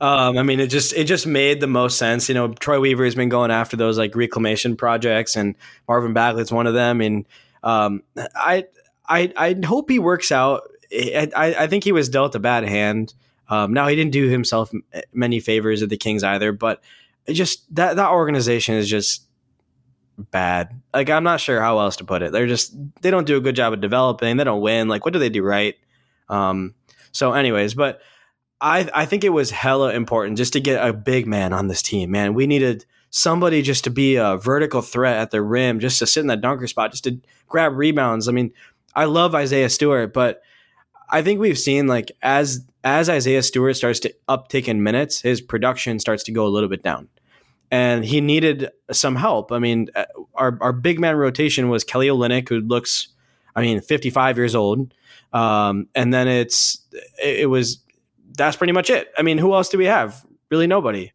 um, 0.00 0.38
I 0.38 0.42
mean, 0.42 0.60
it 0.60 0.68
just 0.68 0.92
it 0.92 1.04
just 1.04 1.26
made 1.26 1.60
the 1.60 1.66
most 1.66 1.98
sense. 1.98 2.28
You 2.28 2.34
know, 2.34 2.48
Troy 2.48 2.80
Weaver 2.80 3.04
has 3.04 3.14
been 3.14 3.28
going 3.28 3.50
after 3.50 3.76
those 3.76 3.98
like 3.98 4.14
reclamation 4.14 4.76
projects, 4.76 5.36
and 5.36 5.54
Marvin 5.88 6.12
Bagley's 6.12 6.52
one 6.52 6.66
of 6.66 6.74
them. 6.74 7.00
And 7.00 7.26
um, 7.62 8.02
I 8.34 8.66
I 9.08 9.32
I 9.36 9.56
hope 9.64 9.90
he 9.90 9.98
works 9.98 10.30
out. 10.30 10.62
I, 10.92 11.28
I 11.58 11.66
think 11.66 11.82
he 11.82 11.92
was 11.92 12.08
dealt 12.08 12.34
a 12.34 12.40
bad 12.40 12.64
hand. 12.64 13.14
Um, 13.48 13.72
now 13.72 13.88
he 13.88 13.96
didn't 13.96 14.12
do 14.12 14.28
himself 14.28 14.70
many 15.12 15.40
favors 15.40 15.82
at 15.82 15.88
the 15.88 15.96
Kings 15.96 16.22
either, 16.22 16.52
but 16.52 16.82
just 17.28 17.72
that 17.74 17.96
that 17.96 18.10
organization 18.10 18.76
is 18.76 18.88
just 18.88 19.23
bad. 20.18 20.80
Like 20.92 21.10
I'm 21.10 21.24
not 21.24 21.40
sure 21.40 21.60
how 21.60 21.78
else 21.78 21.96
to 21.96 22.04
put 22.04 22.22
it. 22.22 22.32
They're 22.32 22.46
just 22.46 22.74
they 23.02 23.10
don't 23.10 23.26
do 23.26 23.36
a 23.36 23.40
good 23.40 23.56
job 23.56 23.72
of 23.72 23.80
developing. 23.80 24.36
They 24.36 24.44
don't 24.44 24.60
win. 24.60 24.88
Like 24.88 25.04
what 25.04 25.12
do 25.12 25.18
they 25.18 25.28
do 25.28 25.42
right? 25.42 25.74
Um, 26.28 26.74
so, 27.12 27.32
anyways, 27.32 27.74
but 27.74 28.00
I 28.60 28.88
I 28.94 29.06
think 29.06 29.24
it 29.24 29.30
was 29.30 29.50
hella 29.50 29.92
important 29.92 30.38
just 30.38 30.54
to 30.54 30.60
get 30.60 30.86
a 30.86 30.92
big 30.92 31.26
man 31.26 31.52
on 31.52 31.68
this 31.68 31.82
team. 31.82 32.10
Man, 32.10 32.34
we 32.34 32.46
needed 32.46 32.84
somebody 33.10 33.62
just 33.62 33.84
to 33.84 33.90
be 33.90 34.16
a 34.16 34.36
vertical 34.36 34.82
threat 34.82 35.16
at 35.16 35.30
the 35.30 35.42
rim, 35.42 35.80
just 35.80 35.98
to 36.00 36.06
sit 36.06 36.20
in 36.20 36.26
that 36.26 36.40
dunker 36.40 36.66
spot, 36.66 36.90
just 36.90 37.04
to 37.04 37.20
grab 37.46 37.76
rebounds. 37.76 38.28
I 38.28 38.32
mean, 38.32 38.52
I 38.94 39.04
love 39.04 39.34
Isaiah 39.34 39.70
Stewart, 39.70 40.12
but 40.12 40.42
I 41.08 41.22
think 41.22 41.40
we've 41.40 41.58
seen 41.58 41.86
like 41.86 42.10
as 42.22 42.64
as 42.82 43.08
Isaiah 43.08 43.42
Stewart 43.42 43.76
starts 43.76 44.00
to 44.00 44.14
uptick 44.28 44.68
in 44.68 44.82
minutes, 44.82 45.20
his 45.20 45.40
production 45.40 45.98
starts 45.98 46.24
to 46.24 46.32
go 46.32 46.46
a 46.46 46.48
little 46.48 46.68
bit 46.68 46.82
down. 46.82 47.08
And 47.74 48.04
he 48.04 48.20
needed 48.20 48.70
some 48.92 49.16
help. 49.16 49.50
I 49.50 49.58
mean, 49.58 49.88
uh, 49.96 50.04
our, 50.36 50.56
our 50.60 50.72
big 50.72 51.00
man 51.00 51.16
rotation 51.16 51.68
was 51.70 51.82
Kelly 51.82 52.06
Olynyk, 52.06 52.48
who 52.48 52.60
looks, 52.60 53.08
I 53.56 53.62
mean, 53.62 53.80
55 53.80 54.36
years 54.36 54.54
old. 54.54 54.94
Um, 55.32 55.88
and 55.92 56.14
then 56.14 56.28
it's, 56.28 56.78
it, 57.20 57.40
it, 57.40 57.46
was, 57.46 57.80
that's 58.38 58.56
pretty 58.56 58.72
much 58.72 58.90
it. 58.90 59.08
I 59.18 59.22
mean, 59.22 59.38
who 59.38 59.54
else 59.54 59.70
do 59.70 59.76
we 59.76 59.86
have? 59.86 60.24
Really 60.52 60.68
nobody. 60.68 61.10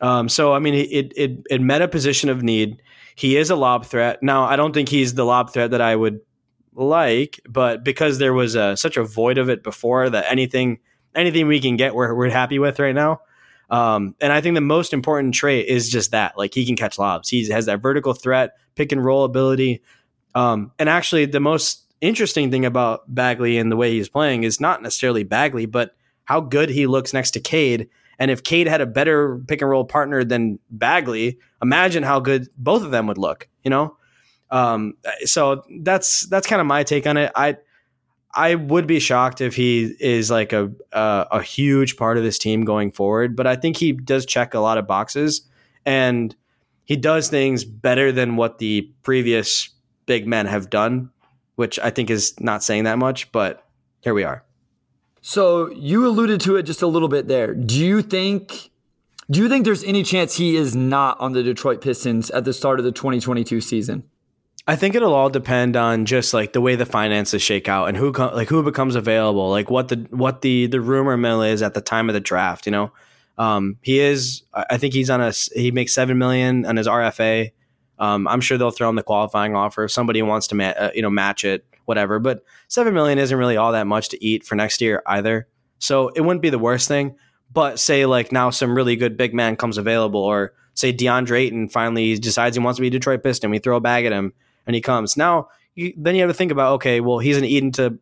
Um, 0.00 0.28
so, 0.28 0.52
I 0.52 0.58
mean, 0.58 0.74
it, 0.74 1.12
it, 1.14 1.46
it 1.48 1.60
met 1.60 1.80
a 1.80 1.86
position 1.86 2.28
of 2.28 2.42
need. 2.42 2.82
He 3.14 3.36
is 3.36 3.48
a 3.48 3.54
lob 3.54 3.86
threat. 3.86 4.20
Now, 4.20 4.42
I 4.42 4.56
don't 4.56 4.74
think 4.74 4.88
he's 4.88 5.14
the 5.14 5.24
lob 5.24 5.52
threat 5.52 5.70
that 5.70 5.80
I 5.80 5.94
would 5.94 6.18
like, 6.74 7.38
but 7.48 7.84
because 7.84 8.18
there 8.18 8.32
was 8.32 8.56
a, 8.56 8.76
such 8.76 8.96
a 8.96 9.04
void 9.04 9.38
of 9.38 9.48
it 9.48 9.62
before 9.62 10.10
that 10.10 10.24
anything 10.28 10.80
anything 11.14 11.46
we 11.46 11.60
can 11.60 11.76
get 11.76 11.94
we're, 11.94 12.14
we're 12.16 12.30
happy 12.30 12.58
with 12.58 12.80
right 12.80 12.96
now. 12.96 13.20
Um, 13.70 14.14
and 14.20 14.32
I 14.32 14.40
think 14.40 14.54
the 14.54 14.60
most 14.60 14.92
important 14.92 15.34
trait 15.34 15.66
is 15.66 15.88
just 15.88 16.10
that, 16.10 16.36
like 16.36 16.52
he 16.54 16.66
can 16.66 16.76
catch 16.76 16.98
lobs. 16.98 17.28
He 17.28 17.48
has 17.50 17.66
that 17.66 17.80
vertical 17.80 18.12
threat, 18.12 18.56
pick 18.74 18.92
and 18.92 19.04
roll 19.04 19.24
ability. 19.24 19.82
Um, 20.34 20.72
and 20.78 20.88
actually, 20.88 21.26
the 21.26 21.40
most 21.40 21.84
interesting 22.00 22.50
thing 22.50 22.66
about 22.66 23.02
Bagley 23.14 23.58
and 23.58 23.72
the 23.72 23.76
way 23.76 23.92
he's 23.92 24.08
playing 24.08 24.44
is 24.44 24.60
not 24.60 24.82
necessarily 24.82 25.24
Bagley, 25.24 25.66
but 25.66 25.94
how 26.24 26.40
good 26.40 26.68
he 26.68 26.86
looks 26.86 27.12
next 27.12 27.30
to 27.32 27.40
Cade. 27.40 27.88
And 28.18 28.30
if 28.30 28.42
Cade 28.42 28.68
had 28.68 28.80
a 28.80 28.86
better 28.86 29.38
pick 29.48 29.62
and 29.62 29.70
roll 29.70 29.84
partner 29.84 30.22
than 30.22 30.58
Bagley, 30.70 31.38
imagine 31.62 32.02
how 32.02 32.20
good 32.20 32.48
both 32.56 32.82
of 32.82 32.90
them 32.90 33.06
would 33.06 33.18
look. 33.18 33.48
You 33.64 33.70
know, 33.70 33.96
um, 34.50 34.94
so 35.24 35.64
that's 35.80 36.26
that's 36.26 36.46
kind 36.46 36.60
of 36.60 36.66
my 36.66 36.82
take 36.84 37.06
on 37.06 37.16
it. 37.16 37.32
I 37.34 37.56
I 38.34 38.54
would 38.54 38.86
be 38.86 38.98
shocked 38.98 39.40
if 39.40 39.54
he 39.54 39.94
is 40.00 40.30
like 40.30 40.52
a, 40.52 40.70
a, 40.92 41.26
a 41.32 41.42
huge 41.42 41.96
part 41.96 42.16
of 42.16 42.24
this 42.24 42.38
team 42.38 42.64
going 42.64 42.90
forward, 42.90 43.36
but 43.36 43.46
I 43.46 43.56
think 43.56 43.76
he 43.76 43.92
does 43.92 44.24
check 44.24 44.54
a 44.54 44.58
lot 44.58 44.78
of 44.78 44.86
boxes 44.86 45.42
and 45.84 46.34
he 46.84 46.96
does 46.96 47.28
things 47.28 47.64
better 47.64 48.10
than 48.10 48.36
what 48.36 48.58
the 48.58 48.90
previous 49.02 49.70
big 50.06 50.26
men 50.26 50.46
have 50.46 50.70
done, 50.70 51.10
which 51.56 51.78
I 51.78 51.90
think 51.90 52.10
is 52.10 52.38
not 52.40 52.64
saying 52.64 52.84
that 52.84 52.98
much, 52.98 53.30
but 53.32 53.66
here 54.00 54.14
we 54.14 54.24
are. 54.24 54.44
So 55.20 55.70
you 55.70 56.06
alluded 56.06 56.40
to 56.42 56.56
it 56.56 56.64
just 56.64 56.82
a 56.82 56.86
little 56.86 57.08
bit 57.08 57.28
there. 57.28 57.54
Do 57.54 57.78
you 57.78 58.02
think 58.02 58.70
do 59.30 59.40
you 59.40 59.48
think 59.48 59.64
there's 59.64 59.84
any 59.84 60.02
chance 60.02 60.36
he 60.36 60.56
is 60.56 60.74
not 60.74 61.18
on 61.20 61.32
the 61.32 61.42
Detroit 61.42 61.80
Pistons 61.80 62.28
at 62.30 62.44
the 62.44 62.52
start 62.52 62.78
of 62.80 62.84
the 62.84 62.92
2022 62.92 63.60
season? 63.60 64.02
I 64.66 64.76
think 64.76 64.94
it'll 64.94 65.14
all 65.14 65.30
depend 65.30 65.76
on 65.76 66.04
just 66.04 66.32
like 66.32 66.52
the 66.52 66.60
way 66.60 66.76
the 66.76 66.86
finances 66.86 67.42
shake 67.42 67.68
out 67.68 67.88
and 67.88 67.96
who 67.96 68.12
like 68.12 68.48
who 68.48 68.62
becomes 68.62 68.94
available, 68.94 69.50
like 69.50 69.70
what 69.70 69.88
the 69.88 70.06
what 70.10 70.42
the 70.42 70.66
the 70.66 70.80
rumor 70.80 71.16
mill 71.16 71.42
is 71.42 71.62
at 71.62 71.74
the 71.74 71.80
time 71.80 72.08
of 72.08 72.14
the 72.14 72.20
draft. 72.20 72.66
You 72.66 72.72
know, 72.72 72.92
um, 73.38 73.78
he 73.82 73.98
is. 73.98 74.44
I 74.54 74.78
think 74.78 74.94
he's 74.94 75.10
on 75.10 75.20
a 75.20 75.32
he 75.54 75.72
makes 75.72 75.92
seven 75.92 76.16
million 76.16 76.64
on 76.64 76.76
his 76.76 76.86
RFA. 76.86 77.50
Um, 77.98 78.28
I'm 78.28 78.40
sure 78.40 78.56
they'll 78.56 78.70
throw 78.70 78.88
him 78.88 78.96
the 78.96 79.02
qualifying 79.02 79.56
offer 79.56 79.84
if 79.84 79.90
somebody 79.90 80.22
wants 80.22 80.46
to 80.48 80.54
ma- 80.54 80.74
uh, 80.78 80.90
you 80.94 81.02
know 81.02 81.10
match 81.10 81.44
it, 81.44 81.64
whatever. 81.86 82.20
But 82.20 82.44
seven 82.68 82.94
million 82.94 83.18
isn't 83.18 83.36
really 83.36 83.56
all 83.56 83.72
that 83.72 83.88
much 83.88 84.10
to 84.10 84.24
eat 84.24 84.44
for 84.44 84.54
next 84.54 84.80
year 84.80 85.02
either. 85.06 85.48
So 85.80 86.10
it 86.10 86.20
wouldn't 86.20 86.42
be 86.42 86.50
the 86.50 86.58
worst 86.60 86.86
thing. 86.86 87.16
But 87.52 87.80
say 87.80 88.06
like 88.06 88.30
now 88.30 88.50
some 88.50 88.76
really 88.76 88.94
good 88.94 89.16
big 89.16 89.34
man 89.34 89.56
comes 89.56 89.76
available, 89.76 90.20
or 90.20 90.52
say 90.74 90.92
DeAndre 90.92 91.40
Ayton 91.40 91.68
finally 91.68 92.16
decides 92.16 92.56
he 92.56 92.62
wants 92.62 92.76
to 92.76 92.80
be 92.82 92.86
a 92.86 92.90
Detroit 92.90 93.24
Piston, 93.24 93.50
we 93.50 93.58
throw 93.58 93.76
a 93.76 93.80
bag 93.80 94.06
at 94.06 94.12
him 94.12 94.32
and 94.66 94.74
he 94.74 94.80
comes. 94.80 95.16
Now, 95.16 95.48
you, 95.74 95.92
then 95.96 96.14
you 96.14 96.22
have 96.22 96.30
to 96.30 96.34
think 96.34 96.52
about 96.52 96.74
okay, 96.74 97.00
well, 97.00 97.18
he's 97.18 97.36
going 97.36 97.48
to 97.48 97.54
eat 97.54 97.62
into 97.62 97.98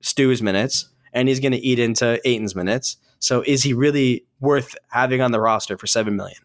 Stu's 0.00 0.42
minutes 0.42 0.88
and 1.12 1.28
he's 1.28 1.40
going 1.40 1.52
to 1.52 1.58
eat 1.58 1.78
into 1.78 2.20
Ayton's 2.28 2.54
minutes. 2.54 2.96
So 3.18 3.42
is 3.46 3.62
he 3.62 3.72
really 3.72 4.26
worth 4.40 4.76
having 4.88 5.20
on 5.20 5.32
the 5.32 5.40
roster 5.40 5.76
for 5.76 5.86
seven 5.86 6.16
million? 6.16 6.38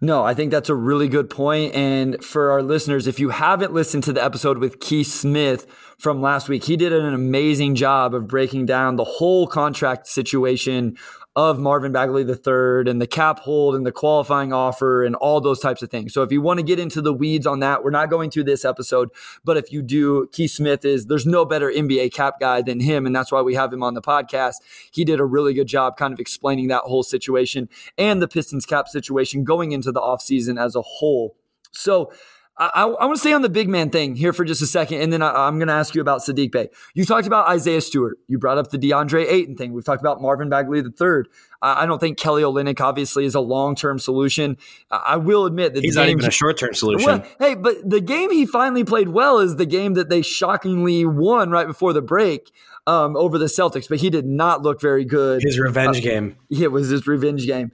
No, 0.00 0.22
I 0.22 0.34
think 0.34 0.50
that's 0.50 0.68
a 0.68 0.74
really 0.74 1.08
good 1.08 1.30
point. 1.30 1.74
And 1.74 2.22
for 2.22 2.50
our 2.50 2.62
listeners, 2.62 3.06
if 3.06 3.18
you 3.18 3.30
haven't 3.30 3.72
listened 3.72 4.04
to 4.04 4.12
the 4.12 4.22
episode 4.22 4.58
with 4.58 4.80
Keith 4.80 5.06
Smith 5.06 5.66
from 5.98 6.20
last 6.20 6.48
week, 6.48 6.64
he 6.64 6.76
did 6.76 6.92
an 6.92 7.14
amazing 7.14 7.74
job 7.74 8.14
of 8.14 8.28
breaking 8.28 8.66
down 8.66 8.96
the 8.96 9.04
whole 9.04 9.46
contract 9.46 10.06
situation 10.06 10.98
of 11.36 11.58
Marvin 11.58 11.90
Bagley 11.90 12.22
III 12.22 12.88
and 12.88 13.02
the 13.02 13.08
cap 13.08 13.40
hold 13.40 13.74
and 13.74 13.84
the 13.84 13.90
qualifying 13.90 14.52
offer 14.52 15.02
and 15.02 15.16
all 15.16 15.40
those 15.40 15.58
types 15.58 15.82
of 15.82 15.90
things. 15.90 16.14
So 16.14 16.22
if 16.22 16.30
you 16.30 16.40
want 16.40 16.58
to 16.58 16.62
get 16.62 16.78
into 16.78 17.02
the 17.02 17.12
weeds 17.12 17.44
on 17.46 17.58
that, 17.58 17.82
we're 17.82 17.90
not 17.90 18.08
going 18.08 18.30
to 18.30 18.44
this 18.44 18.64
episode, 18.64 19.10
but 19.44 19.56
if 19.56 19.72
you 19.72 19.82
do, 19.82 20.28
Keith 20.32 20.52
Smith 20.52 20.84
is 20.84 21.06
there's 21.06 21.26
no 21.26 21.44
better 21.44 21.70
NBA 21.70 22.12
cap 22.12 22.38
guy 22.38 22.62
than 22.62 22.78
him 22.78 23.04
and 23.04 23.14
that's 23.14 23.32
why 23.32 23.42
we 23.42 23.54
have 23.54 23.72
him 23.72 23.82
on 23.82 23.94
the 23.94 24.02
podcast. 24.02 24.56
He 24.92 25.04
did 25.04 25.18
a 25.18 25.24
really 25.24 25.54
good 25.54 25.66
job 25.66 25.96
kind 25.96 26.14
of 26.14 26.20
explaining 26.20 26.68
that 26.68 26.82
whole 26.82 27.02
situation 27.02 27.68
and 27.98 28.22
the 28.22 28.28
Pistons 28.28 28.64
cap 28.64 28.86
situation 28.86 29.42
going 29.42 29.72
into 29.72 29.90
the 29.90 30.00
offseason 30.00 30.60
as 30.60 30.76
a 30.76 30.82
whole. 30.82 31.34
So 31.72 32.12
I, 32.56 32.84
I, 32.84 32.84
want 33.06 33.16
to 33.16 33.20
stay 33.20 33.32
on 33.32 33.42
the 33.42 33.48
big 33.48 33.68
man 33.68 33.90
thing 33.90 34.14
here 34.14 34.32
for 34.32 34.44
just 34.44 34.62
a 34.62 34.66
second, 34.66 35.00
and 35.00 35.12
then 35.12 35.22
I, 35.22 35.48
am 35.48 35.58
going 35.58 35.66
to 35.66 35.74
ask 35.74 35.92
you 35.92 36.00
about 36.00 36.20
Saddiq 36.20 36.52
Bey. 36.52 36.68
You 36.94 37.04
talked 37.04 37.26
about 37.26 37.48
Isaiah 37.48 37.80
Stewart. 37.80 38.16
You 38.28 38.38
brought 38.38 38.58
up 38.58 38.70
the 38.70 38.78
DeAndre 38.78 39.28
Ayton 39.28 39.56
thing. 39.56 39.72
We've 39.72 39.84
talked 39.84 40.00
about 40.00 40.22
Marvin 40.22 40.50
Bagley 40.50 40.78
III. 40.78 41.24
I, 41.60 41.82
I 41.82 41.86
don't 41.86 41.98
think 41.98 42.16
Kelly 42.16 42.42
Olynyk 42.42 42.80
obviously 42.80 43.24
is 43.24 43.34
a 43.34 43.40
long 43.40 43.74
term 43.74 43.98
solution. 43.98 44.56
I 44.88 45.16
will 45.16 45.46
admit 45.46 45.74
that 45.74 45.82
he's 45.82 45.96
not 45.96 46.08
even 46.08 46.24
a 46.24 46.30
short 46.30 46.56
term 46.56 46.74
solution. 46.74 47.06
Well, 47.06 47.26
hey, 47.40 47.56
but 47.56 47.88
the 47.88 48.00
game 48.00 48.30
he 48.30 48.46
finally 48.46 48.84
played 48.84 49.08
well 49.08 49.40
is 49.40 49.56
the 49.56 49.66
game 49.66 49.94
that 49.94 50.08
they 50.08 50.22
shockingly 50.22 51.04
won 51.04 51.50
right 51.50 51.66
before 51.66 51.92
the 51.92 52.02
break. 52.02 52.52
Um, 52.86 53.16
over 53.16 53.38
the 53.38 53.46
Celtics, 53.46 53.88
but 53.88 53.98
he 53.98 54.10
did 54.10 54.26
not 54.26 54.60
look 54.60 54.78
very 54.78 55.06
good. 55.06 55.42
His 55.42 55.58
revenge 55.58 55.96
uh, 55.96 56.00
game. 56.00 56.36
It 56.50 56.70
was 56.70 56.90
his 56.90 57.06
revenge 57.06 57.46
game. 57.46 57.72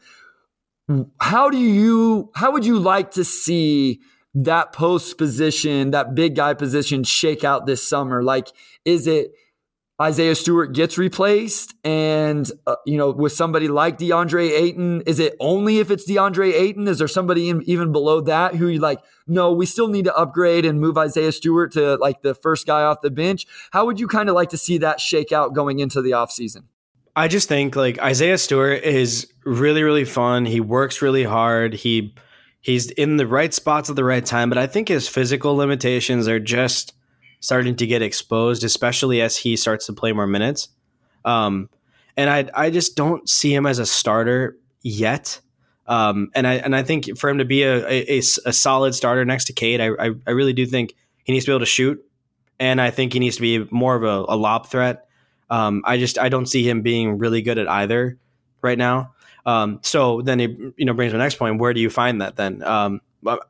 How 1.21 1.51
do 1.51 1.59
you? 1.59 2.31
How 2.37 2.53
would 2.53 2.65
you 2.65 2.79
like 2.79 3.11
to 3.13 3.25
see 3.25 4.03
that 4.35 4.73
post 4.73 5.19
position, 5.19 5.91
that 5.91 6.15
big 6.15 6.37
guy 6.37 6.55
position 6.55 7.05
shake 7.05 7.45
out 7.45 7.67
this 7.67 7.83
summer? 7.83 8.23
Like, 8.23 8.49
is 8.85 9.07
it 9.07 9.33
Isaiah 10.01 10.35
Stewart 10.35 10.73
gets 10.73 10.97
replaced 10.97 11.75
and, 11.85 12.51
uh, 12.67 12.77
you 12.87 12.97
know, 12.97 13.11
with 13.11 13.33
somebody 13.33 13.69
like 13.69 13.99
DeAndre 13.99 14.51
Ayton? 14.51 15.03
Is 15.03 15.19
it 15.19 15.37
only 15.41 15.79
if 15.79 15.91
it's 15.91 16.09
DeAndre 16.09 16.55
Ayton? 16.55 16.89
Is 16.89 16.99
there 16.99 17.09
somebody 17.09 17.51
in, 17.51 17.63
even 17.65 17.93
below 17.93 18.23
that 18.23 18.55
who 18.55 18.69
you 18.69 18.79
like, 18.79 19.01
no, 19.27 19.53
we 19.53 19.67
still 19.67 19.89
need 19.89 20.07
to 20.07 20.17
upgrade 20.17 20.65
and 20.65 20.81
move 20.81 20.97
Isaiah 20.97 21.33
Stewart 21.33 21.73
to 21.73 21.97
like 21.97 22.23
the 22.23 22.35
first 22.35 22.67
guy 22.67 22.83
off 22.83 23.03
the 23.03 23.11
bench? 23.11 23.47
How 23.73 23.85
would 23.85 24.01
you 24.01 24.09
kind 24.09 24.29
of 24.29 24.35
like 24.35 24.49
to 24.51 24.57
see 24.57 24.79
that 24.79 25.01
shake 25.01 25.33
out 25.33 25.55
going 25.55 25.81
into 25.81 26.01
the 26.01 26.13
offseason? 26.13 26.65
I 27.15 27.29
just 27.29 27.49
think 27.49 27.77
like 27.77 27.99
Isaiah 27.99 28.39
Stewart 28.39 28.83
is 28.83 29.31
really, 29.45 29.83
really 29.83 30.05
fun. 30.05 30.47
He 30.47 30.61
works 30.61 31.03
really 31.03 31.25
hard. 31.25 31.75
He, 31.75 32.15
he's 32.61 32.91
in 32.91 33.17
the 33.17 33.27
right 33.27 33.53
spots 33.53 33.91
at 33.91 33.97
the 33.97 34.05
right 34.05 34.25
time, 34.25 34.49
but 34.49 34.59
I 34.59 34.67
think 34.67 34.89
his 34.89 35.09
physical 35.09 35.55
limitations 35.57 36.29
are 36.29 36.41
just 36.41 36.95
starting 37.41 37.75
to 37.77 37.87
get 37.87 38.03
exposed, 38.03 38.65
especially 38.65 39.21
as 39.21 39.37
he 39.37 39.57
starts 39.57 39.87
to 39.87 39.93
play 39.93 40.13
more 40.13 40.27
minutes. 40.27 40.69
Um, 41.25 41.69
and 42.17 42.29
I 42.29 42.49
I 42.55 42.71
just 42.71 42.97
don't 42.97 43.29
see 43.29 43.55
him 43.55 43.67
as 43.67 43.79
a 43.79 43.87
starter 43.87 44.57
yet. 44.83 45.41
Um, 45.87 46.31
and 46.35 46.47
I 46.47 46.55
and 46.55 46.77
I 46.77 46.83
think 46.83 47.19
for 47.19 47.29
him 47.31 47.39
to 47.39 47.45
be 47.45 47.63
a, 47.63 47.87
a, 47.87 48.19
a 48.19 48.53
solid 48.53 48.95
starter 48.95 49.25
next 49.25 49.47
to 49.47 49.53
Cade, 49.53 49.81
I, 49.81 49.89
I, 49.99 50.11
I 50.27 50.31
really 50.31 50.53
do 50.53 50.67
think 50.67 50.95
he 51.25 51.33
needs 51.33 51.47
to 51.47 51.51
be 51.51 51.53
able 51.55 51.61
to 51.61 51.67
shoot, 51.67 52.05
and 52.59 52.81
I 52.81 52.91
think 52.91 53.13
he 53.13 53.19
needs 53.19 53.37
to 53.37 53.43
be 53.43 53.67
more 53.71 53.97
of 53.97 54.05
a, 54.05 54.33
a 54.33 54.37
lob 54.37 54.67
threat. 54.67 55.07
Um, 55.49 55.83
I 55.85 55.99
just 55.99 56.19
I 56.19 56.29
don't 56.29 56.47
see 56.47 56.69
him 56.69 56.83
being 56.83 57.19
really 57.19 57.43
good 57.43 57.59
at 57.59 57.69
either 57.69 58.19
right 58.63 58.79
now. 58.79 59.13
Um, 59.47 59.81
so 59.83 60.23
then 60.23 60.41
it 60.41 60.51
you 60.77 60.85
know 60.85 60.95
brings 60.95 61.13
my 61.13 61.19
next 61.19 61.37
point. 61.37 61.61
Where 61.61 61.73
do 61.73 61.81
you 61.81 61.91
find 61.91 62.21
that 62.21 62.37
then? 62.37 62.63
Um, 62.63 63.01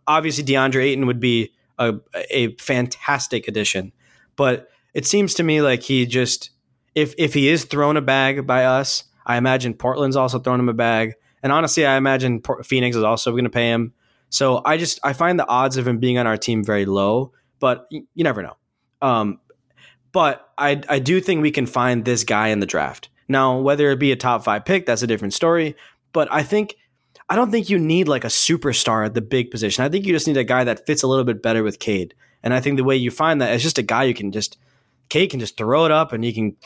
obviously, 0.06 0.44
DeAndre 0.44 0.82
Ayton 0.82 1.06
would 1.06 1.20
be 1.20 1.52
a, 1.78 1.94
a 2.30 2.54
fantastic 2.56 3.48
addition, 3.48 3.92
but 4.36 4.68
it 4.94 5.06
seems 5.06 5.34
to 5.34 5.42
me 5.42 5.62
like 5.62 5.82
he 5.82 6.06
just 6.06 6.50
if 6.94 7.14
if 7.18 7.34
he 7.34 7.48
is 7.48 7.64
thrown 7.64 7.96
a 7.96 8.02
bag 8.02 8.46
by 8.46 8.64
us, 8.64 9.04
I 9.26 9.36
imagine 9.36 9.74
Portland's 9.74 10.16
also 10.16 10.38
throwing 10.38 10.60
him 10.60 10.68
a 10.68 10.74
bag, 10.74 11.14
and 11.42 11.52
honestly, 11.52 11.86
I 11.86 11.96
imagine 11.96 12.42
Phoenix 12.64 12.96
is 12.96 13.02
also 13.02 13.32
going 13.32 13.44
to 13.44 13.50
pay 13.50 13.68
him. 13.70 13.92
So 14.28 14.62
I 14.64 14.76
just 14.76 15.00
I 15.02 15.12
find 15.12 15.38
the 15.38 15.48
odds 15.48 15.76
of 15.76 15.86
him 15.86 15.98
being 15.98 16.18
on 16.18 16.26
our 16.26 16.36
team 16.36 16.64
very 16.64 16.86
low, 16.86 17.32
but 17.58 17.86
you, 17.90 18.06
you 18.14 18.24
never 18.24 18.42
know. 18.42 18.56
Um, 19.02 19.40
but 20.12 20.48
I 20.56 20.82
I 20.88 20.98
do 20.98 21.20
think 21.20 21.42
we 21.42 21.50
can 21.50 21.66
find 21.66 22.04
this 22.04 22.24
guy 22.24 22.48
in 22.48 22.60
the 22.60 22.66
draft. 22.66 23.08
Now, 23.30 23.60
whether 23.60 23.92
it 23.92 24.00
be 24.00 24.10
a 24.10 24.16
top 24.16 24.42
five 24.42 24.64
pick, 24.64 24.86
that's 24.86 25.02
a 25.02 25.06
different 25.06 25.34
story. 25.34 25.76
But 26.12 26.26
I 26.32 26.42
think 26.42 26.74
I 27.28 27.36
don't 27.36 27.52
think 27.52 27.70
you 27.70 27.78
need 27.78 28.08
like 28.08 28.24
a 28.24 28.28
superstar 28.28 29.06
at 29.06 29.14
the 29.14 29.20
big 29.20 29.52
position. 29.52 29.84
I 29.84 29.88
think 29.88 30.04
you 30.04 30.12
just 30.12 30.26
need 30.26 30.36
a 30.36 30.42
guy 30.42 30.64
that 30.64 30.84
fits 30.84 31.04
a 31.04 31.06
little 31.06 31.24
bit 31.24 31.40
better 31.40 31.62
with 31.62 31.78
Cade. 31.78 32.12
And 32.42 32.52
I 32.52 32.60
think 32.60 32.76
the 32.76 32.82
way 32.82 32.96
you 32.96 33.12
find 33.12 33.40
that 33.40 33.54
is 33.54 33.62
just 33.62 33.78
a 33.78 33.82
guy 33.82 34.02
you 34.02 34.14
can 34.14 34.32
just 34.32 34.58
Cade 35.10 35.30
can 35.30 35.38
just 35.38 35.56
throw 35.56 35.84
it 35.84 35.92
up 35.92 36.12
and 36.12 36.24
he 36.24 36.32
can 36.32 36.56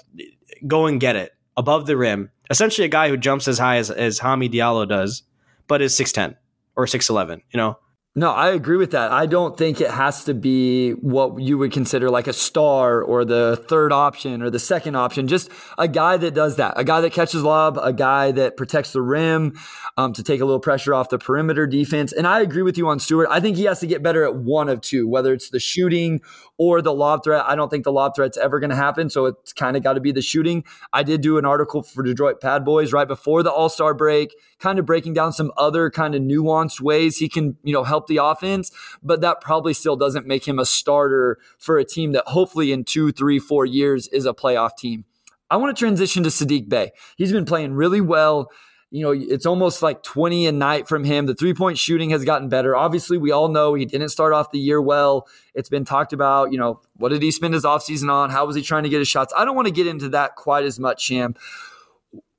go 0.67 0.87
and 0.87 0.99
get 0.99 1.17
it 1.17 1.33
above 1.55 1.85
the 1.85 1.99
rim. 1.99 2.31
Essentially, 2.49 2.87
a 2.87 2.89
guy 2.89 3.11
who 3.11 3.19
jumps 3.19 3.47
as 3.47 3.59
high 3.59 3.77
as, 3.77 3.91
as 3.91 4.21
Hami 4.21 4.51
Diallo 4.51 4.89
does, 4.89 5.23
but 5.69 5.83
is 5.83 5.95
six 5.95 6.12
ten 6.12 6.35
or 6.77 6.87
six 6.87 7.11
eleven. 7.11 7.43
You 7.53 7.59
know, 7.59 7.79
no, 8.17 8.31
I 8.31 8.51
agree 8.51 8.77
with 8.77 8.93
that. 8.93 9.11
I 9.11 9.27
don't 9.27 9.57
think 9.57 9.81
it 9.81 9.91
has 9.91 10.23
to 10.25 10.35
be 10.35 10.93
what 10.93 11.41
you 11.41 11.59
would 11.59 11.73
consider 11.73 12.11
like 12.11 12.29
a 12.29 12.33
star 12.33 13.03
or 13.03 13.25
the 13.25 13.61
third 13.69 13.91
option 13.91 14.41
or 14.41 14.51
the 14.51 14.61
second 14.61 14.95
option. 14.95 15.27
Just 15.27 15.51
a 15.79 15.89
guy 15.89 16.17
that 16.19 16.33
does 16.33 16.55
that, 16.57 16.75
a 16.77 16.85
guy 16.85 17.01
that 17.01 17.12
catches 17.12 17.43
lob, 17.43 17.77
a 17.83 17.93
guy 17.93 18.31
that 18.31 18.57
protects 18.57 18.93
the 18.93 19.03
rim 19.03 19.59
um, 19.97 20.12
to 20.12 20.23
take 20.23 20.41
a 20.41 20.45
little 20.45 20.61
pressure 20.61 20.95
off 20.95 21.09
the 21.09 21.19
perimeter 21.19 21.67
defense. 21.67 22.12
And 22.12 22.25
I 22.25 22.41
agree 22.41 22.62
with 22.62 22.79
you 22.79 22.87
on 22.87 23.01
Stewart. 23.01 23.27
I 23.33 23.41
think 23.41 23.57
he 23.57 23.65
has 23.65 23.81
to 23.81 23.87
get 23.89 24.01
better 24.01 24.23
at 24.23 24.37
one 24.37 24.69
of 24.69 24.81
two, 24.81 25.09
whether 25.09 25.33
it's 25.33 25.51
the 25.51 25.59
shooting 25.59 26.21
or 26.57 26.81
the 26.81 26.93
lob 26.93 27.25
threat. 27.25 27.45
I 27.47 27.57
don't 27.57 27.69
think 27.69 27.83
the 27.83 27.93
lob 27.93 28.15
threat's 28.15 28.39
ever 28.39 28.61
going 28.61 28.71
to 28.71 28.77
happen. 28.77 29.11
So 29.11 29.27
it's 29.27 29.53
kind 29.53 29.77
of 29.77 29.83
got 29.83 29.95
to 29.95 30.01
be 30.01 30.12
the 30.12 30.23
shooting. 30.23 30.62
I 30.93 31.03
did 31.03 31.21
do 31.21 31.37
an 31.37 31.45
article 31.45 31.83
for 31.83 32.03
Detroit 32.03 32.41
Bad 32.41 32.65
Boys 32.65 32.93
right 32.93 33.09
before 33.09 33.43
the 33.43 33.51
All 33.51 33.69
Star 33.69 33.93
break, 33.93 34.35
kind 34.61 34.79
of 34.79 34.87
breaking 34.87 35.15
down 35.15 35.33
some 35.33 35.51
other 35.57 35.91
kind 35.91 36.15
of 36.15 36.23
nuanced 36.23 36.81
ways 36.81 37.17
he 37.17 37.29
can, 37.29 37.57
you 37.65 37.73
know, 37.73 37.83
help 37.83 38.04
help 38.05 38.09
the 38.09 38.23
offense, 38.23 38.71
but 39.03 39.21
that 39.21 39.41
probably 39.41 39.75
still 39.75 39.97
doesn't 39.97 40.27
make 40.27 40.47
him 40.47 40.59
a 40.59 40.67
starter 40.67 41.39
for 41.59 41.79
a 41.79 41.85
team 41.85 42.13
that 42.13 42.25
hopefully 42.29 42.73
in 42.73 42.85
two, 42.85 43.13
three, 43.13 43.39
four 43.39 43.65
years 43.65 44.09
is 44.09 44.27
a 44.27 44.35
playoff 44.35 44.77
team. 44.77 45.05
I 45.51 45.57
want 45.57 45.77
to 45.77 45.79
transition 45.79 46.23
to 46.25 46.31
Saddiq 46.31 46.69
Bey. 46.69 46.93
He's 47.17 47.33
been 47.33 47.45
playing 47.45 47.75
really 47.75 48.01
well. 48.01 48.51
You 48.91 49.03
know, 49.03 49.11
it's 49.13 49.45
almost 49.45 49.83
like 49.83 50.03
20 50.05 50.47
a 50.47 50.53
night 50.53 50.87
from 50.87 51.03
him. 51.05 51.27
The 51.27 51.35
three 51.35 51.53
point 51.53 51.79
shooting 51.79 52.11
has 52.11 52.25
gotten 52.25 52.49
better. 52.49 52.77
Obviously, 52.77 53.19
we 53.19 53.33
all 53.33 53.49
know 53.49 53.75
he 53.75 53.85
didn't 53.85 54.11
start 54.11 54.33
off 54.33 54.53
the 54.53 54.59
year 54.59 54.81
well. 54.81 55.27
It's 55.53 55.69
been 55.69 55.85
talked 55.85 56.13
about, 56.13 56.53
you 56.53 56.59
know, 56.59 56.81
what 56.97 57.09
did 57.09 57.21
he 57.21 57.33
spend 57.33 57.55
his 57.55 57.65
offseason 57.65 58.09
on? 58.09 58.31
How 58.31 58.47
was 58.47 58.55
he 58.55 58.63
trying 58.63 58.85
to 58.85 58.89
get 58.89 59.01
his 59.01 59.09
shots? 59.09 59.35
I 59.37 59.45
don't 59.45 59.57
want 59.57 59.67
to 59.67 59.75
get 59.75 59.89
into 59.89 60.11
that 60.11 60.37
quite 60.37 60.65
as 60.65 60.79
much, 60.79 61.03
Sham. 61.03 61.35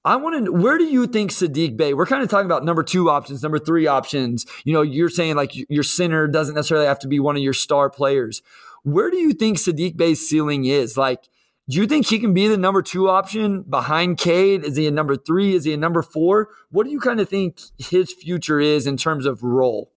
I 0.06 0.18
want 0.18 0.46
to. 0.46 0.52
Where 0.52 0.78
do 0.78 0.86
you 0.86 1.08
think 1.08 1.32
Saddiq 1.32 1.76
Bey? 1.76 1.96
We're 1.96 2.06
kind 2.06 2.22
of 2.22 2.30
talking 2.30 2.46
about 2.46 2.64
number 2.64 2.84
two 2.84 3.10
options, 3.10 3.42
number 3.42 3.58
three 3.58 3.88
options. 3.88 4.46
You 4.64 4.74
know, 4.74 4.84
you're 4.84 5.10
saying 5.10 5.36
like 5.36 5.54
your 5.68 5.84
center 5.84 6.28
doesn't 6.28 6.54
necessarily 6.54 6.86
have 6.86 7.00
to 7.00 7.08
be 7.08 7.20
one 7.20 7.36
of 7.36 7.42
your 7.42 7.54
star 7.54 7.90
players. 7.90 8.44
Where 8.84 9.10
do 9.10 9.18
you 9.18 9.34
think 9.34 9.58
Saddiq 9.58 9.98
Bey's 9.98 10.26
ceiling 10.28 10.66
is? 10.66 10.96
Like, 10.96 11.28
do 11.68 11.78
you 11.78 11.88
think 11.88 12.06
he 12.06 12.20
can 12.20 12.36
be 12.36 12.48
the 12.48 12.58
number 12.58 12.84
two 12.84 13.10
option 13.10 13.64
behind 13.64 14.20
Cade? 14.20 14.64
Is 14.64 14.76
he 14.76 14.86
a 14.86 14.92
number 14.92 15.16
three? 15.16 15.56
Is 15.56 15.64
he 15.64 15.74
a 15.74 15.78
number 15.78 16.04
four? 16.04 16.50
What 16.70 16.86
do 16.86 16.92
you 16.92 17.00
kind 17.00 17.20
of 17.20 17.28
think 17.28 17.60
his 17.80 18.14
future 18.14 18.60
is 18.60 18.86
in 18.86 18.98
terms 18.98 19.26
of 19.26 19.42
role? 19.42 19.92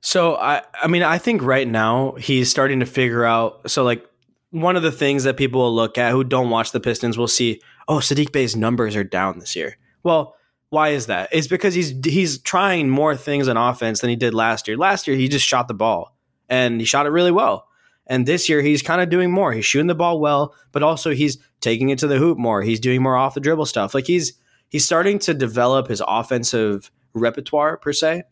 So 0.00 0.36
I, 0.36 0.62
I 0.80 0.86
mean, 0.86 1.02
I 1.02 1.18
think 1.18 1.42
right 1.42 1.66
now 1.66 2.12
he's 2.12 2.50
starting 2.50 2.78
to 2.80 2.86
figure 2.86 3.24
out. 3.24 3.68
So 3.68 3.82
like 3.82 4.08
one 4.50 4.76
of 4.76 4.84
the 4.84 4.92
things 4.92 5.24
that 5.24 5.36
people 5.36 5.62
will 5.62 5.74
look 5.74 5.98
at 5.98 6.12
who 6.12 6.22
don't 6.22 6.50
watch 6.50 6.70
the 6.70 6.78
Pistons 6.78 7.18
will 7.18 7.26
see 7.26 7.60
oh, 7.88 7.98
Saddiq 7.98 8.32
Bey's 8.32 8.56
numbers 8.56 8.96
are 8.96 9.04
down 9.04 9.38
this 9.38 9.56
year. 9.56 9.76
Well, 10.02 10.34
why 10.70 10.90
is 10.90 11.06
that? 11.06 11.28
It's 11.32 11.46
because 11.46 11.74
he's 11.74 11.94
he's 12.04 12.38
trying 12.38 12.90
more 12.90 13.16
things 13.16 13.48
on 13.48 13.56
offense 13.56 14.00
than 14.00 14.10
he 14.10 14.16
did 14.16 14.34
last 14.34 14.66
year. 14.66 14.76
Last 14.76 15.06
year 15.06 15.16
he 15.16 15.28
just 15.28 15.46
shot 15.46 15.68
the 15.68 15.74
ball 15.74 16.16
and 16.48 16.80
he 16.80 16.84
shot 16.84 17.06
it 17.06 17.10
really 17.10 17.30
well. 17.30 17.68
And 18.06 18.26
this 18.26 18.48
year 18.48 18.60
he's 18.60 18.82
kind 18.82 19.00
of 19.00 19.08
doing 19.08 19.30
more. 19.30 19.52
He's 19.52 19.64
shooting 19.64 19.86
the 19.86 19.94
ball 19.94 20.20
well, 20.20 20.54
but 20.72 20.82
also 20.82 21.12
he's 21.12 21.38
taking 21.60 21.90
it 21.90 21.98
to 22.00 22.06
the 22.06 22.18
hoop 22.18 22.38
more. 22.38 22.62
He's 22.62 22.80
doing 22.80 23.02
more 23.02 23.16
off 23.16 23.34
the 23.34 23.40
dribble 23.40 23.66
stuff. 23.66 23.94
Like 23.94 24.06
he's 24.06 24.34
he's 24.68 24.84
starting 24.84 25.18
to 25.20 25.32
develop 25.32 25.88
his 25.88 26.02
offensive 26.06 26.90
repertoire 27.14 27.76
per 27.76 27.92
se. 27.92 28.24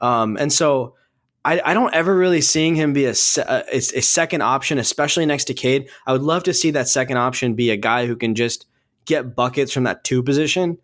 Um, 0.00 0.36
and 0.38 0.52
so 0.52 0.94
I, 1.44 1.60
I, 1.64 1.74
don't 1.74 1.92
ever 1.94 2.16
really 2.16 2.40
seeing 2.40 2.74
him 2.74 2.94
be 2.94 3.04
a, 3.04 3.10
a, 3.10 3.64
a 3.76 3.80
second 3.80 4.42
option, 4.42 4.78
especially 4.78 5.26
next 5.26 5.44
to 5.44 5.54
Cade. 5.54 5.90
I 6.06 6.12
would 6.12 6.22
love 6.22 6.44
to 6.44 6.54
see 6.54 6.70
that 6.70 6.88
second 6.88 7.18
option 7.18 7.54
be 7.54 7.70
a 7.70 7.76
guy 7.76 8.06
who 8.06 8.16
can 8.16 8.34
just 8.34 8.66
get 9.10 9.36
buckets 9.36 9.72
from 9.72 9.84
that 9.84 10.04
two 10.04 10.22
position. 10.22 10.78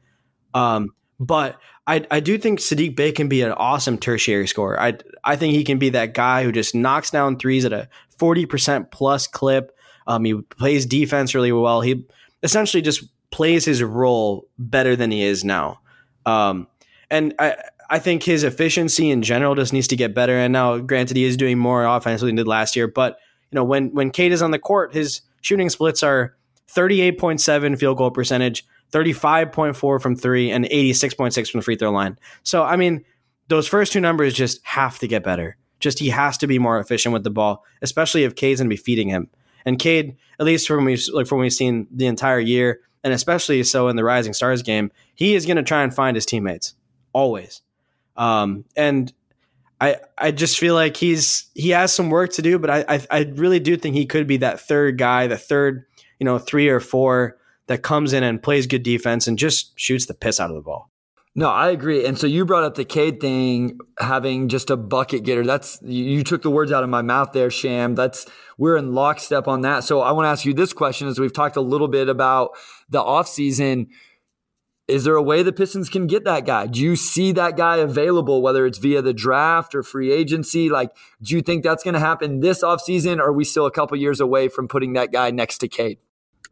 Um, 0.52 0.90
but 1.18 1.58
I, 1.86 2.04
I 2.10 2.20
do 2.20 2.36
think 2.36 2.58
Saddiq 2.58 2.96
Bey 2.96 3.12
can 3.12 3.28
be 3.28 3.42
an 3.42 3.52
awesome 3.52 3.96
tertiary 3.96 4.46
scorer. 4.46 4.78
I 4.80 4.98
I 5.24 5.36
think 5.36 5.54
he 5.54 5.64
can 5.64 5.78
be 5.78 5.90
that 5.90 6.14
guy 6.14 6.44
who 6.44 6.52
just 6.52 6.74
knocks 6.74 7.10
down 7.10 7.38
threes 7.38 7.64
at 7.64 7.72
a 7.72 7.88
forty 8.18 8.44
percent 8.44 8.90
plus 8.90 9.26
clip. 9.26 9.72
Um, 10.06 10.24
he 10.24 10.34
plays 10.34 10.86
defense 10.86 11.34
really 11.34 11.52
well. 11.52 11.80
He 11.80 12.04
essentially 12.42 12.82
just 12.82 13.04
plays 13.30 13.64
his 13.64 13.82
role 13.82 14.48
better 14.58 14.96
than 14.96 15.10
he 15.10 15.22
is 15.22 15.44
now. 15.44 15.80
Um, 16.26 16.66
and 17.10 17.34
I 17.38 17.56
I 17.88 17.98
think 17.98 18.22
his 18.22 18.42
efficiency 18.42 19.10
in 19.10 19.22
general 19.22 19.54
just 19.54 19.72
needs 19.72 19.88
to 19.88 19.96
get 19.96 20.14
better. 20.14 20.36
And 20.36 20.52
now, 20.52 20.78
granted, 20.78 21.16
he 21.16 21.24
is 21.24 21.36
doing 21.36 21.58
more 21.58 21.84
offensively 21.84 22.30
than 22.30 22.38
he 22.38 22.42
did 22.42 22.48
last 22.48 22.76
year. 22.76 22.88
But 22.88 23.18
you 23.50 23.56
know, 23.56 23.64
when 23.64 23.94
when 23.94 24.10
Cade 24.10 24.32
is 24.32 24.42
on 24.42 24.50
the 24.50 24.58
court, 24.58 24.92
his 24.92 25.22
shooting 25.40 25.70
splits 25.70 26.02
are 26.02 26.35
38.7 26.70 27.78
field 27.78 27.98
goal 27.98 28.10
percentage, 28.10 28.66
35.4 28.92 30.00
from 30.00 30.16
three, 30.16 30.50
and 30.50 30.64
86.6 30.64 31.50
from 31.50 31.58
the 31.60 31.64
free 31.64 31.76
throw 31.76 31.90
line. 31.90 32.18
So, 32.42 32.62
I 32.62 32.76
mean, 32.76 33.04
those 33.48 33.68
first 33.68 33.92
two 33.92 34.00
numbers 34.00 34.34
just 34.34 34.64
have 34.64 34.98
to 34.98 35.08
get 35.08 35.22
better. 35.22 35.56
Just 35.78 35.98
he 35.98 36.08
has 36.08 36.38
to 36.38 36.46
be 36.46 36.58
more 36.58 36.78
efficient 36.78 37.12
with 37.12 37.24
the 37.24 37.30
ball, 37.30 37.64
especially 37.82 38.24
if 38.24 38.34
Cade's 38.34 38.60
going 38.60 38.68
to 38.68 38.74
be 38.74 38.80
feeding 38.80 39.08
him. 39.08 39.28
And 39.64 39.78
Cade, 39.78 40.16
at 40.38 40.46
least 40.46 40.66
from 40.66 40.84
we 40.84 40.96
like 41.12 41.26
from 41.26 41.40
we've 41.40 41.52
seen 41.52 41.86
the 41.90 42.06
entire 42.06 42.38
year, 42.38 42.80
and 43.04 43.12
especially 43.12 43.62
so 43.64 43.88
in 43.88 43.96
the 43.96 44.04
Rising 44.04 44.32
Stars 44.32 44.62
game, 44.62 44.90
he 45.14 45.34
is 45.34 45.44
going 45.44 45.56
to 45.56 45.62
try 45.62 45.82
and 45.82 45.94
find 45.94 46.14
his 46.14 46.24
teammates 46.24 46.74
always. 47.12 47.62
Um, 48.16 48.64
and 48.76 49.12
I 49.80 49.96
I 50.16 50.30
just 50.30 50.58
feel 50.58 50.74
like 50.74 50.96
he's 50.96 51.50
he 51.54 51.70
has 51.70 51.92
some 51.92 52.10
work 52.10 52.32
to 52.34 52.42
do, 52.42 52.58
but 52.58 52.70
I, 52.70 52.84
I 52.88 53.06
I 53.10 53.32
really 53.34 53.60
do 53.60 53.76
think 53.76 53.96
he 53.96 54.06
could 54.06 54.26
be 54.26 54.38
that 54.38 54.60
third 54.60 54.98
guy, 54.98 55.26
the 55.26 55.36
third 55.36 55.84
you 56.18 56.24
know, 56.24 56.38
three 56.38 56.68
or 56.68 56.80
four 56.80 57.36
that 57.66 57.82
comes 57.82 58.12
in 58.12 58.22
and 58.22 58.42
plays 58.42 58.66
good 58.66 58.82
defense 58.82 59.26
and 59.26 59.38
just 59.38 59.78
shoots 59.78 60.06
the 60.06 60.14
piss 60.14 60.40
out 60.40 60.50
of 60.50 60.56
the 60.56 60.62
ball. 60.62 60.90
No, 61.38 61.50
I 61.50 61.68
agree. 61.68 62.06
And 62.06 62.18
so 62.18 62.26
you 62.26 62.46
brought 62.46 62.64
up 62.64 62.76
the 62.76 62.84
Cade 62.86 63.20
thing, 63.20 63.78
having 63.98 64.48
just 64.48 64.70
a 64.70 64.76
bucket 64.76 65.22
getter. 65.22 65.44
That's 65.44 65.78
you, 65.82 66.24
took 66.24 66.40
the 66.40 66.50
words 66.50 66.72
out 66.72 66.82
of 66.82 66.88
my 66.88 67.02
mouth 67.02 67.32
there, 67.32 67.50
Sham. 67.50 67.94
That's 67.94 68.24
we're 68.56 68.78
in 68.78 68.94
lockstep 68.94 69.46
on 69.46 69.60
that. 69.60 69.84
So 69.84 70.00
I 70.00 70.12
want 70.12 70.24
to 70.24 70.30
ask 70.30 70.46
you 70.46 70.54
this 70.54 70.72
question 70.72 71.08
as 71.08 71.20
we've 71.20 71.34
talked 71.34 71.56
a 71.56 71.60
little 71.60 71.88
bit 71.88 72.08
about 72.08 72.52
the 72.88 73.02
offseason. 73.02 73.88
Is 74.88 75.04
there 75.04 75.16
a 75.16 75.22
way 75.22 75.42
the 75.42 75.52
Pistons 75.52 75.90
can 75.90 76.06
get 76.06 76.24
that 76.24 76.46
guy? 76.46 76.68
Do 76.68 76.80
you 76.80 76.96
see 76.96 77.32
that 77.32 77.54
guy 77.54 77.78
available, 77.78 78.40
whether 78.40 78.64
it's 78.64 78.78
via 78.78 79.02
the 79.02 79.12
draft 79.12 79.74
or 79.74 79.82
free 79.82 80.12
agency? 80.12 80.70
Like, 80.70 80.90
do 81.20 81.34
you 81.34 81.42
think 81.42 81.62
that's 81.62 81.84
going 81.84 81.94
to 81.94 82.00
happen 82.00 82.40
this 82.40 82.62
offseason? 82.62 83.18
Or 83.18 83.24
are 83.24 83.32
we 83.32 83.44
still 83.44 83.66
a 83.66 83.70
couple 83.70 83.98
years 83.98 84.20
away 84.20 84.48
from 84.48 84.68
putting 84.68 84.94
that 84.94 85.12
guy 85.12 85.30
next 85.30 85.58
to 85.58 85.68
Cade? 85.68 85.98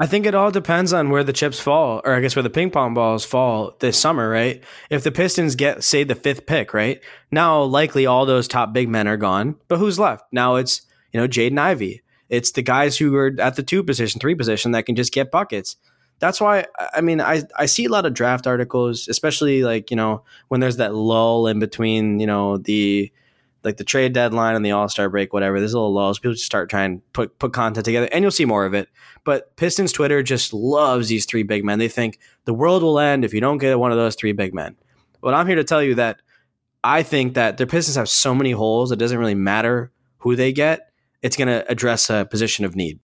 I 0.00 0.06
think 0.06 0.26
it 0.26 0.34
all 0.34 0.50
depends 0.50 0.92
on 0.92 1.10
where 1.10 1.22
the 1.22 1.32
chips 1.32 1.60
fall, 1.60 2.00
or 2.04 2.14
I 2.14 2.20
guess 2.20 2.34
where 2.34 2.42
the 2.42 2.50
ping 2.50 2.70
pong 2.70 2.94
balls 2.94 3.24
fall 3.24 3.76
this 3.78 3.96
summer, 3.96 4.28
right? 4.28 4.62
If 4.90 5.04
the 5.04 5.12
Pistons 5.12 5.54
get, 5.54 5.84
say, 5.84 6.02
the 6.02 6.16
fifth 6.16 6.46
pick, 6.46 6.74
right? 6.74 7.00
Now, 7.30 7.62
likely 7.62 8.04
all 8.04 8.26
those 8.26 8.48
top 8.48 8.72
big 8.72 8.88
men 8.88 9.06
are 9.06 9.16
gone, 9.16 9.56
but 9.68 9.78
who's 9.78 9.98
left? 9.98 10.24
Now 10.32 10.56
it's, 10.56 10.82
you 11.12 11.20
know, 11.20 11.28
Jaden 11.28 11.58
Ivey. 11.58 12.02
It's 12.28 12.52
the 12.52 12.62
guys 12.62 12.96
who 12.96 13.14
are 13.14 13.32
at 13.38 13.54
the 13.54 13.62
two 13.62 13.84
position, 13.84 14.20
three 14.20 14.34
position 14.34 14.72
that 14.72 14.86
can 14.86 14.96
just 14.96 15.12
get 15.12 15.30
buckets. 15.30 15.76
That's 16.18 16.40
why, 16.40 16.66
I 16.92 17.00
mean, 17.00 17.20
I, 17.20 17.42
I 17.56 17.66
see 17.66 17.84
a 17.84 17.90
lot 17.90 18.06
of 18.06 18.14
draft 18.14 18.46
articles, 18.46 19.06
especially 19.08 19.62
like, 19.62 19.90
you 19.90 19.96
know, 19.96 20.24
when 20.48 20.60
there's 20.60 20.78
that 20.78 20.94
lull 20.94 21.46
in 21.46 21.60
between, 21.60 22.18
you 22.18 22.26
know, 22.26 22.56
the, 22.56 23.12
like 23.64 23.78
the 23.78 23.84
trade 23.84 24.12
deadline 24.12 24.54
and 24.54 24.64
the 24.64 24.72
All 24.72 24.88
Star 24.88 25.08
break, 25.08 25.32
whatever. 25.32 25.58
There's 25.58 25.72
a 25.72 25.78
little 25.78 25.94
lulls. 25.94 26.18
People 26.18 26.32
just 26.32 26.44
start 26.44 26.70
trying 26.70 26.98
to 26.98 27.02
put 27.12 27.38
put 27.38 27.52
content 27.52 27.84
together, 27.84 28.08
and 28.12 28.22
you'll 28.22 28.30
see 28.30 28.44
more 28.44 28.66
of 28.66 28.74
it. 28.74 28.88
But 29.24 29.56
Pistons 29.56 29.92
Twitter 29.92 30.22
just 30.22 30.52
loves 30.52 31.08
these 31.08 31.26
three 31.26 31.42
big 31.42 31.64
men. 31.64 31.78
They 31.78 31.88
think 31.88 32.18
the 32.44 32.54
world 32.54 32.82
will 32.82 32.98
end 32.98 33.24
if 33.24 33.32
you 33.32 33.40
don't 33.40 33.58
get 33.58 33.78
one 33.78 33.90
of 33.90 33.98
those 33.98 34.14
three 34.14 34.32
big 34.32 34.54
men. 34.54 34.76
But 35.20 35.34
I'm 35.34 35.46
here 35.46 35.56
to 35.56 35.64
tell 35.64 35.82
you 35.82 35.94
that 35.94 36.20
I 36.84 37.02
think 37.02 37.34
that 37.34 37.56
the 37.56 37.66
Pistons 37.66 37.96
have 37.96 38.08
so 38.08 38.34
many 38.34 38.50
holes. 38.50 38.92
It 38.92 38.98
doesn't 38.98 39.18
really 39.18 39.34
matter 39.34 39.90
who 40.18 40.36
they 40.36 40.52
get. 40.52 40.90
It's 41.22 41.36
going 41.36 41.48
to 41.48 41.64
address 41.70 42.10
a 42.10 42.26
position 42.30 42.66
of 42.66 42.76
need. 42.76 43.00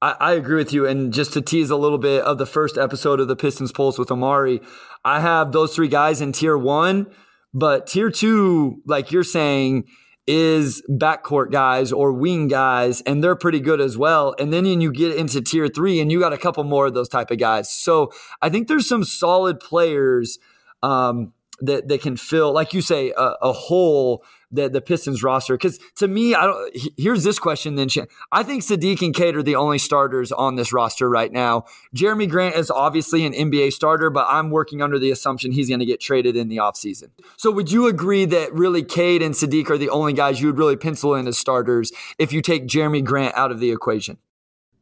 I, 0.00 0.14
I, 0.20 0.32
agree 0.34 0.56
with 0.56 0.72
you. 0.72 0.86
And 0.86 1.12
just 1.12 1.32
to 1.32 1.40
tease 1.40 1.70
a 1.70 1.76
little 1.76 1.98
bit 1.98 2.22
of 2.22 2.38
the 2.38 2.46
first 2.46 2.76
episode 2.76 3.18
of 3.18 3.28
the 3.28 3.34
Pistons 3.34 3.72
Pulse 3.72 3.98
with 3.98 4.10
Amari, 4.10 4.60
I 5.04 5.20
have 5.20 5.50
those 5.50 5.74
three 5.74 5.88
guys 5.88 6.20
in 6.20 6.32
tier 6.32 6.56
one 6.56 7.06
but 7.54 7.86
tier 7.86 8.10
two, 8.10 8.82
like 8.86 9.12
you're 9.12 9.24
saying, 9.24 9.84
is 10.26 10.82
backcourt 10.90 11.52
guys 11.52 11.92
or 11.92 12.12
wing 12.12 12.48
guys, 12.48 13.00
and 13.02 13.22
they're 13.22 13.36
pretty 13.36 13.60
good 13.60 13.80
as 13.80 13.96
well. 13.96 14.34
And 14.38 14.52
then 14.52 14.66
you 14.66 14.92
get 14.92 15.14
into 15.16 15.40
tier 15.40 15.68
three, 15.68 16.00
and 16.00 16.10
you 16.10 16.18
got 16.18 16.32
a 16.32 16.38
couple 16.38 16.64
more 16.64 16.86
of 16.86 16.94
those 16.94 17.08
type 17.08 17.30
of 17.30 17.38
guys. 17.38 17.70
So 17.70 18.10
I 18.42 18.48
think 18.48 18.68
there's 18.68 18.88
some 18.88 19.04
solid 19.04 19.60
players 19.60 20.38
um, 20.82 21.32
that 21.60 21.88
that 21.88 22.02
can 22.02 22.16
fill, 22.16 22.52
like 22.52 22.74
you 22.74 22.82
say, 22.82 23.12
a, 23.16 23.34
a 23.40 23.52
hole 23.52 24.24
the 24.50 24.68
the 24.68 24.80
Pistons 24.80 25.22
roster? 25.22 25.54
Because 25.54 25.78
to 25.96 26.08
me, 26.08 26.34
I 26.34 26.46
don't. 26.46 26.76
Here's 26.96 27.24
this 27.24 27.38
question. 27.38 27.74
Then 27.74 27.88
I 28.32 28.42
think 28.42 28.62
Saddiq 28.62 29.02
and 29.02 29.14
Cade 29.14 29.36
are 29.36 29.42
the 29.42 29.56
only 29.56 29.78
starters 29.78 30.32
on 30.32 30.56
this 30.56 30.72
roster 30.72 31.08
right 31.08 31.32
now. 31.32 31.64
Jerami 31.94 32.28
Grant 32.28 32.56
is 32.56 32.70
obviously 32.70 33.24
an 33.24 33.32
NBA 33.32 33.72
starter, 33.72 34.10
but 34.10 34.26
I'm 34.28 34.50
working 34.50 34.82
under 34.82 34.98
the 34.98 35.10
assumption 35.10 35.52
he's 35.52 35.68
going 35.68 35.80
to 35.80 35.86
get 35.86 36.00
traded 36.00 36.36
in 36.36 36.48
the 36.48 36.58
offseason. 36.58 37.10
So 37.36 37.50
would 37.50 37.70
you 37.70 37.86
agree 37.86 38.24
that 38.26 38.52
really 38.52 38.82
Cade 38.82 39.22
and 39.22 39.34
Saddiq 39.34 39.70
are 39.70 39.78
the 39.78 39.90
only 39.90 40.12
guys 40.12 40.40
you 40.40 40.46
would 40.48 40.58
really 40.58 40.76
pencil 40.76 41.14
in 41.14 41.26
as 41.26 41.38
starters 41.38 41.92
if 42.18 42.32
you 42.32 42.42
take 42.42 42.66
Jerami 42.66 43.04
Grant 43.04 43.34
out 43.34 43.50
of 43.50 43.60
the 43.60 43.70
equation? 43.70 44.18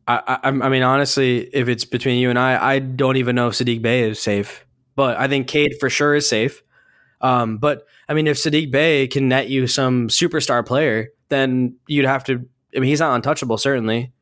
I, 0.06 0.38
I, 0.42 0.48
I 0.48 0.68
mean, 0.68 0.82
honestly, 0.82 1.48
if 1.54 1.68
it's 1.68 1.84
between 1.84 2.18
you 2.18 2.28
and 2.28 2.38
I, 2.38 2.74
I 2.74 2.78
don't 2.78 3.16
even 3.16 3.34
know 3.36 3.48
if 3.48 3.54
Saddiq 3.54 3.80
Bey 3.80 4.02
is 4.02 4.20
safe, 4.20 4.66
but 4.96 5.16
I 5.16 5.28
think 5.28 5.48
Cade 5.48 5.76
for 5.80 5.88
sure 5.88 6.14
is 6.14 6.28
safe. 6.28 6.62
Um, 7.20 7.56
but 7.56 7.86
I 8.08 8.14
mean, 8.14 8.26
if 8.26 8.36
Saddiq 8.36 8.70
Bey 8.70 9.06
can 9.06 9.28
net 9.28 9.48
you 9.48 9.66
some 9.66 10.08
superstar 10.08 10.64
player, 10.64 11.08
then 11.28 11.76
you'd 11.86 12.04
have 12.04 12.24
to. 12.24 12.46
I 12.76 12.80
mean, 12.80 12.88
he's 12.88 13.00
not 13.00 13.14
untouchable, 13.14 13.56
certainly, 13.56 14.12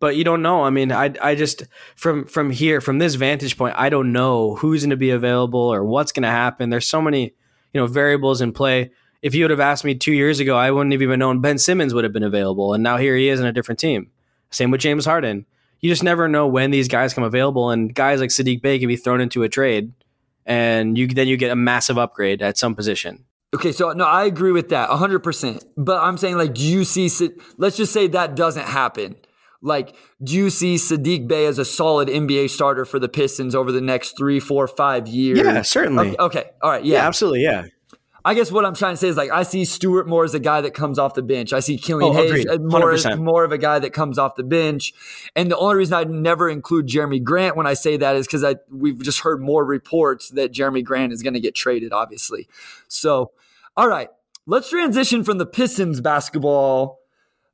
but 0.00 0.16
you 0.16 0.24
don't 0.24 0.42
know. 0.42 0.64
I 0.64 0.70
mean, 0.70 0.92
I 0.92 1.12
I 1.20 1.34
just 1.34 1.64
from 1.96 2.24
from 2.24 2.50
here 2.50 2.80
from 2.80 2.98
this 2.98 3.14
vantage 3.14 3.58
point, 3.58 3.74
I 3.76 3.88
don't 3.88 4.12
know 4.12 4.54
who's 4.56 4.82
going 4.82 4.90
to 4.90 4.96
be 4.96 5.10
available 5.10 5.60
or 5.60 5.84
what's 5.84 6.12
going 6.12 6.22
to 6.22 6.28
happen. 6.28 6.70
There's 6.70 6.86
so 6.86 7.02
many 7.02 7.34
you 7.72 7.80
know 7.80 7.86
variables 7.86 8.40
in 8.40 8.52
play. 8.52 8.90
If 9.22 9.34
you 9.34 9.44
would 9.44 9.50
have 9.50 9.60
asked 9.60 9.84
me 9.84 9.94
two 9.94 10.12
years 10.12 10.40
ago, 10.40 10.56
I 10.56 10.70
wouldn't 10.70 10.92
have 10.92 11.02
even 11.02 11.18
known 11.18 11.40
Ben 11.40 11.58
Simmons 11.58 11.92
would 11.94 12.04
have 12.04 12.12
been 12.12 12.22
available, 12.22 12.74
and 12.74 12.82
now 12.82 12.96
here 12.96 13.16
he 13.16 13.28
is 13.28 13.40
in 13.40 13.46
a 13.46 13.52
different 13.52 13.80
team. 13.80 14.10
Same 14.50 14.70
with 14.70 14.80
James 14.80 15.04
Harden. 15.04 15.46
You 15.80 15.90
just 15.90 16.04
never 16.04 16.28
know 16.28 16.46
when 16.46 16.70
these 16.70 16.88
guys 16.88 17.12
come 17.12 17.24
available, 17.24 17.70
and 17.70 17.94
guys 17.94 18.20
like 18.20 18.30
Saddiq 18.30 18.62
Bey 18.62 18.78
can 18.78 18.88
be 18.88 18.96
thrown 18.96 19.20
into 19.20 19.42
a 19.42 19.48
trade 19.48 19.92
and 20.46 20.96
you 20.96 21.08
then 21.08 21.28
you 21.28 21.36
get 21.36 21.50
a 21.50 21.56
massive 21.56 21.98
upgrade 21.98 22.40
at 22.40 22.56
some 22.56 22.74
position. 22.74 23.24
Okay, 23.54 23.72
so 23.72 23.92
no, 23.92 24.04
I 24.04 24.24
agree 24.24 24.52
with 24.52 24.68
that 24.70 24.90
100%. 24.90 25.62
But 25.76 26.02
I'm 26.02 26.18
saying, 26.18 26.36
like, 26.36 26.54
do 26.54 26.62
you 26.62 26.84
see, 26.84 27.08
let's 27.56 27.76
just 27.76 27.92
say 27.92 28.08
that 28.08 28.34
doesn't 28.34 28.66
happen. 28.66 29.16
Like, 29.62 29.94
do 30.22 30.34
you 30.34 30.50
see 30.50 30.76
Saddiq 30.76 31.26
Bey 31.26 31.46
as 31.46 31.58
a 31.58 31.64
solid 31.64 32.08
NBA 32.08 32.50
starter 32.50 32.84
for 32.84 32.98
the 32.98 33.08
Pistons 33.08 33.54
over 33.54 33.72
the 33.72 33.80
next 33.80 34.16
three, 34.16 34.40
four, 34.40 34.68
five 34.68 35.08
years? 35.08 35.38
Yeah, 35.38 35.62
certainly. 35.62 36.16
Okay, 36.18 36.40
okay. 36.40 36.50
all 36.62 36.70
right, 36.70 36.84
yeah. 36.84 36.98
yeah. 36.98 37.06
absolutely, 37.06 37.42
yeah. 37.42 37.66
I 38.26 38.34
guess 38.34 38.50
what 38.50 38.64
I'm 38.64 38.74
trying 38.74 38.94
to 38.94 38.96
say 38.96 39.06
is 39.06 39.16
like 39.16 39.30
I 39.30 39.44
see 39.44 39.64
Stewart 39.64 40.08
more 40.08 40.24
as 40.24 40.34
a 40.34 40.40
guy 40.40 40.60
that 40.60 40.74
comes 40.74 40.98
off 40.98 41.14
the 41.14 41.22
bench. 41.22 41.52
I 41.52 41.60
see 41.60 41.78
Killian 41.78 42.10
oh, 42.10 42.12
Hayes 42.12 42.44
more 42.58 42.90
as, 42.90 43.06
more 43.16 43.44
of 43.44 43.52
a 43.52 43.58
guy 43.58 43.78
that 43.78 43.92
comes 43.92 44.18
off 44.18 44.34
the 44.34 44.42
bench. 44.42 44.92
And 45.36 45.48
the 45.48 45.56
only 45.56 45.76
reason 45.76 45.94
I 45.94 46.02
never 46.02 46.50
include 46.50 46.88
Jerami 46.88 47.22
Grant 47.22 47.56
when 47.56 47.68
I 47.68 47.74
say 47.74 47.96
that 47.96 48.16
is 48.16 48.26
because 48.26 48.42
I 48.42 48.56
we've 48.68 49.00
just 49.00 49.20
heard 49.20 49.40
more 49.40 49.64
reports 49.64 50.30
that 50.30 50.52
Jerami 50.52 50.82
Grant 50.82 51.12
is 51.12 51.22
going 51.22 51.34
to 51.34 51.40
get 51.40 51.54
traded, 51.54 51.92
obviously. 51.92 52.48
So, 52.88 53.30
all 53.76 53.88
right, 53.88 54.08
let's 54.44 54.70
transition 54.70 55.22
from 55.22 55.38
the 55.38 55.46
Pistons 55.46 56.00
basketball 56.00 56.98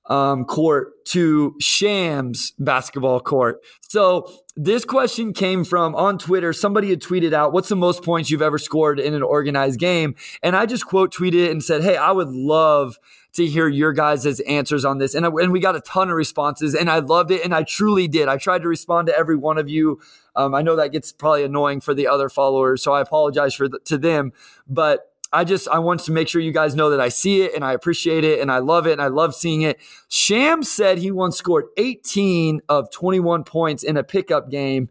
um, 0.06 0.44
court 0.44 1.04
to 1.06 1.54
Shams 1.60 2.52
basketball 2.58 3.20
court. 3.20 3.60
So 3.88 4.32
this 4.56 4.84
question 4.84 5.32
came 5.32 5.64
from 5.64 5.94
on 5.94 6.18
Twitter. 6.18 6.52
Somebody 6.52 6.90
had 6.90 7.00
tweeted 7.00 7.32
out, 7.32 7.52
"What's 7.52 7.68
the 7.68 7.76
most 7.76 8.02
points 8.02 8.30
you've 8.30 8.42
ever 8.42 8.58
scored 8.58 8.98
in 8.98 9.14
an 9.14 9.22
organized 9.22 9.78
game?" 9.78 10.14
And 10.42 10.56
I 10.56 10.66
just 10.66 10.86
quote 10.86 11.14
tweeted 11.14 11.50
and 11.50 11.62
said, 11.62 11.82
"Hey, 11.82 11.96
I 11.96 12.12
would 12.12 12.28
love." 12.28 12.98
To 13.36 13.46
hear 13.46 13.66
your 13.66 13.94
guys' 13.94 14.40
answers 14.40 14.84
on 14.84 14.98
this. 14.98 15.14
And, 15.14 15.24
and 15.24 15.52
we 15.52 15.58
got 15.58 15.74
a 15.74 15.80
ton 15.80 16.10
of 16.10 16.16
responses, 16.16 16.74
and 16.74 16.90
I 16.90 16.98
loved 16.98 17.30
it. 17.30 17.42
And 17.42 17.54
I 17.54 17.62
truly 17.62 18.06
did. 18.06 18.28
I 18.28 18.36
tried 18.36 18.60
to 18.60 18.68
respond 18.68 19.06
to 19.06 19.16
every 19.16 19.36
one 19.36 19.56
of 19.56 19.70
you. 19.70 20.00
Um, 20.36 20.54
I 20.54 20.60
know 20.60 20.76
that 20.76 20.92
gets 20.92 21.12
probably 21.12 21.42
annoying 21.42 21.80
for 21.80 21.94
the 21.94 22.08
other 22.08 22.28
followers, 22.28 22.82
so 22.82 22.92
I 22.92 23.00
apologize 23.00 23.54
for 23.54 23.68
the, 23.68 23.78
to 23.86 23.96
them. 23.96 24.34
But 24.68 25.11
I 25.32 25.44
just 25.44 25.68
I 25.68 25.78
want 25.78 26.00
to 26.00 26.12
make 26.12 26.28
sure 26.28 26.40
you 26.40 26.52
guys 26.52 26.74
know 26.74 26.90
that 26.90 27.00
I 27.00 27.08
see 27.08 27.42
it 27.42 27.54
and 27.54 27.64
I 27.64 27.72
appreciate 27.72 28.24
it 28.24 28.40
and 28.40 28.52
I 28.52 28.58
love 28.58 28.86
it 28.86 28.92
and 28.92 29.02
I 29.02 29.06
love 29.06 29.34
seeing 29.34 29.62
it. 29.62 29.78
Sham 30.08 30.62
said 30.62 30.98
he 30.98 31.10
once 31.10 31.36
scored 31.36 31.66
18 31.76 32.60
of 32.68 32.90
21 32.90 33.44
points 33.44 33.82
in 33.82 33.96
a 33.96 34.04
pickup 34.04 34.50
game. 34.50 34.90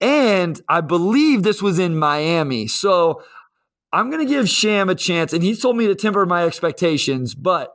And 0.00 0.60
I 0.68 0.80
believe 0.80 1.42
this 1.42 1.62
was 1.62 1.78
in 1.78 1.96
Miami. 1.96 2.66
So 2.66 3.22
I'm 3.92 4.10
going 4.10 4.26
to 4.26 4.32
give 4.32 4.48
Sham 4.48 4.88
a 4.88 4.94
chance. 4.94 5.32
And 5.32 5.42
he 5.42 5.54
told 5.54 5.76
me 5.76 5.86
to 5.86 5.94
temper 5.94 6.24
my 6.26 6.44
expectations, 6.44 7.34
but 7.34 7.74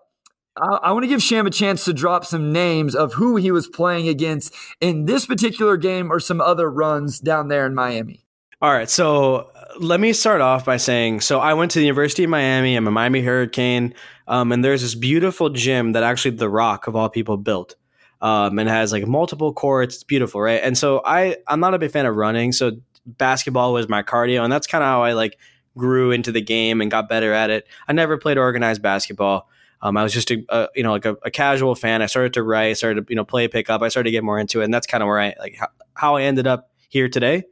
I, 0.57 0.65
I 0.83 0.91
want 0.91 1.03
to 1.03 1.07
give 1.07 1.21
Sham 1.21 1.45
a 1.45 1.51
chance 1.51 1.85
to 1.85 1.93
drop 1.93 2.25
some 2.25 2.51
names 2.51 2.95
of 2.95 3.13
who 3.13 3.35
he 3.35 3.51
was 3.51 3.67
playing 3.67 4.07
against 4.07 4.53
in 4.81 5.05
this 5.05 5.25
particular 5.25 5.77
game 5.77 6.11
or 6.11 6.19
some 6.19 6.41
other 6.41 6.69
runs 6.69 7.19
down 7.19 7.47
there 7.47 7.65
in 7.65 7.75
Miami. 7.75 8.25
All 8.61 8.71
right. 8.71 8.89
So 8.89 9.49
let 9.79 9.99
me 9.99 10.13
start 10.13 10.41
off 10.41 10.65
by 10.65 10.77
saying 10.77 11.21
so 11.21 11.39
I 11.39 11.53
went 11.53 11.71
to 11.71 11.79
the 11.79 11.85
University 11.85 12.23
of 12.23 12.29
Miami. 12.29 12.75
I'm 12.75 12.87
a 12.87 12.91
Miami 12.91 13.21
Hurricane. 13.21 13.93
Um, 14.27 14.51
and 14.51 14.63
there's 14.63 14.81
this 14.81 14.95
beautiful 14.95 15.49
gym 15.49 15.91
that 15.93 16.03
actually 16.03 16.37
The 16.37 16.49
Rock, 16.49 16.87
of 16.87 16.95
all 16.95 17.09
people, 17.09 17.37
built. 17.37 17.75
Um, 18.21 18.57
and 18.57 18.67
has 18.69 18.91
like 18.91 19.05
multiple 19.05 19.53
courts. 19.53 19.95
It's 19.95 20.03
beautiful, 20.03 20.41
right? 20.41 20.61
And 20.63 20.77
so 20.77 21.01
I, 21.05 21.37
I'm 21.47 21.59
not 21.59 21.73
a 21.73 21.79
big 21.79 21.91
fan 21.91 22.05
of 22.05 22.15
running. 22.15 22.53
So 22.53 22.77
basketball 23.05 23.73
was 23.73 23.87
my 23.87 24.03
cardio. 24.03 24.43
And 24.43 24.51
that's 24.51 24.67
kind 24.67 24.83
of 24.83 24.87
how 24.87 25.03
I 25.03 25.13
like 25.13 25.37
grew 25.77 26.11
into 26.11 26.31
the 26.31 26.41
game 26.41 26.81
and 26.81 26.89
got 26.89 27.09
better 27.09 27.33
at 27.33 27.49
it. 27.49 27.67
I 27.87 27.93
never 27.93 28.17
played 28.17 28.37
organized 28.37 28.81
basketball. 28.81 29.49
Um, 29.81 29.97
I 29.97 30.03
was 30.03 30.13
just 30.13 30.31
a, 30.31 30.43
a 30.49 30.69
you 30.75 30.81
know 30.81 30.93
like 30.93 31.05
a, 31.05 31.17
a, 31.23 31.29
casual 31.29 31.75
fan. 31.75 32.01
I 32.01 32.07
started 32.07 32.33
to 32.35 32.43
write, 32.43 32.77
started 32.77 33.05
to 33.05 33.11
you 33.11 33.15
know 33.15 33.25
play 33.25 33.47
pickup. 33.47 33.81
I 33.83 33.89
started 33.89 34.07
to 34.07 34.11
get 34.11 34.23
more 34.23 34.39
into 34.39 34.61
it, 34.61 34.63
and 34.63 34.73
that's 34.73 34.87
kind 34.87 35.03
of 35.03 35.07
where 35.07 35.19
I 35.19 35.35
like 35.37 35.57
how, 35.57 35.67
how 35.93 36.15
I 36.15 36.23
ended 36.23 36.47
up 36.47 36.71
here 36.89 37.07
today. 37.07 37.43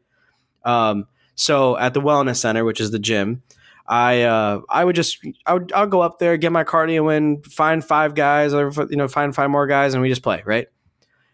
Um, 0.64 1.06
so 1.36 1.78
at 1.78 1.94
the 1.94 2.02
wellness 2.02 2.38
center, 2.38 2.64
which 2.64 2.80
is 2.80 2.92
the 2.92 3.00
gym, 3.00 3.44
I 3.88 4.22
uh, 4.24 4.62
I 4.70 4.86
would 4.86 4.96
just 4.96 5.20
I 5.46 5.54
would 5.54 5.72
I'll 5.74 5.88
go 5.88 6.02
up 6.02 6.20
there, 6.20 6.38
get 6.38 6.52
my 6.52 6.64
cardio 6.64 7.16
in, 7.16 7.42
find 7.44 7.84
five 7.84 8.16
guys, 8.16 8.54
or 8.54 8.72
you 8.90 8.96
know, 8.96 9.08
find 9.08 9.36
five 9.36 9.50
more 9.50 9.68
guys, 9.68 9.94
and 9.94 10.02
we 10.02 10.10
just 10.10 10.24
play, 10.24 10.42
right? 10.46 10.68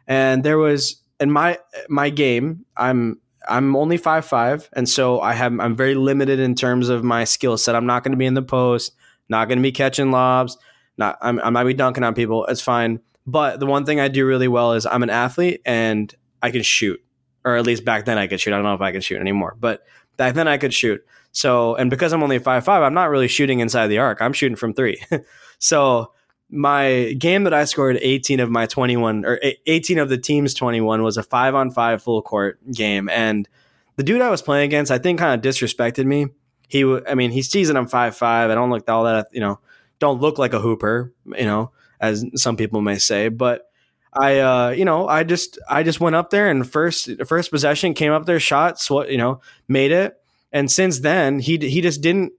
And 0.08 0.44
there 0.44 0.58
was 0.58 1.02
in 1.20 1.32
my 1.32 1.60
my 1.90 2.10
game, 2.10 2.66
I'm 2.76 3.20
I'm 3.48 3.76
only 3.76 3.98
five 3.98 4.26
five, 4.26 4.70
and 4.74 4.90
so 4.90 5.22
I 5.22 5.34
have 5.34 5.60
I'm 5.60 5.76
very 5.76 5.96
limited 5.96 6.40
in 6.40 6.56
terms 6.56 6.90
of 6.90 7.04
my 7.04 7.24
skill 7.24 7.58
set. 7.58 7.76
I'm 7.76 7.86
not 7.86 8.04
going 8.04 8.14
to 8.14 8.18
be 8.18 8.26
in 8.26 8.34
the 8.34 8.42
post, 8.42 8.94
not 9.30 9.48
going 9.48 9.60
to 9.60 9.64
be 9.64 9.72
catching 9.72 10.12
lobs, 10.12 10.58
not 10.98 11.18
I'm, 11.22 11.40
I 11.42 11.52
might 11.52 11.66
be 11.66 11.74
dunking 11.76 12.04
on 12.04 12.16
people. 12.16 12.46
It's 12.48 12.62
fine, 12.62 13.00
but 13.28 13.60
the 13.60 13.68
one 13.68 13.86
thing 13.86 14.00
I 14.00 14.08
do 14.08 14.26
really 14.26 14.48
well 14.48 14.74
is 14.74 14.88
I'm 14.88 15.04
an 15.04 15.12
athlete 15.12 15.62
and 15.66 16.14
I 16.42 16.50
can 16.50 16.64
shoot 16.64 17.00
or 17.46 17.56
at 17.56 17.66
least 17.66 17.86
back 17.86 18.06
then 18.06 18.18
I 18.18 18.28
could 18.28 18.40
shoot. 18.40 18.54
I 18.54 18.58
don't 18.58 18.66
know 18.66 18.74
if 18.74 18.82
I 18.82 18.92
can 18.92 19.02
shoot 19.02 19.20
anymore, 19.20 19.56
but 19.60 19.84
back 20.18 20.36
then 20.36 20.48
I 20.48 20.58
could 20.58 20.74
shoot. 20.74 21.06
So, 21.32 21.76
and 21.76 21.90
because 21.90 22.14
I'm 22.14 22.24
only 22.24 22.40
five 22.40 22.66
five, 22.66 22.84
I'm 22.84 22.94
not 22.94 23.10
really 23.10 23.28
shooting 23.28 23.60
inside 23.60 23.88
the 23.88 24.00
arc. 24.00 24.22
I'm 24.22 24.34
shooting 24.34 24.56
from 24.56 24.74
three. 24.74 25.02
so, 25.60 26.12
my 26.52 27.14
game 27.20 27.44
that 27.44 27.54
I 27.54 27.66
scored 27.66 28.00
18 28.02 28.40
of 28.40 28.50
my 28.50 28.66
21 28.66 29.24
or 29.24 29.40
18 29.68 30.00
of 30.00 30.10
the 30.10 30.18
team's 30.18 30.56
21 30.56 31.04
was 31.04 31.16
a 31.18 31.22
five 31.24 31.54
on 31.54 31.70
five 31.70 32.02
full 32.02 32.22
court 32.24 32.60
game, 32.72 33.10
and 33.10 33.48
the 33.96 34.04
dude 34.04 34.22
I 34.22 34.30
was 34.30 34.42
playing 34.42 34.66
against, 34.66 34.92
I 34.92 34.98
think, 34.98 35.20
kind 35.20 35.34
of 35.34 35.48
disrespected 35.48 36.06
me. 36.06 36.28
He, 36.68 36.84
I 37.08 37.16
mean, 37.16 37.32
he 37.32 37.42
sees 37.42 37.68
that 37.68 37.78
I'm 37.78 37.88
five 37.88 38.16
five. 38.16 38.50
I 38.50 38.56
don't 38.56 38.70
look 38.70 38.90
all 38.90 39.04
that, 39.04 39.28
you 39.32 39.40
know, 39.40 39.60
don't 40.00 40.22
look 40.22 40.38
like 40.38 40.54
a 40.54 40.60
hooper, 40.60 41.14
you 41.26 41.46
know, 41.46 41.72
as 42.00 42.26
some 42.36 42.56
people 42.56 42.82
may 42.82 42.98
say, 42.98 43.30
but 43.30 43.69
I 44.14 44.40
uh, 44.40 44.70
you 44.70 44.86
know, 44.86 45.08
I 45.08 45.24
just 45.24 45.60
I 45.70 45.84
just 45.84 46.00
went 46.00 46.16
up 46.16 46.30
there 46.30 46.50
and 46.50 46.70
first 46.70 47.10
first 47.26 47.52
possession 47.52 47.94
came 47.94 48.12
up 48.12 48.26
there, 48.26 48.40
shot, 48.40 48.80
sw- 48.80 49.08
you 49.08 49.18
know, 49.18 49.42
made 49.68 49.92
it. 49.92 50.18
And 50.52 50.72
since 50.72 51.00
then, 51.00 51.40
he 51.40 51.58
he 51.58 51.82
just 51.82 52.02
didn't. 52.02 52.34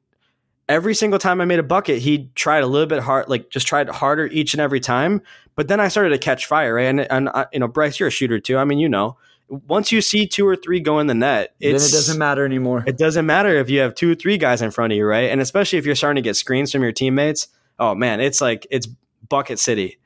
Every 0.68 0.94
single 0.94 1.18
time 1.18 1.40
I 1.40 1.44
made 1.46 1.58
a 1.58 1.64
bucket, 1.64 1.98
he 1.98 2.30
tried 2.36 2.62
a 2.62 2.66
little 2.66 2.86
bit 2.86 3.00
hard, 3.00 3.28
like 3.28 3.50
just 3.50 3.66
tried 3.66 3.88
harder 3.88 4.26
each 4.28 4.54
and 4.54 4.60
every 4.60 4.78
time. 4.78 5.20
But 5.56 5.66
then 5.68 5.80
I 5.80 5.88
started 5.88 6.10
to 6.10 6.18
catch 6.18 6.46
fire, 6.46 6.74
right? 6.74 6.86
And 6.86 7.00
and 7.00 7.28
uh, 7.28 7.46
you 7.52 7.60
know, 7.60 7.68
Bryce, 7.68 8.00
you're 8.00 8.08
a 8.08 8.12
shooter 8.12 8.40
too. 8.40 8.56
I 8.58 8.64
mean, 8.64 8.78
you 8.78 8.88
know, 8.88 9.16
once 9.48 9.92
you 9.92 10.00
see 10.00 10.26
two 10.26 10.46
or 10.46 10.56
three 10.56 10.80
go 10.80 10.98
in 10.98 11.06
the 11.06 11.14
net, 11.14 11.54
then 11.60 11.70
it 11.70 11.78
doesn't 11.78 12.18
matter 12.18 12.44
anymore. 12.44 12.84
It 12.86 12.98
doesn't 12.98 13.26
matter 13.26 13.56
if 13.56 13.70
you 13.70 13.80
have 13.80 13.94
two 13.94 14.12
or 14.12 14.14
three 14.16 14.38
guys 14.38 14.62
in 14.62 14.70
front 14.70 14.92
of 14.92 14.96
you, 14.96 15.06
right? 15.06 15.30
And 15.30 15.40
especially 15.40 15.78
if 15.78 15.86
you're 15.86 15.96
starting 15.96 16.22
to 16.22 16.28
get 16.28 16.36
screens 16.36 16.72
from 16.72 16.82
your 16.82 16.92
teammates. 16.92 17.48
Oh 17.78 17.94
man, 17.94 18.20
it's 18.20 18.40
like 18.40 18.66
it's 18.70 18.88
bucket 19.28 19.58
city 19.58 19.98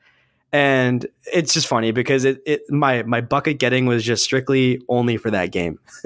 and 0.55 1.05
it's 1.33 1.53
just 1.53 1.67
funny 1.67 1.91
because 1.91 2.23
it, 2.23 2.41
it 2.45 2.61
my 2.69 3.03
my 3.03 3.19
bucket 3.19 3.59
getting 3.59 3.87
was 3.87 4.05
just 4.05 4.23
strictly 4.23 4.81
only 4.87 5.17
for 5.17 5.29
that 5.29 5.51
game 5.51 5.79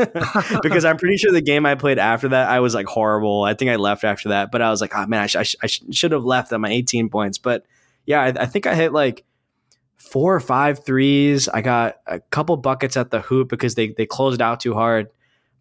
because 0.63 0.85
I'm 0.85 0.97
pretty 0.97 1.17
sure 1.17 1.31
the 1.31 1.39
game 1.39 1.67
I 1.67 1.75
played 1.75 1.99
after 1.99 2.29
that 2.29 2.49
I 2.49 2.59
was 2.59 2.73
like 2.73 2.87
horrible. 2.87 3.43
I 3.43 3.53
think 3.53 3.69
I 3.69 3.75
left 3.75 4.03
after 4.03 4.29
that, 4.29 4.51
but 4.51 4.63
I 4.63 4.71
was 4.71 4.81
like, 4.81 4.95
oh 4.95 5.05
man, 5.05 5.21
I, 5.21 5.27
sh- 5.27 5.35
I, 5.35 5.43
sh- 5.43 5.55
I 5.61 5.67
sh- 5.67 5.83
should 5.91 6.13
have 6.13 6.23
left 6.23 6.51
at 6.51 6.59
my 6.59 6.71
18 6.71 7.09
points. 7.09 7.37
But 7.37 7.63
yeah, 8.07 8.21
I, 8.21 8.27
I, 8.29 8.45
think 8.47 8.65
I 8.65 8.73
hit 8.73 8.91
like 8.91 9.23
four 9.97 10.33
or 10.33 10.39
five 10.39 10.83
threes. 10.83 11.47
I 11.47 11.61
got 11.61 11.97
a 12.07 12.19
couple 12.19 12.57
buckets 12.57 12.97
at 12.97 13.11
the 13.11 13.21
hoop 13.21 13.49
because 13.49 13.75
they 13.75 13.89
they 13.89 14.07
closed 14.07 14.41
out 14.41 14.61
too 14.61 14.73
hard. 14.73 15.09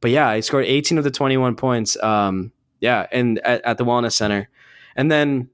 But 0.00 0.12
yeah, 0.12 0.28
I 0.28 0.40
scored 0.40 0.64
18 0.64 0.96
of 0.96 1.04
the 1.04 1.10
21 1.10 1.56
points. 1.56 2.02
Um, 2.02 2.52
yeah, 2.80 3.06
and 3.12 3.38
at, 3.40 3.62
at 3.66 3.76
the 3.76 3.84
Wellness 3.84 4.12
Center, 4.12 4.48
and 4.96 5.12
then 5.12 5.50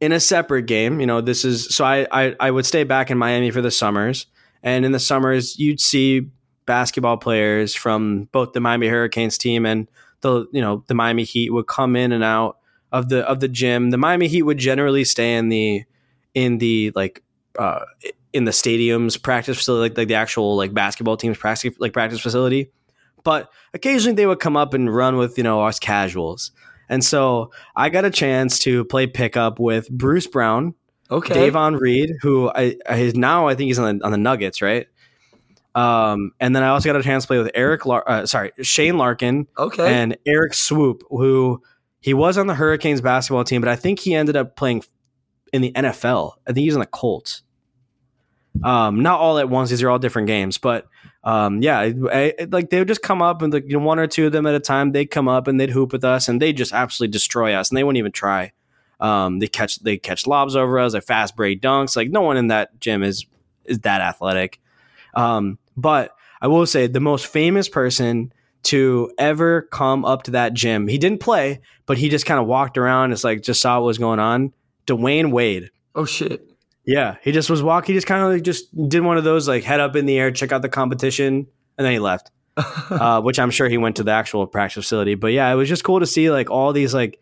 in 0.00 0.12
a 0.12 0.20
separate 0.20 0.62
game, 0.62 1.00
you 1.00 1.06
know, 1.06 1.20
this 1.20 1.44
is 1.44 1.74
so 1.74 1.84
I, 1.84 2.06
I 2.10 2.34
I 2.40 2.50
would 2.50 2.66
stay 2.66 2.84
back 2.84 3.10
in 3.10 3.18
Miami 3.18 3.50
for 3.50 3.60
the 3.60 3.70
summers, 3.70 4.26
and 4.62 4.84
in 4.84 4.92
the 4.92 4.98
summers 4.98 5.58
you'd 5.58 5.80
see 5.80 6.28
basketball 6.66 7.16
players 7.16 7.74
from 7.74 8.28
both 8.32 8.52
the 8.52 8.60
Miami 8.60 8.88
Hurricanes 8.88 9.36
team 9.36 9.66
and 9.66 9.88
the 10.22 10.46
you 10.52 10.60
know 10.60 10.84
the 10.86 10.94
Miami 10.94 11.24
Heat 11.24 11.52
would 11.52 11.66
come 11.66 11.96
in 11.96 12.12
and 12.12 12.24
out 12.24 12.58
of 12.92 13.08
the 13.08 13.28
of 13.28 13.40
the 13.40 13.48
gym. 13.48 13.90
The 13.90 13.98
Miami 13.98 14.28
Heat 14.28 14.42
would 14.42 14.58
generally 14.58 15.04
stay 15.04 15.36
in 15.36 15.48
the 15.48 15.84
in 16.34 16.58
the 16.58 16.92
like 16.94 17.22
uh, 17.58 17.84
in 18.32 18.44
the 18.44 18.52
stadiums 18.52 19.20
practice 19.20 19.58
facility, 19.58 19.90
like, 19.90 19.98
like 19.98 20.08
the 20.08 20.14
actual 20.14 20.56
like 20.56 20.72
basketball 20.72 21.16
teams 21.16 21.36
practice 21.36 21.74
like 21.78 21.92
practice 21.92 22.20
facility. 22.20 22.70
But 23.22 23.50
occasionally 23.74 24.14
they 24.14 24.26
would 24.26 24.40
come 24.40 24.56
up 24.56 24.72
and 24.72 24.94
run 24.94 25.16
with 25.16 25.36
you 25.36 25.44
know 25.44 25.62
us 25.62 25.78
casuals. 25.78 26.52
And 26.90 27.02
so 27.02 27.52
I 27.74 27.88
got 27.88 28.04
a 28.04 28.10
chance 28.10 28.58
to 28.60 28.84
play 28.84 29.06
pickup 29.06 29.58
with 29.58 29.88
Bruce 29.88 30.26
Brown, 30.26 30.74
Okay. 31.10 31.34
Davon 31.34 31.76
Reed, 31.76 32.12
who 32.20 32.50
I, 32.54 32.76
I 32.88 33.12
now 33.14 33.48
I 33.48 33.54
think 33.54 33.68
he's 33.68 33.78
on 33.78 33.98
the, 33.98 34.04
on 34.04 34.12
the 34.12 34.18
Nuggets, 34.18 34.60
right? 34.60 34.86
Um, 35.74 36.32
and 36.40 36.54
then 36.54 36.62
I 36.62 36.68
also 36.68 36.92
got 36.92 36.98
a 36.98 37.02
chance 37.02 37.24
to 37.24 37.28
play 37.28 37.38
with 37.38 37.50
Eric, 37.54 37.86
Lar- 37.86 38.08
uh, 38.08 38.26
sorry, 38.26 38.52
Shane 38.60 38.98
Larkin 38.98 39.46
okay. 39.56 39.92
and 39.92 40.16
Erik 40.26 40.52
Swoope, 40.52 41.02
who 41.08 41.62
he 42.00 42.12
was 42.12 42.36
on 42.36 42.48
the 42.48 42.54
Hurricanes 42.54 43.00
basketball 43.00 43.44
team, 43.44 43.60
but 43.60 43.68
I 43.68 43.76
think 43.76 44.00
he 44.00 44.14
ended 44.14 44.36
up 44.36 44.56
playing 44.56 44.82
in 45.52 45.62
the 45.62 45.72
NFL. 45.72 46.34
I 46.46 46.52
think 46.52 46.64
he's 46.64 46.74
on 46.74 46.80
the 46.80 46.86
Colts. 46.86 47.42
Um, 48.64 49.02
not 49.02 49.20
all 49.20 49.38
at 49.38 49.48
once; 49.48 49.70
these 49.70 49.82
are 49.82 49.90
all 49.90 50.00
different 50.00 50.26
games, 50.26 50.58
but 50.58 50.88
um, 51.22 51.62
yeah, 51.62 51.78
I, 51.78 51.94
I, 52.10 52.34
like 52.50 52.70
they 52.70 52.78
would 52.78 52.88
just 52.88 53.02
come 53.02 53.20
up 53.20 53.42
and 53.42 53.52
like 53.52 53.64
you 53.66 53.78
know, 53.78 53.84
one 53.84 53.98
or 53.98 54.06
two 54.06 54.26
of 54.26 54.32
them 54.32 54.46
at 54.46 54.54
a 54.54 54.60
time. 54.60 54.92
They'd 54.92 55.06
come 55.06 55.28
up 55.28 55.48
and 55.48 55.60
they'd 55.60 55.70
hoop 55.70 55.92
with 55.92 56.04
us, 56.04 56.28
and 56.28 56.40
they 56.40 56.52
just 56.52 56.72
absolutely 56.72 57.12
destroy 57.12 57.54
us, 57.54 57.70
and 57.70 57.76
they 57.76 57.84
wouldn't 57.84 57.98
even 57.98 58.12
try. 58.12 58.52
Um, 59.00 59.38
they 59.38 59.46
catch 59.46 59.78
they 59.80 59.98
catch 59.98 60.26
lobs 60.26 60.56
over 60.56 60.78
us, 60.78 60.92
they 60.92 61.00
fast 61.00 61.36
break 61.36 61.60
dunks. 61.60 61.96
Like 61.96 62.10
no 62.10 62.22
one 62.22 62.36
in 62.36 62.48
that 62.48 62.78
gym 62.80 63.02
is 63.02 63.26
is 63.64 63.80
that 63.80 64.00
athletic. 64.00 64.60
Um, 65.14 65.58
but 65.76 66.14
I 66.40 66.46
will 66.46 66.66
say 66.66 66.86
the 66.86 67.00
most 67.00 67.26
famous 67.26 67.68
person 67.68 68.32
to 68.62 69.10
ever 69.18 69.62
come 69.62 70.04
up 70.04 70.24
to 70.24 70.32
that 70.32 70.54
gym. 70.54 70.86
He 70.86 70.98
didn't 70.98 71.20
play, 71.20 71.60
but 71.86 71.98
he 71.98 72.08
just 72.08 72.26
kind 72.26 72.40
of 72.40 72.46
walked 72.46 72.78
around. 72.78 73.12
It's 73.12 73.24
like 73.24 73.42
just 73.42 73.60
saw 73.60 73.78
what 73.78 73.86
was 73.86 73.98
going 73.98 74.18
on. 74.18 74.52
Dwyane 74.86 75.32
Wade. 75.32 75.70
oh 75.94 76.04
shit. 76.04 76.49
Yeah, 76.84 77.16
he 77.22 77.32
just 77.32 77.50
was 77.50 77.62
walking. 77.62 77.94
He 77.94 77.96
just 77.96 78.06
kind 78.06 78.22
of 78.22 78.30
like 78.30 78.42
just 78.42 78.88
did 78.88 79.02
one 79.02 79.16
of 79.16 79.24
those 79.24 79.46
like 79.46 79.64
head 79.64 79.80
up 79.80 79.96
in 79.96 80.06
the 80.06 80.18
air, 80.18 80.30
check 80.30 80.52
out 80.52 80.62
the 80.62 80.68
competition, 80.68 81.46
and 81.78 81.84
then 81.84 81.92
he 81.92 81.98
left. 81.98 82.30
uh, 82.90 83.20
which 83.20 83.38
I'm 83.38 83.50
sure 83.50 83.68
he 83.68 83.78
went 83.78 83.96
to 83.96 84.02
the 84.02 84.10
actual 84.10 84.46
practice 84.46 84.84
facility. 84.84 85.14
But 85.14 85.28
yeah, 85.28 85.50
it 85.50 85.54
was 85.54 85.68
just 85.68 85.84
cool 85.84 86.00
to 86.00 86.06
see 86.06 86.30
like 86.30 86.50
all 86.50 86.72
these 86.72 86.94
like. 86.94 87.20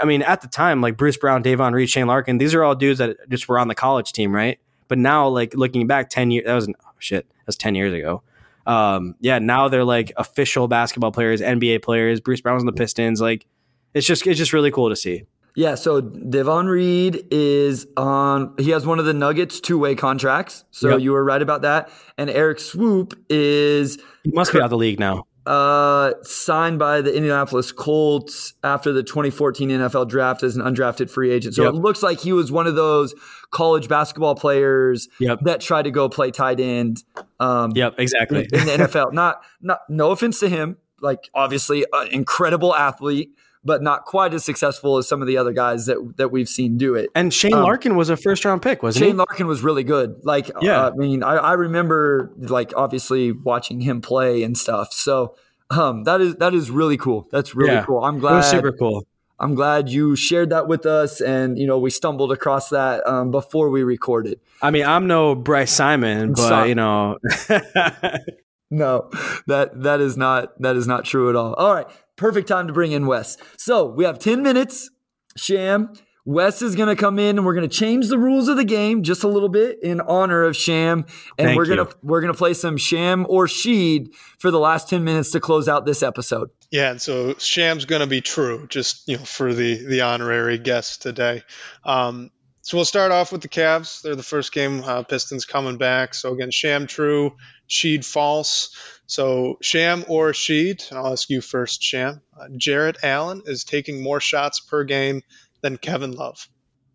I 0.00 0.06
mean, 0.06 0.22
at 0.22 0.40
the 0.40 0.48
time, 0.48 0.80
like 0.80 0.96
Bruce 0.96 1.18
Brown, 1.18 1.42
Davon 1.42 1.74
Reed, 1.74 1.90
Shane 1.90 2.06
Larkin, 2.06 2.38
these 2.38 2.54
are 2.54 2.64
all 2.64 2.74
dudes 2.74 2.98
that 2.98 3.28
just 3.28 3.46
were 3.46 3.58
on 3.58 3.68
the 3.68 3.74
college 3.74 4.12
team, 4.12 4.34
right? 4.34 4.58
But 4.88 4.96
now, 4.96 5.28
like 5.28 5.54
looking 5.54 5.86
back, 5.86 6.08
ten 6.08 6.30
years 6.30 6.46
that 6.46 6.54
was 6.54 6.68
oh, 6.68 6.90
shit. 6.98 7.28
That 7.28 7.46
was 7.46 7.56
ten 7.56 7.74
years 7.74 7.92
ago. 7.92 8.22
Um, 8.66 9.16
yeah, 9.20 9.38
now 9.38 9.68
they're 9.68 9.84
like 9.84 10.12
official 10.16 10.68
basketball 10.68 11.12
players, 11.12 11.40
NBA 11.40 11.82
players. 11.82 12.20
Bruce 12.20 12.40
Brown's 12.40 12.62
on 12.62 12.66
the 12.66 12.72
Pistons. 12.72 13.20
Like, 13.20 13.46
it's 13.92 14.06
just 14.06 14.26
it's 14.26 14.38
just 14.38 14.52
really 14.52 14.70
cool 14.70 14.88
to 14.88 14.96
see. 14.96 15.24
Yeah, 15.54 15.74
so 15.74 16.00
Davon 16.00 16.66
Reed 16.66 17.26
is 17.30 17.86
on. 17.96 18.54
He 18.58 18.70
has 18.70 18.86
one 18.86 18.98
of 18.98 19.04
the 19.04 19.12
Nuggets 19.14 19.60
two-way 19.60 19.94
contracts. 19.94 20.64
So 20.70 20.90
Yep. 20.90 21.00
you 21.00 21.12
were 21.12 21.22
right 21.24 21.42
about 21.42 21.62
that. 21.62 21.90
And 22.16 22.30
Erik 22.30 22.58
Swoope 22.58 23.14
is 23.28 23.98
He 24.24 24.30
must 24.30 24.52
be 24.52 24.58
out 24.58 24.64
of 24.64 24.70
the 24.70 24.76
league 24.78 24.98
now. 24.98 25.26
uh, 25.44 26.12
signed 26.22 26.78
by 26.78 27.00
the 27.00 27.12
Indianapolis 27.14 27.72
Colts 27.72 28.54
after 28.62 28.92
the 28.92 29.02
2014 29.02 29.70
NFL 29.70 30.06
draft 30.08 30.42
as 30.44 30.54
an 30.56 30.62
undrafted 30.62 31.10
free 31.10 31.30
agent. 31.32 31.54
So 31.56 31.64
Yep. 31.64 31.74
it 31.74 31.76
looks 31.78 32.00
like 32.02 32.20
he 32.20 32.32
was 32.32 32.52
one 32.52 32.66
of 32.68 32.76
those 32.76 33.12
college 33.50 33.88
basketball 33.88 34.36
players 34.36 35.08
Yep. 35.18 35.40
that 35.42 35.60
tried 35.60 35.82
to 35.82 35.90
go 35.90 36.08
play 36.08 36.30
tight 36.30 36.60
end. 36.60 37.02
Um, 37.40 37.72
Yep, 37.74 37.96
exactly. 37.98 38.48
in 38.52 38.66
the 38.66 38.72
NFL. 38.72 39.10
Not 39.12 39.42
not 39.60 39.80
no 39.88 40.12
offense 40.12 40.38
to 40.40 40.48
him, 40.48 40.76
like 41.00 41.28
obviously 41.34 41.84
an 41.92 42.06
incredible 42.12 42.72
athlete, 42.74 43.32
but 43.64 43.82
not 43.82 44.04
quite 44.04 44.34
as 44.34 44.44
successful 44.44 44.98
as 44.98 45.08
some 45.08 45.20
of 45.22 45.28
the 45.28 45.36
other 45.36 45.52
guys 45.52 45.86
that 45.86 46.14
that 46.16 46.30
we've 46.32 46.48
seen 46.48 46.76
do 46.78 46.94
it. 46.94 47.10
And 47.14 47.32
Shane 47.32 47.54
Um, 47.54 47.62
Larkin 47.62 47.96
was 47.96 48.10
a 48.10 48.16
first 48.16 48.44
round 48.44 48.62
pick, 48.62 48.82
wasn't 48.82 49.02
Shane 49.04 49.12
he? 49.12 49.16
Larkin 49.18 49.46
was 49.46 49.62
really 49.62 49.84
good. 49.84 50.16
Like, 50.24 50.50
Yeah. 50.60 50.86
uh, 50.86 50.90
I 50.90 50.96
mean, 50.96 51.22
I, 51.22 51.34
I 51.36 51.52
remember 51.52 52.30
like 52.38 52.72
obviously 52.76 53.32
watching 53.32 53.80
him 53.80 54.00
play 54.00 54.42
and 54.42 54.56
stuff. 54.58 54.92
So 54.92 55.36
um, 55.70 56.04
that 56.04 56.20
is 56.20 56.34
that 56.36 56.54
is 56.54 56.70
really 56.70 56.96
cool. 56.96 57.28
That's 57.30 57.54
really 57.54 57.72
Yeah. 57.72 57.84
cool. 57.84 58.04
I'm 58.04 58.18
glad. 58.18 58.32
It 58.32 58.36
was 58.36 58.50
super 58.50 58.72
cool. 58.72 59.06
I'm 59.40 59.54
glad 59.56 59.88
you 59.88 60.14
shared 60.14 60.50
that 60.50 60.68
with 60.68 60.86
us, 60.86 61.20
and 61.20 61.58
you 61.58 61.66
know 61.66 61.76
we 61.78 61.90
stumbled 61.90 62.30
across 62.30 62.68
that 62.68 63.04
um, 63.08 63.30
before 63.32 63.70
we 63.70 63.82
recorded. 63.82 64.38
I 64.60 64.70
mean, 64.70 64.84
I'm 64.84 65.08
no 65.08 65.34
Bryce 65.34 65.72
Simon, 65.72 66.34
but 66.34 66.48
Sorry. 66.48 66.68
you 66.68 66.74
know, 66.76 67.18
No, 68.70 69.10
that 69.48 69.82
that 69.82 70.00
is 70.00 70.16
not 70.16 70.60
that 70.62 70.76
is 70.76 70.86
not 70.86 71.04
true 71.04 71.28
at 71.28 71.36
all. 71.36 71.52
All 71.54 71.74
right, 71.74 71.86
perfect 72.22 72.46
time 72.46 72.68
to 72.68 72.72
bring 72.72 72.92
in 72.92 73.06
Wes. 73.06 73.36
So 73.58 73.84
we 73.84 74.04
have 74.04 74.18
ten 74.18 74.42
minutes. 74.42 74.88
Sham, 75.36 75.92
Wes 76.24 76.62
is 76.62 76.76
going 76.76 76.88
to 76.88 76.94
come 76.94 77.18
in, 77.18 77.36
and 77.36 77.44
we're 77.44 77.54
going 77.54 77.68
to 77.68 77.76
change 77.76 78.08
the 78.08 78.18
rules 78.18 78.46
of 78.46 78.56
the 78.56 78.64
game 78.64 79.02
just 79.02 79.24
a 79.24 79.28
little 79.28 79.48
bit 79.48 79.82
in 79.82 80.00
honor 80.00 80.44
of 80.44 80.54
Sham, 80.54 81.04
and 81.36 81.48
Thank 81.48 81.56
we're 81.56 81.66
gonna 81.66 81.88
we're 82.02 82.20
gonna 82.20 82.34
play 82.34 82.54
some 82.54 82.76
Sham 82.76 83.26
or 83.28 83.46
Sheed 83.46 84.14
for 84.38 84.52
the 84.52 84.60
last 84.60 84.88
ten 84.88 85.02
minutes 85.02 85.32
to 85.32 85.40
close 85.40 85.68
out 85.68 85.84
this 85.84 86.02
episode. 86.02 86.50
Yeah, 86.70 86.92
and 86.92 87.02
so 87.02 87.34
Sham's 87.34 87.86
going 87.86 88.00
to 88.00 88.06
be 88.06 88.20
true, 88.20 88.66
just 88.68 89.08
you 89.08 89.16
know, 89.16 89.24
for 89.24 89.52
the 89.52 89.84
the 89.84 90.02
honorary 90.02 90.58
guest 90.58 91.02
today. 91.02 91.42
Um, 91.84 92.30
so 92.60 92.76
we'll 92.76 92.84
start 92.84 93.10
off 93.10 93.32
with 93.32 93.42
the 93.42 93.48
Cavs. 93.48 94.02
They're 94.02 94.14
the 94.14 94.22
first 94.22 94.52
game. 94.52 94.84
Uh, 94.84 95.02
Pistons 95.02 95.44
coming 95.44 95.76
back. 95.76 96.14
So 96.14 96.32
again, 96.32 96.52
Sham 96.52 96.86
true, 96.86 97.32
Sheed 97.68 98.04
false. 98.04 98.76
So 99.12 99.58
Sham 99.60 100.06
or 100.08 100.32
Sheed? 100.32 100.88
and 100.88 100.98
I'll 100.98 101.12
ask 101.12 101.28
you 101.28 101.42
first, 101.42 101.82
Sham. 101.82 102.22
Uh, 102.34 102.46
Jarrett 102.56 102.96
Allen 103.02 103.42
is 103.44 103.62
taking 103.62 104.02
more 104.02 104.20
shots 104.20 104.58
per 104.60 104.84
game 104.84 105.20
than 105.60 105.76
Kevin 105.76 106.12
Love. 106.12 106.48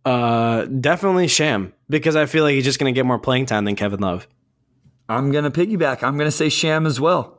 uh, 0.03 0.65
definitely 0.65 1.27
Sham 1.27 1.73
because 1.87 2.15
I 2.15 2.25
feel 2.25 2.43
like 2.43 2.55
he's 2.55 2.63
just 2.63 2.79
going 2.79 2.91
to 2.91 2.97
get 2.97 3.05
more 3.05 3.19
playing 3.19 3.45
time 3.45 3.65
than 3.65 3.75
Kevin 3.75 3.99
Love. 3.99 4.27
I'm 5.07 5.31
going 5.31 5.43
to 5.43 5.51
piggyback. 5.51 6.01
I'm 6.01 6.17
going 6.17 6.27
to 6.27 6.35
say 6.35 6.49
Sham 6.49 6.87
as 6.87 6.99
well. 6.99 7.37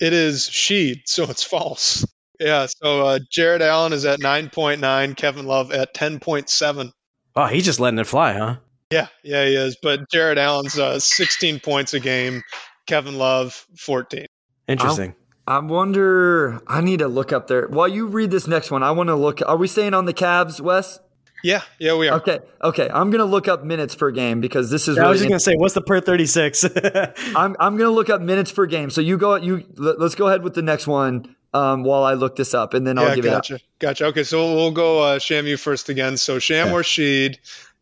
It 0.00 0.12
is 0.12 0.40
Sheed, 0.40 1.02
so 1.04 1.30
it's 1.30 1.44
false. 1.44 2.04
Yeah, 2.40 2.66
so 2.66 3.06
uh, 3.06 3.18
Jarrett 3.30 3.62
Allen 3.62 3.92
is 3.92 4.04
at 4.04 4.18
9.9, 4.18 5.16
Kevin 5.16 5.46
Love 5.46 5.70
at 5.70 5.94
10.7. 5.94 6.90
Oh, 7.36 7.46
he's 7.46 7.64
just 7.64 7.78
letting 7.78 8.00
it 8.00 8.08
fly, 8.08 8.32
huh? 8.32 8.56
Yeah, 8.90 9.06
yeah, 9.22 9.44
he 9.44 9.54
is. 9.54 9.76
But 9.80 10.10
Jarrett 10.10 10.38
Allen's 10.38 10.76
uh, 10.76 10.98
16 10.98 11.60
points 11.60 11.94
a 11.94 12.00
game. 12.00 12.42
Kevin 12.90 13.16
Love 13.16 13.66
14. 13.76 14.26
Interesting. 14.66 15.14
I 15.46 15.58
wonder. 15.60 16.60
I 16.66 16.80
need 16.80 16.98
to 16.98 17.08
look 17.08 17.32
up 17.32 17.46
there. 17.46 17.68
While 17.68 17.88
you 17.88 18.06
read 18.06 18.30
this 18.30 18.46
next 18.46 18.70
one, 18.70 18.82
I 18.82 18.90
want 18.90 19.08
to 19.08 19.14
look. 19.14 19.40
Are 19.46 19.56
we 19.56 19.68
staying 19.68 19.94
on 19.94 20.04
the 20.04 20.14
Cavs, 20.14 20.60
Wes? 20.60 20.98
Yeah, 21.42 21.62
yeah, 21.78 21.96
we 21.96 22.08
are. 22.08 22.18
Okay, 22.18 22.40
okay. 22.62 22.90
I'm 22.92 23.10
gonna 23.10 23.24
look 23.24 23.48
up 23.48 23.64
minutes 23.64 23.94
per 23.94 24.10
game 24.10 24.40
because 24.40 24.70
this 24.70 24.88
is 24.88 24.98
I 24.98 25.02
really 25.02 25.12
was 25.12 25.20
just 25.20 25.28
going 25.28 25.38
to 25.38 25.44
say, 25.44 25.54
what's 25.56 25.74
the 25.74 25.80
per 25.80 26.00
36? 26.00 26.64
I'm 27.36 27.56
I'm 27.58 27.76
gonna 27.76 27.90
look 27.90 28.10
up 28.10 28.20
minutes 28.20 28.52
per 28.52 28.66
game. 28.66 28.90
So 28.90 29.00
you 29.00 29.16
go 29.16 29.36
you 29.36 29.64
let, 29.76 29.96
us 30.00 30.14
go 30.14 30.26
ahead 30.28 30.42
with 30.42 30.54
the 30.54 30.62
next 30.62 30.86
one 30.86 31.34
um, 31.54 31.84
while 31.84 32.04
I 32.04 32.14
look 32.14 32.36
this 32.36 32.52
up, 32.54 32.74
and 32.74 32.86
then 32.86 32.98
I'll 32.98 33.08
yeah, 33.08 33.14
give 33.14 33.24
it 33.24 33.30
gotcha, 33.30 33.60
gotcha. 33.78 34.06
Okay, 34.06 34.24
so 34.24 34.54
we'll 34.54 34.72
go 34.72 35.02
uh, 35.02 35.18
Sham 35.18 35.46
you 35.46 35.56
first 35.56 35.88
again. 35.88 36.16
So 36.16 36.38
Sham 36.38 36.66
Okay. 36.66 36.76
or 36.76 36.82
Sheed, 36.82 37.38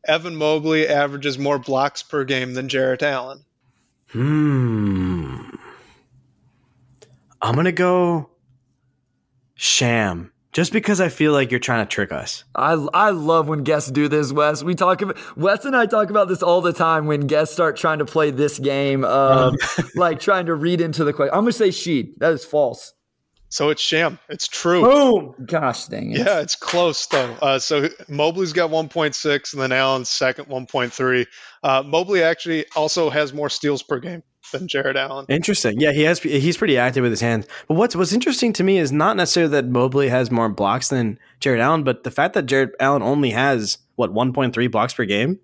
Evan 0.06 0.36
Mobley 0.36 0.86
averages 0.86 1.38
more 1.38 1.58
blocks 1.58 2.02
per 2.02 2.24
game 2.24 2.54
than 2.54 2.68
Jarrett 2.68 3.02
Allen. 3.02 3.44
Hmm. 4.10 5.50
I'm 7.40 7.54
going 7.54 7.66
to 7.66 7.72
go 7.72 8.30
Sham 9.54 10.32
just 10.52 10.72
because 10.72 11.00
I 11.00 11.08
feel 11.08 11.32
like 11.32 11.50
you're 11.50 11.60
trying 11.60 11.86
to 11.86 11.88
trick 11.88 12.10
us. 12.10 12.44
I 12.54 12.72
I 12.94 13.10
love 13.10 13.48
when 13.48 13.62
guests 13.64 13.90
do 13.90 14.08
this, 14.08 14.32
Wes. 14.32 14.62
We 14.64 14.74
talk 14.74 15.02
about 15.02 15.16
Wes 15.36 15.64
and 15.64 15.76
I 15.76 15.86
talk 15.86 16.10
about 16.10 16.28
this 16.28 16.42
all 16.42 16.60
the 16.60 16.72
time 16.72 17.06
when 17.06 17.26
guests 17.26 17.54
start 17.54 17.76
trying 17.76 17.98
to 18.00 18.04
play 18.04 18.30
this 18.30 18.58
game 18.58 19.04
of 19.04 19.54
like 19.94 20.20
trying 20.20 20.46
to 20.46 20.54
read 20.54 20.80
into 20.80 21.04
the 21.04 21.12
question. 21.12 21.34
I'm 21.34 21.42
gonna 21.42 21.52
say 21.52 21.68
Sheed. 21.68 22.14
That 22.18 22.32
is 22.32 22.44
false. 22.44 22.94
So 23.50 23.70
it's 23.70 23.80
Sham. 23.80 24.18
It's 24.28 24.46
true. 24.46 24.82
Boom. 24.82 25.34
Gosh 25.46 25.86
dang 25.86 26.12
it. 26.12 26.18
Yeah, 26.18 26.40
it's 26.40 26.54
close 26.54 27.06
though. 27.06 27.34
Uh, 27.40 27.58
so 27.58 27.88
Mobley's 28.08 28.52
got 28.52 28.70
1.6, 28.70 29.52
and 29.52 29.62
then 29.62 29.72
Allen's 29.72 30.10
second 30.10 30.46
1.3. 30.46 31.26
Uh, 31.62 31.82
Mobley 31.86 32.22
actually 32.22 32.66
also 32.76 33.08
has 33.08 33.32
more 33.32 33.48
steals 33.48 33.82
per 33.82 33.98
game 33.98 34.22
than 34.52 34.68
Jarrett 34.68 34.96
Allen. 34.96 35.26
Interesting. 35.28 35.80
Yeah, 35.80 35.92
he 35.92 36.02
has. 36.02 36.20
He's 36.20 36.56
pretty 36.56 36.76
active 36.76 37.02
with 37.02 37.12
his 37.12 37.20
hands. 37.20 37.46
But 37.68 37.74
what's 37.74 37.96
what's 37.96 38.12
interesting 38.12 38.52
to 38.54 38.64
me 38.64 38.78
is 38.78 38.92
not 38.92 39.16
necessarily 39.16 39.52
that 39.52 39.66
Mobley 39.66 40.08
has 40.08 40.30
more 40.30 40.48
blocks 40.48 40.88
than 40.88 41.18
Jarrett 41.40 41.60
Allen, 41.60 41.84
but 41.84 42.04
the 42.04 42.10
fact 42.10 42.34
that 42.34 42.46
Jarrett 42.46 42.74
Allen 42.80 43.02
only 43.02 43.30
has 43.30 43.78
what 43.96 44.12
1.3 44.12 44.70
blocks 44.70 44.94
per 44.94 45.04
game. 45.04 45.38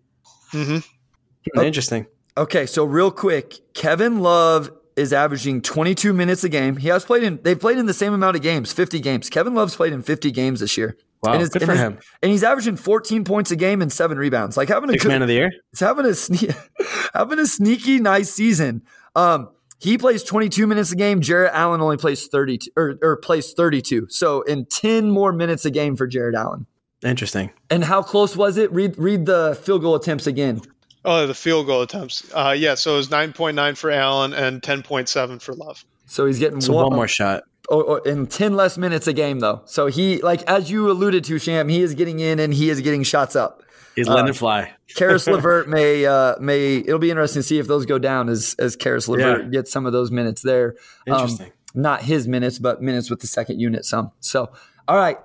Mm-hmm. 0.53 1.61
Interesting. 1.61 2.07
Okay, 2.37 2.67
so 2.67 2.85
real 2.85 3.11
quick, 3.11 3.61
Kevin 3.75 4.21
Love 4.21 4.71
is 4.97 5.13
averaging 5.13 5.61
22 5.63 6.13
minutes 6.13 6.45
a 6.45 6.49
game. 6.49 6.77
He 6.77 6.89
has 6.89 7.05
played 7.05 7.23
in. 7.23 7.41
They've 7.43 7.59
played 7.59 7.79
in 7.79 7.87
the 7.87 7.95
same 7.95 8.13
amount 8.13 8.37
of 8.37 8.43
games, 8.43 8.73
50 8.73 9.01
games. 9.01 9.29
Kevin 9.31 9.55
Love's 9.55 9.75
played 9.77 9.93
in 9.93 10.03
50 10.03 10.31
games 10.31 10.61
this 10.61 10.77
year. 10.77 10.97
Wow, 11.23 11.33
and 11.33 11.41
his- 11.41 11.51
good 11.51 11.63
and 11.63 11.69
for 11.69 11.73
his- 11.73 11.81
him. 11.81 11.99
And 12.23 12.31
he's 12.33 12.45
averaging 12.45 12.77
14 12.77 13.25
points 13.25 13.51
a 13.51 13.57
game 13.57 13.81
and 13.83 13.93
seven 13.93 14.19
rebounds. 14.19 14.57
Like 14.57 14.69
having 14.69 14.91
a 14.91 14.93
Six 14.93 15.05
good, 15.05 15.09
man 15.09 15.23
of 15.23 15.29
the 15.29 15.35
year. 15.35 15.51
It's 15.73 15.81
having 15.81 16.05
a 16.07 16.15
having 17.15 17.39
a 17.39 17.47
sneaky 17.47 17.99
nice 18.01 18.31
season. 18.31 18.83
Um, 19.17 19.49
He 19.81 19.99
plays 19.99 20.23
22 20.23 20.67
minutes 20.67 20.93
a 20.93 20.97
game. 20.97 21.21
Jarrett 21.21 21.53
Allen 21.55 21.81
only 21.81 21.97
plays 21.97 22.27
32 22.29 22.71
or, 22.77 22.95
or 23.03 23.17
plays 23.17 23.53
32. 23.53 24.07
So 24.09 24.43
in 24.43 24.67
10 24.67 25.11
more 25.11 25.33
minutes 25.33 25.65
a 25.65 25.71
game 25.71 25.97
for 25.97 26.07
Jarrett 26.07 26.35
Allen. 26.37 26.67
Interesting. 27.03 27.51
And 27.69 27.85
how 27.85 28.03
close 28.03 28.35
was 28.37 28.57
it? 28.57 28.73
Read 28.73 28.97
read 28.97 29.27
the 29.27 29.59
field 29.63 29.83
goal 29.83 29.95
attempts 29.95 30.27
again. 30.27 30.61
Oh, 31.05 31.27
the 31.27 31.35
field 31.35 31.67
goal 31.67 31.83
attempts. 31.83 32.25
Uh, 32.35 32.55
yeah, 32.57 32.75
so 32.75 32.95
it 32.95 32.97
was 32.97 33.09
9.9 33.09 33.77
for 33.77 33.91
Allen 33.91 34.33
and 34.33 34.63
10.7 34.63 35.43
for 35.43 35.55
Love. 35.55 35.85
So 36.07 36.27
he's 36.27 36.39
getting 36.39 36.61
So 36.61 36.73
one, 36.73 36.87
one 36.87 36.97
more 36.97 37.09
shot. 37.09 37.43
oh, 37.71 37.83
oh, 37.83 37.97
in 38.11 38.27
10 38.27 38.55
less 38.57 38.79
minutes 38.79 39.07
a 39.07 39.13
game 39.13 39.41
though. 39.41 39.63
So 39.67 39.87
he 39.87 40.21
like 40.23 40.43
as 40.45 40.71
you 40.71 40.91
alluded 40.91 41.25
to 41.25 41.39
Sham, 41.39 41.69
he 41.69 41.83
is 41.83 41.95
getting 41.95 42.21
in 42.21 42.39
and 42.39 42.53
he 42.55 42.71
is 42.71 42.81
getting 42.81 43.03
shots 43.03 43.37
up. 43.37 43.63
He's 43.97 44.09
Uh, 44.09 44.15
letting 44.15 44.31
it 44.31 44.37
fly. 44.37 44.73
Karis 44.97 45.27
Levert 45.33 45.69
may 45.69 46.05
uh, 46.07 46.37
may 46.41 46.77
it'll 46.79 46.99
be 46.99 47.11
interesting 47.11 47.41
to 47.41 47.47
see 47.47 47.59
if 47.59 47.67
those 47.67 47.87
go 47.87 47.99
down 47.99 48.29
as 48.29 48.55
as 48.59 48.77
Caris 48.77 49.07
LeVert 49.09 49.45
Yeah. 49.45 49.49
gets 49.51 49.71
some 49.73 49.87
of 49.87 49.93
those 49.93 50.11
minutes 50.11 50.43
there. 50.43 50.75
Um, 51.07 51.15
Interesting. 51.15 51.53
not 51.75 52.03
his 52.03 52.27
minutes, 52.29 52.59
but 52.59 52.83
minutes 52.83 53.09
with 53.11 53.21
the 53.21 53.27
second 53.27 53.61
unit 53.61 53.85
some. 53.85 54.11
So 54.21 54.51
all 54.89 54.97
right. 54.97 55.19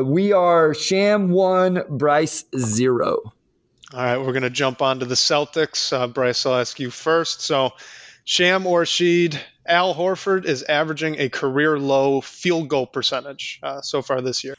We 0.00 0.32
are 0.32 0.74
Sham 0.74 1.30
one, 1.30 1.82
Bryce 1.90 2.44
zero. 2.56 3.32
All 3.94 4.02
right, 4.02 4.18
we're 4.18 4.32
going 4.32 4.42
to 4.42 4.50
jump 4.50 4.82
on 4.82 4.98
to 4.98 5.04
the 5.04 5.14
Celtics. 5.14 5.92
Uh, 5.92 6.08
Bryce, 6.08 6.44
I'll 6.46 6.56
ask 6.56 6.80
you 6.80 6.90
first. 6.90 7.42
So, 7.42 7.70
Sham 8.24 8.66
or 8.66 8.82
Sheed, 8.82 9.38
Al 9.64 9.94
Horford 9.94 10.46
is 10.46 10.64
averaging 10.64 11.20
a 11.20 11.28
career 11.28 11.78
low 11.78 12.20
field 12.20 12.66
goal 12.66 12.88
percentage 12.88 13.60
uh, 13.62 13.82
so 13.82 14.02
far 14.02 14.20
this 14.20 14.42
year. 14.42 14.56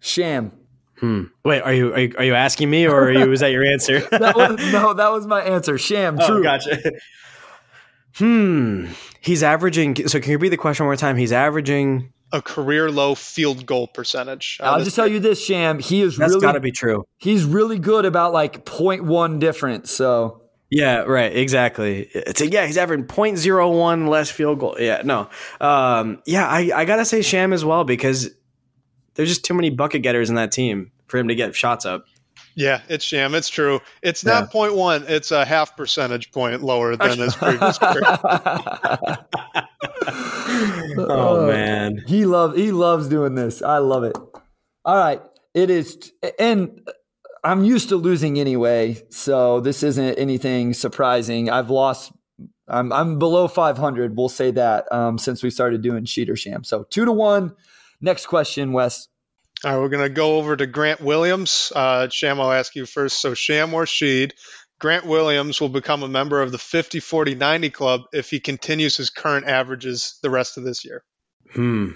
Sham. 0.00 0.50
Hmm. 0.98 1.24
Wait, 1.44 1.60
are 1.60 1.72
you, 1.72 1.94
are 1.94 2.00
you 2.00 2.14
are 2.18 2.24
you 2.24 2.34
asking 2.34 2.68
me 2.68 2.88
or 2.88 3.04
are 3.04 3.12
you, 3.12 3.30
was 3.30 3.38
that 3.38 3.52
your 3.52 3.64
answer? 3.64 4.00
That 4.10 4.34
was, 4.34 4.72
no, 4.72 4.94
that 4.94 5.12
was 5.12 5.28
my 5.28 5.42
answer. 5.42 5.78
Sham. 5.78 6.18
True. 6.18 6.40
Oh, 6.40 6.42
gotcha. 6.42 6.92
Hmm. 8.16 8.86
He's 9.20 9.44
averaging. 9.44 10.08
So 10.08 10.18
can 10.18 10.32
you 10.32 10.38
repeat 10.38 10.48
the 10.48 10.56
question 10.56 10.84
one 10.84 10.88
more 10.88 10.96
time? 10.96 11.16
He's 11.16 11.30
averaging. 11.30 12.12
A 12.32 12.40
career 12.40 12.90
low 12.90 13.14
field 13.14 13.66
goal 13.66 13.88
percentage. 13.88 14.58
uh, 14.62 14.66
I'll 14.66 14.84
just 14.84 14.94
tell 14.94 15.08
you 15.08 15.18
this, 15.20 15.44
Sham. 15.44 15.78
He 15.78 16.00
is 16.02 16.16
That's 16.16 16.30
really 16.30 16.42
got 16.42 16.52
to 16.52 16.60
be 16.60 16.72
true. 16.72 17.04
he's 17.18 17.44
really 17.44 17.78
good 17.78 18.04
about 18.04 18.32
like 18.32 18.64
0.1 18.64 19.40
difference. 19.40 19.90
So 19.90 20.42
Yeah, 20.70 20.98
right. 20.98 21.36
Exactly. 21.36 22.08
It's 22.14 22.40
a, 22.40 22.46
yeah, 22.48 22.66
he's 22.66 22.78
averaging 22.78 23.06
0.01 23.06 24.08
less 24.08 24.30
field 24.30 24.60
goal. 24.60 24.76
Yeah, 24.78 25.02
no. 25.04 25.28
Um, 25.60 26.22
yeah, 26.24 26.46
I, 26.46 26.70
I 26.74 26.84
got 26.84 26.96
to 26.96 27.04
say 27.04 27.22
Sham 27.22 27.52
as 27.52 27.64
well 27.64 27.82
because 27.84 28.30
there's 29.14 29.28
just 29.28 29.44
too 29.44 29.54
many 29.54 29.70
bucket 29.70 30.02
getters 30.02 30.30
in 30.30 30.36
that 30.36 30.52
team 30.52 30.92
for 31.08 31.18
him 31.18 31.28
to 31.28 31.34
get 31.34 31.54
shots 31.56 31.84
up. 31.84 32.04
Yeah, 32.54 32.82
it's 32.88 33.04
Sham. 33.04 33.34
It's 33.34 33.48
true. 33.48 33.80
It's 34.02 34.24
not 34.24 34.50
point 34.50 34.74
one. 34.74 35.04
It's 35.08 35.30
a 35.30 35.44
half 35.44 35.76
percentage 35.76 36.32
point 36.32 36.62
lower 36.62 36.96
than 36.96 37.18
his 37.18 37.36
previous 37.36 37.78
career. 37.78 38.18
Oh, 40.98 41.46
man. 41.46 42.02
He 42.06 42.26
love 42.26 42.56
he 42.56 42.72
loves 42.72 43.08
doing 43.08 43.34
this. 43.34 43.62
I 43.62 43.78
love 43.78 44.04
it. 44.04 44.16
All 44.84 44.96
right. 44.96 45.22
It 45.54 45.70
is 45.70 46.12
and 46.38 46.88
I'm 47.42 47.64
used 47.64 47.88
to 47.88 47.96
losing 47.96 48.38
anyway, 48.38 49.02
so 49.10 49.60
this 49.60 49.82
isn't 49.82 50.18
anything 50.18 50.74
surprising. 50.74 51.48
I've 51.50 51.70
lost 51.70 52.12
I'm 52.68 52.92
I'm 52.92 53.18
below 53.18 53.48
500, 53.48 54.16
we'll 54.16 54.28
say 54.28 54.50
that, 54.52 54.90
um, 54.92 55.18
since 55.18 55.42
we 55.42 55.50
started 55.50 55.82
doing 55.82 56.04
Sheed 56.04 56.28
or 56.28 56.36
sham. 56.36 56.64
So 56.64 56.84
2 56.84 57.04
to 57.04 57.12
1. 57.12 57.54
Next 58.00 58.26
question, 58.26 58.72
Wes. 58.72 59.08
All 59.64 59.72
right, 59.72 59.80
we're 59.80 59.88
going 59.88 60.02
to 60.02 60.14
go 60.14 60.36
over 60.36 60.56
to 60.56 60.66
Grant 60.66 61.00
Williams. 61.00 61.72
Uh, 61.74 62.08
Sham, 62.08 62.40
I'll 62.40 62.52
ask 62.52 62.74
you 62.74 62.86
first. 62.86 63.20
So, 63.20 63.34
Sham 63.34 63.74
or 63.74 63.84
Sheed, 63.84 64.32
Grant 64.80 65.04
Williams 65.04 65.60
will 65.60 65.68
become 65.68 66.02
a 66.02 66.08
member 66.08 66.40
of 66.40 66.50
the 66.50 66.58
50 66.58 67.00
40 67.00 67.34
90 67.34 67.70
club 67.70 68.02
if 68.12 68.30
he 68.30 68.40
continues 68.40 68.96
his 68.96 69.10
current 69.10 69.46
averages 69.46 70.18
the 70.22 70.30
rest 70.30 70.56
of 70.56 70.64
this 70.64 70.84
year. 70.84 71.04
Hmm. 71.52 71.90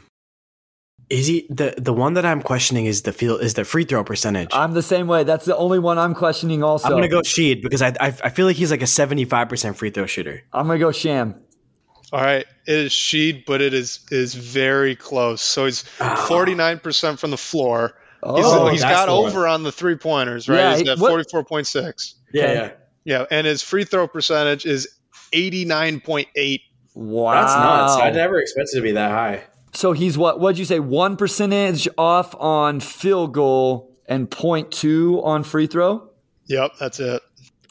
Is 1.10 1.26
he 1.26 1.46
the 1.50 1.74
the 1.76 1.92
one 1.92 2.14
that 2.14 2.24
I'm 2.24 2.40
questioning 2.40 2.86
is 2.86 3.02
the 3.02 3.12
field 3.12 3.42
is 3.42 3.54
the 3.54 3.64
free 3.64 3.84
throw 3.84 4.04
percentage? 4.04 4.48
I'm 4.52 4.72
the 4.72 4.82
same 4.82 5.06
way. 5.06 5.24
That's 5.24 5.44
the 5.44 5.56
only 5.56 5.78
one 5.78 5.98
I'm 5.98 6.14
questioning 6.14 6.62
also. 6.62 6.86
I'm 6.86 6.94
gonna 6.94 7.08
go 7.08 7.20
Sheed 7.20 7.62
because 7.62 7.82
I, 7.82 7.88
I 8.00 8.06
I 8.06 8.30
feel 8.30 8.46
like 8.46 8.56
he's 8.56 8.70
like 8.70 8.80
a 8.80 8.86
75 8.86 9.48
percent 9.48 9.76
free 9.76 9.90
throw 9.90 10.06
shooter. 10.06 10.42
I'm 10.52 10.66
going 10.66 10.78
to 10.78 10.84
go 10.84 10.92
sham. 10.92 11.34
All 12.14 12.20
right, 12.20 12.46
it 12.64 12.74
is 12.78 12.92
Sheed, 12.92 13.44
but 13.44 13.60
it 13.60 13.74
is 13.74 13.98
is 14.12 14.34
very 14.34 14.94
close. 14.94 15.42
So 15.42 15.64
he's 15.64 15.84
ah. 16.00 16.24
49% 16.30 17.18
from 17.18 17.32
the 17.32 17.36
floor. 17.36 17.94
He's, 18.24 18.44
Oh, 18.46 18.68
he's 18.68 18.82
that's 18.82 18.92
got 18.94 19.06
the 19.06 19.16
one. 19.20 19.26
over 19.30 19.48
on 19.48 19.64
the 19.64 19.72
three 19.72 19.96
pointers, 19.96 20.48
right? 20.48 20.58
Yeah, 20.58 20.76
he's 20.76 20.88
at 20.88 20.98
44.6. 20.98 22.14
Yeah, 22.32 22.42
Okay. 22.44 22.54
yeah. 22.54 22.70
Yeah, 23.04 23.26
and 23.32 23.46
his 23.48 23.62
free 23.62 23.82
throw 23.84 24.06
percentage 24.06 24.64
is 24.64 24.88
89.8. 25.32 26.60
Wow. 26.94 27.34
That's 27.34 27.54
nuts. 27.54 27.96
I 28.02 28.10
never 28.10 28.38
expected 28.38 28.76
to 28.76 28.82
be 28.82 28.92
that 28.92 29.10
high. 29.10 29.42
So 29.72 29.90
he's 29.90 30.16
what? 30.16 30.38
What'd 30.38 30.56
you 30.58 30.64
say? 30.64 30.78
One 30.78 31.16
percentage 31.16 31.88
off 31.98 32.34
on 32.36 32.78
field 32.78 33.34
goal 33.34 33.90
and 34.06 34.30
0.2 34.30 35.22
on 35.24 35.42
free 35.42 35.66
throw. 35.66 36.10
Yep, 36.46 36.74
that's 36.78 37.00
it. 37.00 37.20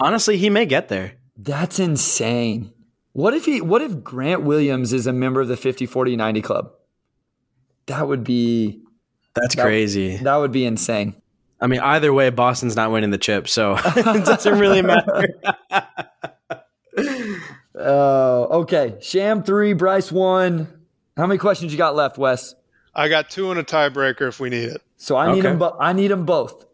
Honestly, 0.01 0.35
he 0.37 0.49
may 0.49 0.65
get 0.65 0.89
there. 0.89 1.13
That's 1.37 1.79
insane. 1.79 2.73
What 3.13 3.33
if 3.33 3.45
he? 3.45 3.61
What 3.61 3.81
if 3.81 4.03
Grant 4.03 4.41
Williams 4.43 4.91
is 4.93 5.05
a 5.07 5.13
member 5.13 5.39
of 5.41 5.47
the 5.47 5.57
50, 5.57 5.85
40, 5.85 6.15
90 6.15 6.41
club? 6.41 6.71
That 7.87 8.07
would 8.07 8.23
be 8.23 8.81
That's 9.35 9.55
That- 9.55 9.63
crazy. 9.63 10.17
that 10.17 10.35
would 10.37 10.51
be 10.51 10.65
insane. 10.65 11.15
I 11.61 11.67
mean, 11.67 11.79
either 11.79 12.11
way, 12.13 12.29
Boston's 12.29 12.75
not 12.75 12.91
winning 12.91 13.11
the 13.11 13.17
chip, 13.17 13.47
so 13.47 13.75
it 13.95 14.25
doesn't 14.25 14.59
really 14.59 14.81
matter. 14.83 15.23
Oh, 17.75 18.61
okay. 18.61 18.97
Sham 19.01 19.43
three, 19.43 19.73
Bryce 19.73 20.11
one. 20.11 20.67
How 21.17 21.25
many 21.25 21.37
questions 21.37 21.71
you 21.71 21.77
got 21.77 21.95
left, 21.95 22.17
Wes? 22.17 22.53
I 22.95 23.07
got 23.09 23.29
two 23.29 23.49
and 23.51 23.59
a 23.59 23.63
tiebreaker 23.63 24.27
if 24.27 24.39
we 24.39 24.49
need 24.49 24.69
it. 24.69 24.81
So 24.97 25.15
I 25.15 25.27
need 25.33 25.39
Okay. 25.39 25.49
them. 25.49 25.59
Bo- 25.59 25.77
I 25.79 25.93
need 25.93 26.09
them 26.09 26.25
both. 26.25 26.65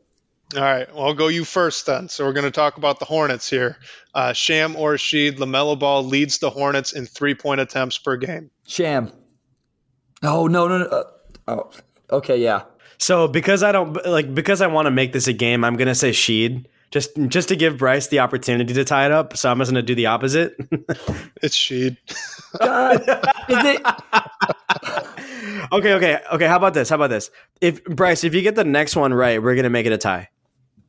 All 0.55 0.61
right, 0.61 0.93
well, 0.93 1.05
I'll 1.05 1.13
go 1.13 1.27
you 1.27 1.45
first 1.45 1.85
then. 1.85 2.09
So 2.09 2.25
we're 2.25 2.33
going 2.33 2.45
to 2.45 2.51
talk 2.51 2.77
about 2.77 2.99
the 2.99 3.05
Hornets 3.05 3.47
here. 3.49 3.77
Uh, 4.15 4.33
Sham 4.33 4.75
or 4.75 4.95
Sheed, 4.95 5.37
LaMelo 5.37 5.77
Ball 5.77 6.03
leads 6.03 6.39
the 6.39 6.49
Hornets 6.49 6.93
in 6.93 7.05
three 7.05 7.35
point 7.35 7.61
attempts 7.61 7.97
per 7.99 8.17
game. 8.17 8.49
Sham. 8.67 9.11
Oh 10.23 10.47
no 10.47 10.67
no 10.67 10.79
no. 10.79 10.85
Uh, 10.85 11.03
oh, 11.47 11.71
okay. 12.11 12.37
Yeah. 12.37 12.63
so 12.97 13.27
because 13.27 13.63
I 13.63 13.71
don't 13.71 14.05
like 14.05 14.33
because 14.33 14.61
I 14.61 14.67
want 14.67 14.87
to 14.87 14.91
make 14.91 15.13
this 15.13 15.27
a 15.27 15.33
game, 15.33 15.63
I'm 15.63 15.77
gonna 15.77 15.95
say 15.95 16.09
Sheed 16.11 16.65
just 16.91 17.11
just 17.27 17.49
to 17.49 17.55
give 17.55 17.77
Bryce 17.77 18.07
the 18.07 18.19
opportunity 18.19 18.73
to 18.73 18.83
tie 18.83 19.05
it 19.05 19.11
up. 19.11 19.37
So 19.37 19.49
I'm 19.49 19.59
just 19.59 19.71
gonna 19.71 19.81
do 19.81 19.95
the 19.95 20.07
opposite. 20.07 20.55
It's 21.41 21.55
Sheed. 21.57 21.95
God, 22.59 22.99
is 23.47 23.63
it? 23.65 23.81
okay, 25.71 25.93
okay, 25.93 26.19
okay. 26.33 26.47
How 26.47 26.57
about 26.57 26.73
this? 26.73 26.89
How 26.89 26.95
about 26.95 27.11
this? 27.11 27.31
If 27.61 27.83
Bryce, 27.85 28.25
if 28.25 28.33
you 28.33 28.41
get 28.41 28.55
the 28.55 28.65
next 28.65 28.97
one 28.97 29.13
right, 29.13 29.41
we're 29.41 29.55
gonna 29.55 29.69
make 29.69 29.85
it 29.85 29.93
a 29.93 29.97
tie. 29.97 30.27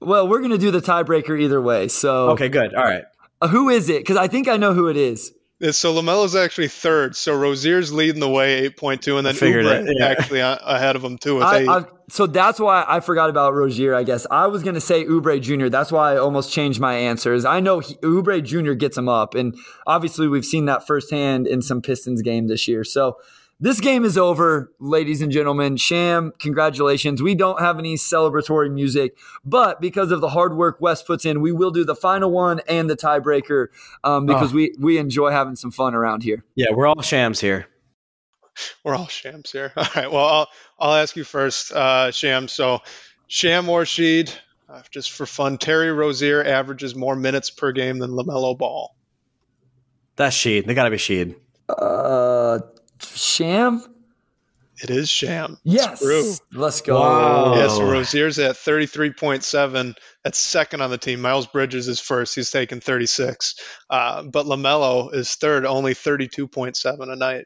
Well, 0.01 0.29
we're 0.29 0.41
gonna 0.41 0.59
do 0.59 0.71
the 0.71 0.81
tiebreaker 0.81 1.41
either 1.41 1.61
way. 1.61 1.89
So 1.89 2.31
Okay, 2.31 2.49
good. 2.49 2.75
All 2.75 2.85
right. 2.85 3.05
Uh, 3.41 3.49
who 3.49 3.69
is 3.69 3.89
it? 3.89 3.99
Because 3.99 4.17
I 4.17 4.29
think 4.29 4.49
I 4.49 4.57
know 4.57 4.75
who 4.75 4.89
it 4.89 4.97
is. 4.97 5.33
Yeah, 5.61 5.73
So 5.73 5.93
LaMelo's 5.95 6.35
actually 6.35 6.69
third. 6.69 7.15
So 7.15 7.37
Rozier's 7.37 7.93
leading 7.93 8.21
the 8.21 8.29
way, 8.29 8.67
8.2, 8.71 9.19
and 9.19 9.27
then 9.27 9.35
Figured 9.35 9.67
Oubre 9.67 9.87
it, 9.87 9.97
yeah. 9.99 10.07
actually 10.07 10.41
ahead 10.41 10.97
of 10.97 11.05
him 11.05 11.19
too 11.19 11.35
with 11.35 11.45
I, 11.45 11.59
eight. 11.59 11.69
I, 11.69 11.85
so 12.09 12.27
that's 12.27 12.59
why 12.59 12.83
I 12.89 13.01
forgot 13.01 13.29
about 13.29 13.53
Rozier. 13.53 13.95
I 13.95 14.03
guess 14.03 14.27
I 14.31 14.47
was 14.47 14.63
gonna 14.63 14.81
say 14.81 15.05
Oubre 15.05 15.41
Jr. 15.41 15.69
That's 15.69 15.93
why 15.93 16.15
I 16.15 16.17
almost 16.17 16.51
changed 16.51 16.81
my 16.81 16.95
answers. 16.95 17.45
I 17.45 17.61
know 17.61 17.81
he, 17.81 17.95
Oubre 17.97 18.43
Jr. 18.43 18.73
gets 18.73 18.97
him 18.97 19.09
up, 19.09 19.35
and 19.35 19.55
obviously 19.87 20.29
we've 20.29 20.47
seen 20.47 20.65
that 20.65 20.87
firsthand 20.87 21.47
in 21.47 21.61
some 21.61 21.83
Pistons 21.83 22.23
game 22.23 22.47
this 22.47 22.67
year. 22.67 22.83
So 22.83 23.19
this 23.61 23.79
game 23.81 24.05
is 24.05 24.17
over, 24.17 24.73
ladies 24.81 25.21
and 25.23 25.31
gentlemen. 25.31 25.77
Sham, 25.77 26.33
congratulations. 26.39 27.23
We 27.23 27.35
don't 27.35 27.61
have 27.61 27.79
any 27.79 27.97
celebratory 27.97 28.73
music, 28.73 29.17
but 29.45 29.81
because 29.81 30.11
of 30.13 30.21
the 30.21 30.31
hard 30.31 30.57
work 30.57 30.81
Wes 30.81 31.03
puts 31.03 31.25
in, 31.25 31.41
we 31.43 31.53
will 31.53 31.71
do 31.71 31.85
the 31.85 31.95
final 31.95 32.31
one 32.31 32.61
and 32.69 32.89
the 32.89 32.97
tiebreaker 32.97 33.67
um, 34.03 34.27
because 34.27 34.53
Oh. 34.53 34.57
we 34.57 34.75
we 34.79 34.99
enjoy 34.99 35.31
having 35.31 35.57
some 35.57 35.71
fun 35.71 35.95
around 35.95 36.23
here. 36.23 36.43
Yeah, 36.55 36.69
we're 36.73 36.87
all 36.87 37.03
shams 37.03 37.41
here. 37.41 37.67
We're 38.85 38.95
all 38.97 39.07
shams 39.07 39.53
here. 39.53 39.73
All 39.77 39.87
right. 39.97 40.11
Well, 40.11 40.27
I'll, 40.27 40.49
I'll 40.79 40.95
ask 40.95 41.17
you 41.17 41.25
first, 41.25 41.73
uh, 41.73 42.11
Sham. 42.11 42.47
So, 42.49 42.81
Sham 43.27 43.69
or 43.71 43.85
Sheed, 43.85 44.35
uh, 44.69 44.83
just 44.91 45.13
for 45.13 45.25
fun, 45.25 45.57
Terry 45.57 45.91
Rozier 45.93 46.43
averages 46.45 46.95
more 46.95 47.17
minutes 47.17 47.49
per 47.49 47.73
game 47.73 47.99
than 48.01 48.11
LaMelo 48.11 48.59
Ball. 48.59 48.95
That's 50.17 50.37
Sheed. 50.37 50.67
They 50.67 50.75
gotta 50.75 50.91
be 50.91 50.97
Sheed. 50.99 51.37
Uh, 51.71 52.59
Sham. 53.03 53.85
It 54.83 54.89
is 54.89 55.11
Sham. 55.11 55.59
Yes. 55.63 56.01
true. 56.01 56.33
Let's 56.53 56.81
go. 56.81 56.99
Wow. 56.99 57.55
Yeah, 57.55 57.69
so 57.69 57.85
Rozier's 57.85 58.39
at 58.39 58.57
33.7. 58.57 59.95
That's 60.25 60.39
second 60.39 60.81
on 60.81 60.91
the 60.91 60.97
team. 60.97 61.21
Miles 61.21 61.47
Bridges 61.47 61.87
is 61.87 62.01
first. 62.01 62.35
He's 62.35 62.51
taking 62.51 62.81
36. 62.81 63.57
Uh, 63.91 64.23
but 64.23 64.47
LaMelo 64.47 65.13
is 65.15 65.35
third, 65.35 65.67
only 65.67 65.93
32.7 65.93 67.13
a 67.13 67.17
night. 67.17 67.45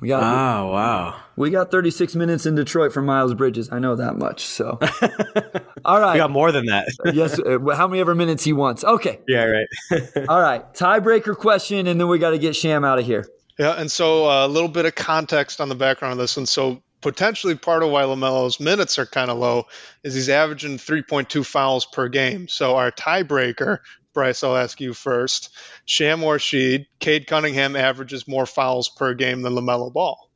We 0.00 0.08
got 0.08 0.22
Oh 0.22 0.68
wow. 0.72 1.20
we 1.36 1.50
got 1.50 1.70
36 1.70 2.14
minutes 2.16 2.46
in 2.46 2.54
Detroit 2.54 2.90
for 2.92 3.02
Miles 3.02 3.34
Bridges. 3.34 3.68
I 3.70 3.78
know 3.80 3.96
that 3.96 4.16
much. 4.16 4.46
So, 4.46 4.78
all 4.80 5.60
All 5.84 6.00
right. 6.00 6.14
We 6.14 6.18
got 6.18 6.30
more 6.30 6.52
than 6.52 6.66
that. 6.66 6.88
yes. 7.12 7.38
Uh, 7.38 7.58
how 7.76 7.86
many 7.86 8.00
ever 8.00 8.14
minutes 8.14 8.42
he 8.42 8.54
wants. 8.54 8.82
Okay. 8.82 9.20
Yeah, 9.28 9.44
right. 9.44 9.66
All 10.28 10.40
right. 10.40 10.72
Tiebreaker 10.72 11.36
question, 11.36 11.86
and 11.86 12.00
then 12.00 12.08
we 12.08 12.18
got 12.18 12.30
to 12.30 12.38
get 12.38 12.56
Sham 12.56 12.82
out 12.82 12.98
of 12.98 13.04
here. 13.04 13.26
Yeah, 13.60 13.72
and 13.72 13.92
so 13.92 14.26
uh, 14.26 14.46
a 14.46 14.48
little 14.48 14.70
bit 14.70 14.86
of 14.86 14.94
context 14.94 15.60
on 15.60 15.68
the 15.68 15.74
background 15.74 16.12
of 16.12 16.18
this 16.18 16.34
one. 16.34 16.46
So 16.46 16.82
potentially 17.02 17.54
part 17.54 17.82
of 17.82 17.90
why 17.90 18.04
LaMelo's 18.04 18.58
minutes 18.58 18.98
are 18.98 19.04
kind 19.04 19.30
of 19.30 19.36
low 19.36 19.66
is 20.02 20.14
he's 20.14 20.30
averaging 20.30 20.78
3.2 20.78 21.44
fouls 21.44 21.84
per 21.84 22.08
game. 22.08 22.48
So 22.48 22.76
our 22.76 22.90
tiebreaker, 22.90 23.80
Bryce, 24.14 24.42
I'll 24.42 24.56
ask 24.56 24.80
you 24.80 24.94
first. 24.94 25.50
Sham 25.84 26.24
or 26.24 26.38
Sheed, 26.38 26.86
Cade 27.00 27.26
Cunningham 27.26 27.76
averages 27.76 28.26
more 28.26 28.46
fouls 28.46 28.88
per 28.88 29.12
game 29.12 29.42
than 29.42 29.52
LaMelo 29.52 29.92
Ball. 29.92 30.30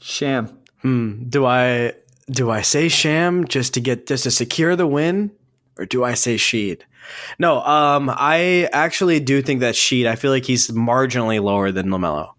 Sham. 0.00 0.58
Hmm. 0.80 1.24
Do 1.28 1.44
I 1.44 1.92
do 2.30 2.50
I 2.50 2.62
say 2.62 2.88
Sham 2.88 3.46
just 3.46 3.74
to 3.74 3.80
get 3.80 4.06
just 4.06 4.24
to 4.24 4.30
secure 4.30 4.74
the 4.74 4.86
win, 4.86 5.32
or 5.78 5.84
do 5.84 6.02
I 6.02 6.14
say 6.14 6.36
Sheed? 6.36 6.80
No, 7.38 7.60
um, 7.60 8.10
I 8.10 8.70
actually 8.72 9.20
do 9.20 9.42
think 9.42 9.60
that 9.60 9.74
Sheed. 9.74 10.06
I 10.06 10.16
feel 10.16 10.30
like 10.30 10.46
he's 10.46 10.70
marginally 10.70 11.42
lower 11.42 11.70
than 11.70 11.88
Lamelo. 11.88 12.30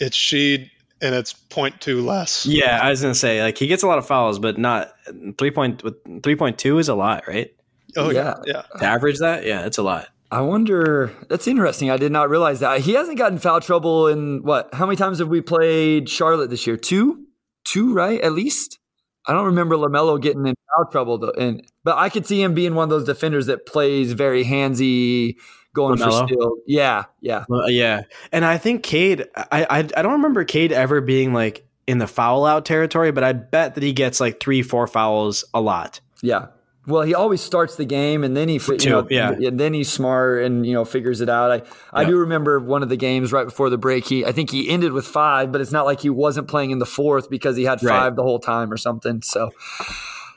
It's 0.00 0.16
Sheed 0.16 0.70
and 1.02 1.14
it's 1.14 1.32
0.2 1.32 2.04
less. 2.04 2.46
Yeah, 2.46 2.80
I 2.82 2.90
was 2.90 3.02
gonna 3.02 3.14
say 3.14 3.42
like 3.42 3.58
he 3.58 3.66
gets 3.66 3.82
a 3.82 3.86
lot 3.86 3.98
of 3.98 4.06
fouls, 4.06 4.38
but 4.38 4.58
not 4.58 4.92
three 5.38 5.50
point 5.50 5.82
three 6.22 6.36
point 6.36 6.58
two 6.58 6.78
is 6.78 6.88
a 6.88 6.94
lot, 6.94 7.28
right? 7.28 7.54
Oh 7.96 8.10
yeah, 8.10 8.34
yeah. 8.46 8.62
To 8.78 8.84
average 8.84 9.18
that, 9.18 9.44
yeah, 9.44 9.66
it's 9.66 9.78
a 9.78 9.82
lot. 9.82 10.08
I 10.30 10.42
wonder. 10.42 11.12
That's 11.28 11.48
interesting. 11.48 11.90
I 11.90 11.96
did 11.96 12.12
not 12.12 12.30
realize 12.30 12.60
that 12.60 12.80
he 12.80 12.94
hasn't 12.94 13.18
gotten 13.18 13.38
foul 13.38 13.60
trouble 13.60 14.06
in 14.06 14.42
what? 14.42 14.72
How 14.72 14.86
many 14.86 14.96
times 14.96 15.18
have 15.18 15.28
we 15.28 15.40
played 15.40 16.08
Charlotte 16.08 16.50
this 16.50 16.66
year? 16.66 16.76
Two, 16.76 17.26
two, 17.64 17.92
right? 17.94 18.20
At 18.20 18.32
least. 18.32 18.78
I 19.26 19.32
don't 19.32 19.46
remember 19.46 19.76
Lamelo 19.76 20.20
getting 20.20 20.46
in 20.46 20.54
foul 20.74 20.90
trouble 20.90 21.18
though, 21.18 21.32
and 21.36 21.62
but 21.84 21.98
I 21.98 22.08
could 22.08 22.26
see 22.26 22.42
him 22.42 22.54
being 22.54 22.74
one 22.74 22.84
of 22.84 22.90
those 22.90 23.04
defenders 23.04 23.46
that 23.46 23.66
plays 23.66 24.12
very 24.12 24.44
handsy, 24.44 25.36
going 25.74 25.98
LaMelo? 25.98 26.20
for 26.20 26.26
steal. 26.26 26.56
Yeah, 26.66 27.04
yeah, 27.20 27.44
uh, 27.50 27.66
yeah. 27.66 28.02
And 28.32 28.44
I 28.44 28.58
think 28.58 28.82
Cade. 28.82 29.26
I, 29.36 29.66
I 29.68 29.78
I 29.78 30.02
don't 30.02 30.12
remember 30.12 30.44
Cade 30.44 30.72
ever 30.72 31.00
being 31.00 31.32
like 31.32 31.66
in 31.86 31.98
the 31.98 32.06
foul 32.06 32.44
out 32.46 32.64
territory, 32.64 33.12
but 33.12 33.24
I 33.24 33.32
bet 33.32 33.74
that 33.74 33.82
he 33.82 33.92
gets 33.92 34.20
like 34.20 34.40
three, 34.40 34.62
four 34.62 34.86
fouls 34.86 35.44
a 35.54 35.60
lot. 35.60 36.00
Yeah, 36.22 36.46
well, 36.86 37.02
he 37.02 37.14
always 37.14 37.40
starts 37.40 37.76
the 37.76 37.84
game, 37.84 38.24
and 38.24 38.36
then 38.36 38.48
he, 38.48 38.58
you 38.80 38.90
know, 38.90 39.06
yeah. 39.10 39.32
and 39.32 39.60
then 39.60 39.74
he's 39.74 39.92
smart 39.92 40.42
and 40.44 40.66
you 40.66 40.72
know 40.72 40.84
figures 40.84 41.20
it 41.20 41.28
out. 41.28 41.50
I, 41.50 41.62
I 41.92 42.04
do 42.04 42.16
remember 42.16 42.58
one 42.58 42.82
of 42.82 42.88
the 42.88 42.96
games 42.96 43.32
right 43.32 43.44
before 43.44 43.68
the 43.68 43.78
break. 43.78 44.06
He, 44.06 44.24
I 44.24 44.32
think 44.32 44.50
he 44.50 44.68
ended 44.68 44.92
with 44.92 45.06
five, 45.06 45.52
but 45.52 45.60
it's 45.60 45.72
not 45.72 45.84
like 45.84 46.00
he 46.00 46.10
wasn't 46.10 46.48
playing 46.48 46.70
in 46.70 46.78
the 46.78 46.86
fourth 46.86 47.28
because 47.28 47.56
he 47.56 47.64
had 47.64 47.80
five 47.80 47.88
right. 47.88 48.16
the 48.16 48.22
whole 48.22 48.38
time 48.38 48.72
or 48.72 48.78
something. 48.78 49.20
So, 49.20 49.50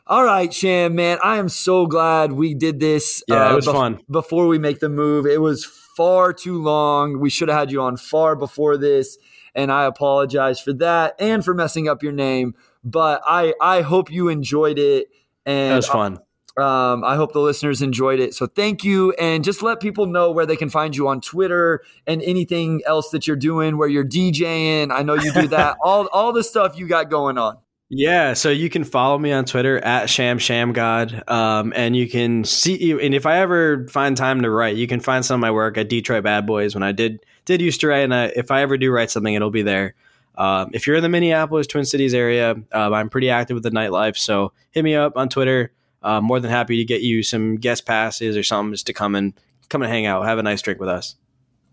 all 0.06 0.26
right, 0.26 0.54
Sham, 0.54 0.96
man, 0.96 1.18
I 1.24 1.38
am 1.38 1.48
so 1.48 1.86
glad 1.86 2.34
we 2.34 2.54
did 2.54 2.80
this. 2.80 3.24
Yeah, 3.28 3.48
uh, 3.48 3.54
it 3.54 3.56
was 3.56 3.66
fun. 3.66 4.00
Before 4.10 4.48
we 4.48 4.60
make 4.60 4.80
the 4.80 4.90
move, 4.90 5.26
it 5.26 5.40
was 5.40 5.64
far 5.66 6.34
too 6.34 6.62
long. 6.62 7.20
We 7.20 7.30
should 7.30 7.48
have 7.48 7.58
had 7.58 7.72
you 7.72 7.82
on 7.82 7.98
far 7.98 8.36
before 8.36 8.76
this, 8.78 9.18
and 9.56 9.72
I 9.72 9.86
apologize 9.86 10.60
for 10.60 10.74
that 10.74 11.16
and 11.20 11.44
for 11.44 11.54
messing 11.54 11.88
up 11.88 12.04
your 12.04 12.12
name. 12.12 12.56
But 12.84 13.22
I, 13.26 13.54
I 13.62 13.82
hope 13.82 14.12
you 14.12 14.28
enjoyed 14.28 14.78
it. 14.78 15.08
And 15.46 15.74
it 15.74 15.76
was 15.76 15.88
fun. 15.88 16.20
Um, 16.56 17.04
I 17.04 17.16
hope 17.16 17.34
the 17.34 17.40
listeners 17.40 17.82
enjoyed 17.82 18.20
it. 18.20 18.36
So 18.36 18.46
thank 18.46 18.84
you. 18.84 19.14
And 19.14 19.44
just 19.44 19.64
let 19.64 19.80
people 19.80 20.06
know 20.06 20.32
where 20.32 20.46
they 20.46 20.56
can 20.56 20.70
find 20.70 20.96
you 20.96 21.08
on 21.08 21.20
Twitter 21.20 21.82
and 22.06 22.22
anything 22.22 22.82
else 22.86 23.10
that 23.10 23.26
you're 23.26 23.38
doing, 23.38 23.78
where 23.78 23.88
you're 23.88 24.06
DJing. 24.06 24.92
I 24.92 25.02
know 25.02 25.16
you 25.16 25.34
do 25.34 25.48
that, 25.48 25.78
all, 25.84 26.08
all 26.12 26.32
the 26.34 26.44
stuff 26.44 26.78
you 26.78 26.88
got 26.88 27.10
going 27.10 27.38
on. 27.38 27.58
Yeah, 27.90 28.34
so 28.34 28.50
you 28.50 28.70
can 28.70 28.84
follow 28.84 29.20
me 29.20 29.32
on 29.32 29.46
Twitter 29.46 29.78
at 29.78 30.10
Sham 30.10 30.40
Sham 30.40 30.74
God, 30.74 31.24
um, 31.28 31.74
and 31.76 31.96
you 31.96 32.10
can 32.10 32.44
see. 32.44 32.92
And 32.92 33.14
if 33.14 33.26
I 33.26 33.38
ever 33.40 33.88
find 33.88 34.18
time 34.18 34.42
to 34.42 34.50
write, 34.50 34.76
you 34.78 34.88
can 34.88 35.00
find 35.00 35.24
some 35.24 35.36
of 35.36 35.42
my 35.42 35.52
work 35.52 35.78
at 35.78 35.90
Detroit 35.90 36.24
Bad 36.24 36.48
Boys 36.48 36.74
when 36.74 36.82
I 36.82 36.92
did 36.92 37.24
did 37.46 37.62
used 37.62 37.82
to 37.82 37.88
write. 37.88 38.00
And 38.00 38.14
I, 38.14 38.26
if 38.36 38.50
I 38.50 38.62
ever 38.62 38.78
do 38.78 38.92
write 38.92 39.12
something, 39.12 39.34
it'll 39.34 39.52
be 39.52 39.62
there. 39.62 39.94
Um, 40.36 40.72
if 40.74 40.88
you're 40.88 40.96
in 40.96 41.04
the 41.04 41.10
Minneapolis 41.10 41.68
Twin 41.68 41.86
Cities 41.86 42.16
area, 42.16 42.56
um, 42.72 42.94
I'm 42.94 43.10
pretty 43.10 43.30
active 43.30 43.54
with 43.54 43.64
the 43.64 43.70
nightlife, 43.70 44.18
so 44.18 44.52
hit 44.72 44.84
me 44.84 44.96
up 44.96 45.16
on 45.16 45.30
Twitter 45.30 45.72
uh, 46.02 46.22
more 46.22 46.40
than 46.40 46.50
happy 46.50 46.78
to 46.78 46.86
get 46.86 47.02
you 47.02 47.22
some 47.22 47.58
guest 47.58 47.86
passes 47.86 48.36
or 48.36 48.42
something 48.42 48.74
just 48.74 48.88
to 48.88 48.94
come 48.94 49.14
and 49.14 49.34
come 49.70 49.84
and 49.84 49.92
hang 49.92 50.08
out, 50.08 50.26
have 50.26 50.40
a 50.40 50.44
nice 50.44 50.64
drink 50.64 50.80
with 50.80 50.90
us. 50.90 51.16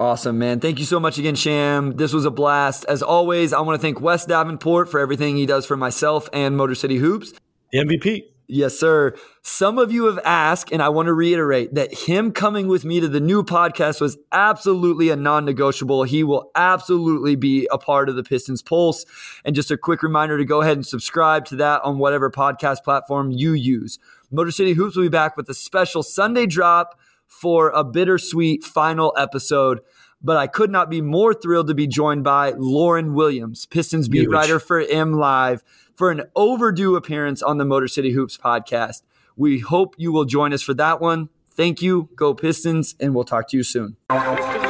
Awesome, 0.01 0.39
man. 0.39 0.61
Thank 0.61 0.79
you 0.79 0.87
so 0.87 0.99
much 0.99 1.19
again, 1.19 1.35
Sham. 1.35 1.97
This 1.97 2.15
was 2.15 2.25
a 2.25 2.31
blast. 2.31 2.87
As 2.89 3.03
always, 3.03 3.53
I 3.53 3.61
want 3.61 3.79
to 3.79 3.83
thank 3.83 4.01
Wes 4.01 4.25
Davenport 4.25 4.91
for 4.91 4.99
everything 4.99 5.37
he 5.37 5.45
does 5.45 5.67
for 5.67 5.77
myself 5.77 6.27
and 6.33 6.57
Motor 6.57 6.75
City 6.75 6.97
Hoops. 6.97 7.35
The 7.71 7.81
MVP. 7.81 8.23
Yes, 8.47 8.79
sir. 8.79 9.15
Some 9.43 9.77
of 9.77 9.93
you 9.93 10.07
have 10.07 10.19
asked, 10.25 10.73
and 10.73 10.83
I 10.83 10.89
want 10.89 11.09
to 11.09 11.13
reiterate 11.13 11.75
that 11.75 11.93
him 11.93 12.33
coming 12.33 12.67
with 12.67 12.83
me 12.83 13.01
to 13.01 13.09
the 13.09 13.21
new 13.21 13.43
podcast 13.43 14.01
was 14.01 14.17
absolutely 14.33 15.11
a 15.11 15.17
non 15.17 15.45
negotiable. 15.45 16.05
He 16.05 16.25
will 16.25 16.51
absolutely 16.55 17.37
be 17.37 17.69
a 17.71 17.77
part 17.77 18.09
of 18.09 18.17
the 18.17 18.25
Pistons 18.25 18.63
Pulse. 18.63 19.05
And 19.45 19.55
just 19.55 19.71
a 19.71 19.77
quick 19.77 20.03
reminder 20.03 20.39
to 20.39 20.47
go 20.47 20.63
ahead 20.63 20.79
and 20.79 20.87
subscribe 20.87 21.45
to 21.47 21.57
that 21.57 21.83
on 21.83 21.99
whatever 21.99 22.31
podcast 22.31 22.85
platform 22.85 23.33
you 23.33 23.53
use. 23.53 23.99
Motor 24.31 24.51
City 24.51 24.73
Hoops 24.73 24.97
will 24.97 25.05
be 25.05 25.11
back 25.11 25.37
with 25.37 25.47
a 25.51 25.55
special 25.55 26.03
Sunday 26.03 26.47
drop 26.47 26.99
for 27.31 27.70
a 27.70 27.85
bittersweet 27.85 28.64
final 28.64 29.14
episode. 29.16 29.81
But 30.22 30.37
I 30.37 30.47
could 30.47 30.70
not 30.70 30.91
be 30.91 31.01
more 31.01 31.33
thrilled 31.33 31.68
to 31.68 31.74
be 31.74 31.87
joined 31.87 32.24
by 32.24 32.53
Lauren 32.57 33.14
Williams, 33.14 33.64
Pistons 33.64 34.09
beat 34.09 34.22
Huge. 34.22 34.31
writer 34.31 34.59
for 34.59 34.81
M 34.81 35.14
Live, 35.14 35.62
for 35.95 36.11
an 36.11 36.24
overdue 36.37 36.95
appearance 36.97 37.43
on 37.43 37.57
the 37.57 37.64
Motor 37.64 37.89
City 37.89 38.12
Hoops 38.12 38.37
podcast. 38.37 39.01
We 39.37 39.61
hope 39.61 39.95
you 39.97 40.12
will 40.12 40.26
join 40.26 40.53
us 40.53 40.61
for 40.61 40.74
that 40.74 41.01
one. 41.01 41.31
Thank 41.53 41.81
you. 41.81 42.11
Go 42.16 42.35
Pistons, 42.35 42.95
and 43.01 43.14
we'll 43.14 43.24
talk 43.24 43.49
to 43.49 43.57
you 43.57 43.62
soon. 43.62 43.97
Pistons 44.09 44.61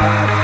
need 0.00 0.35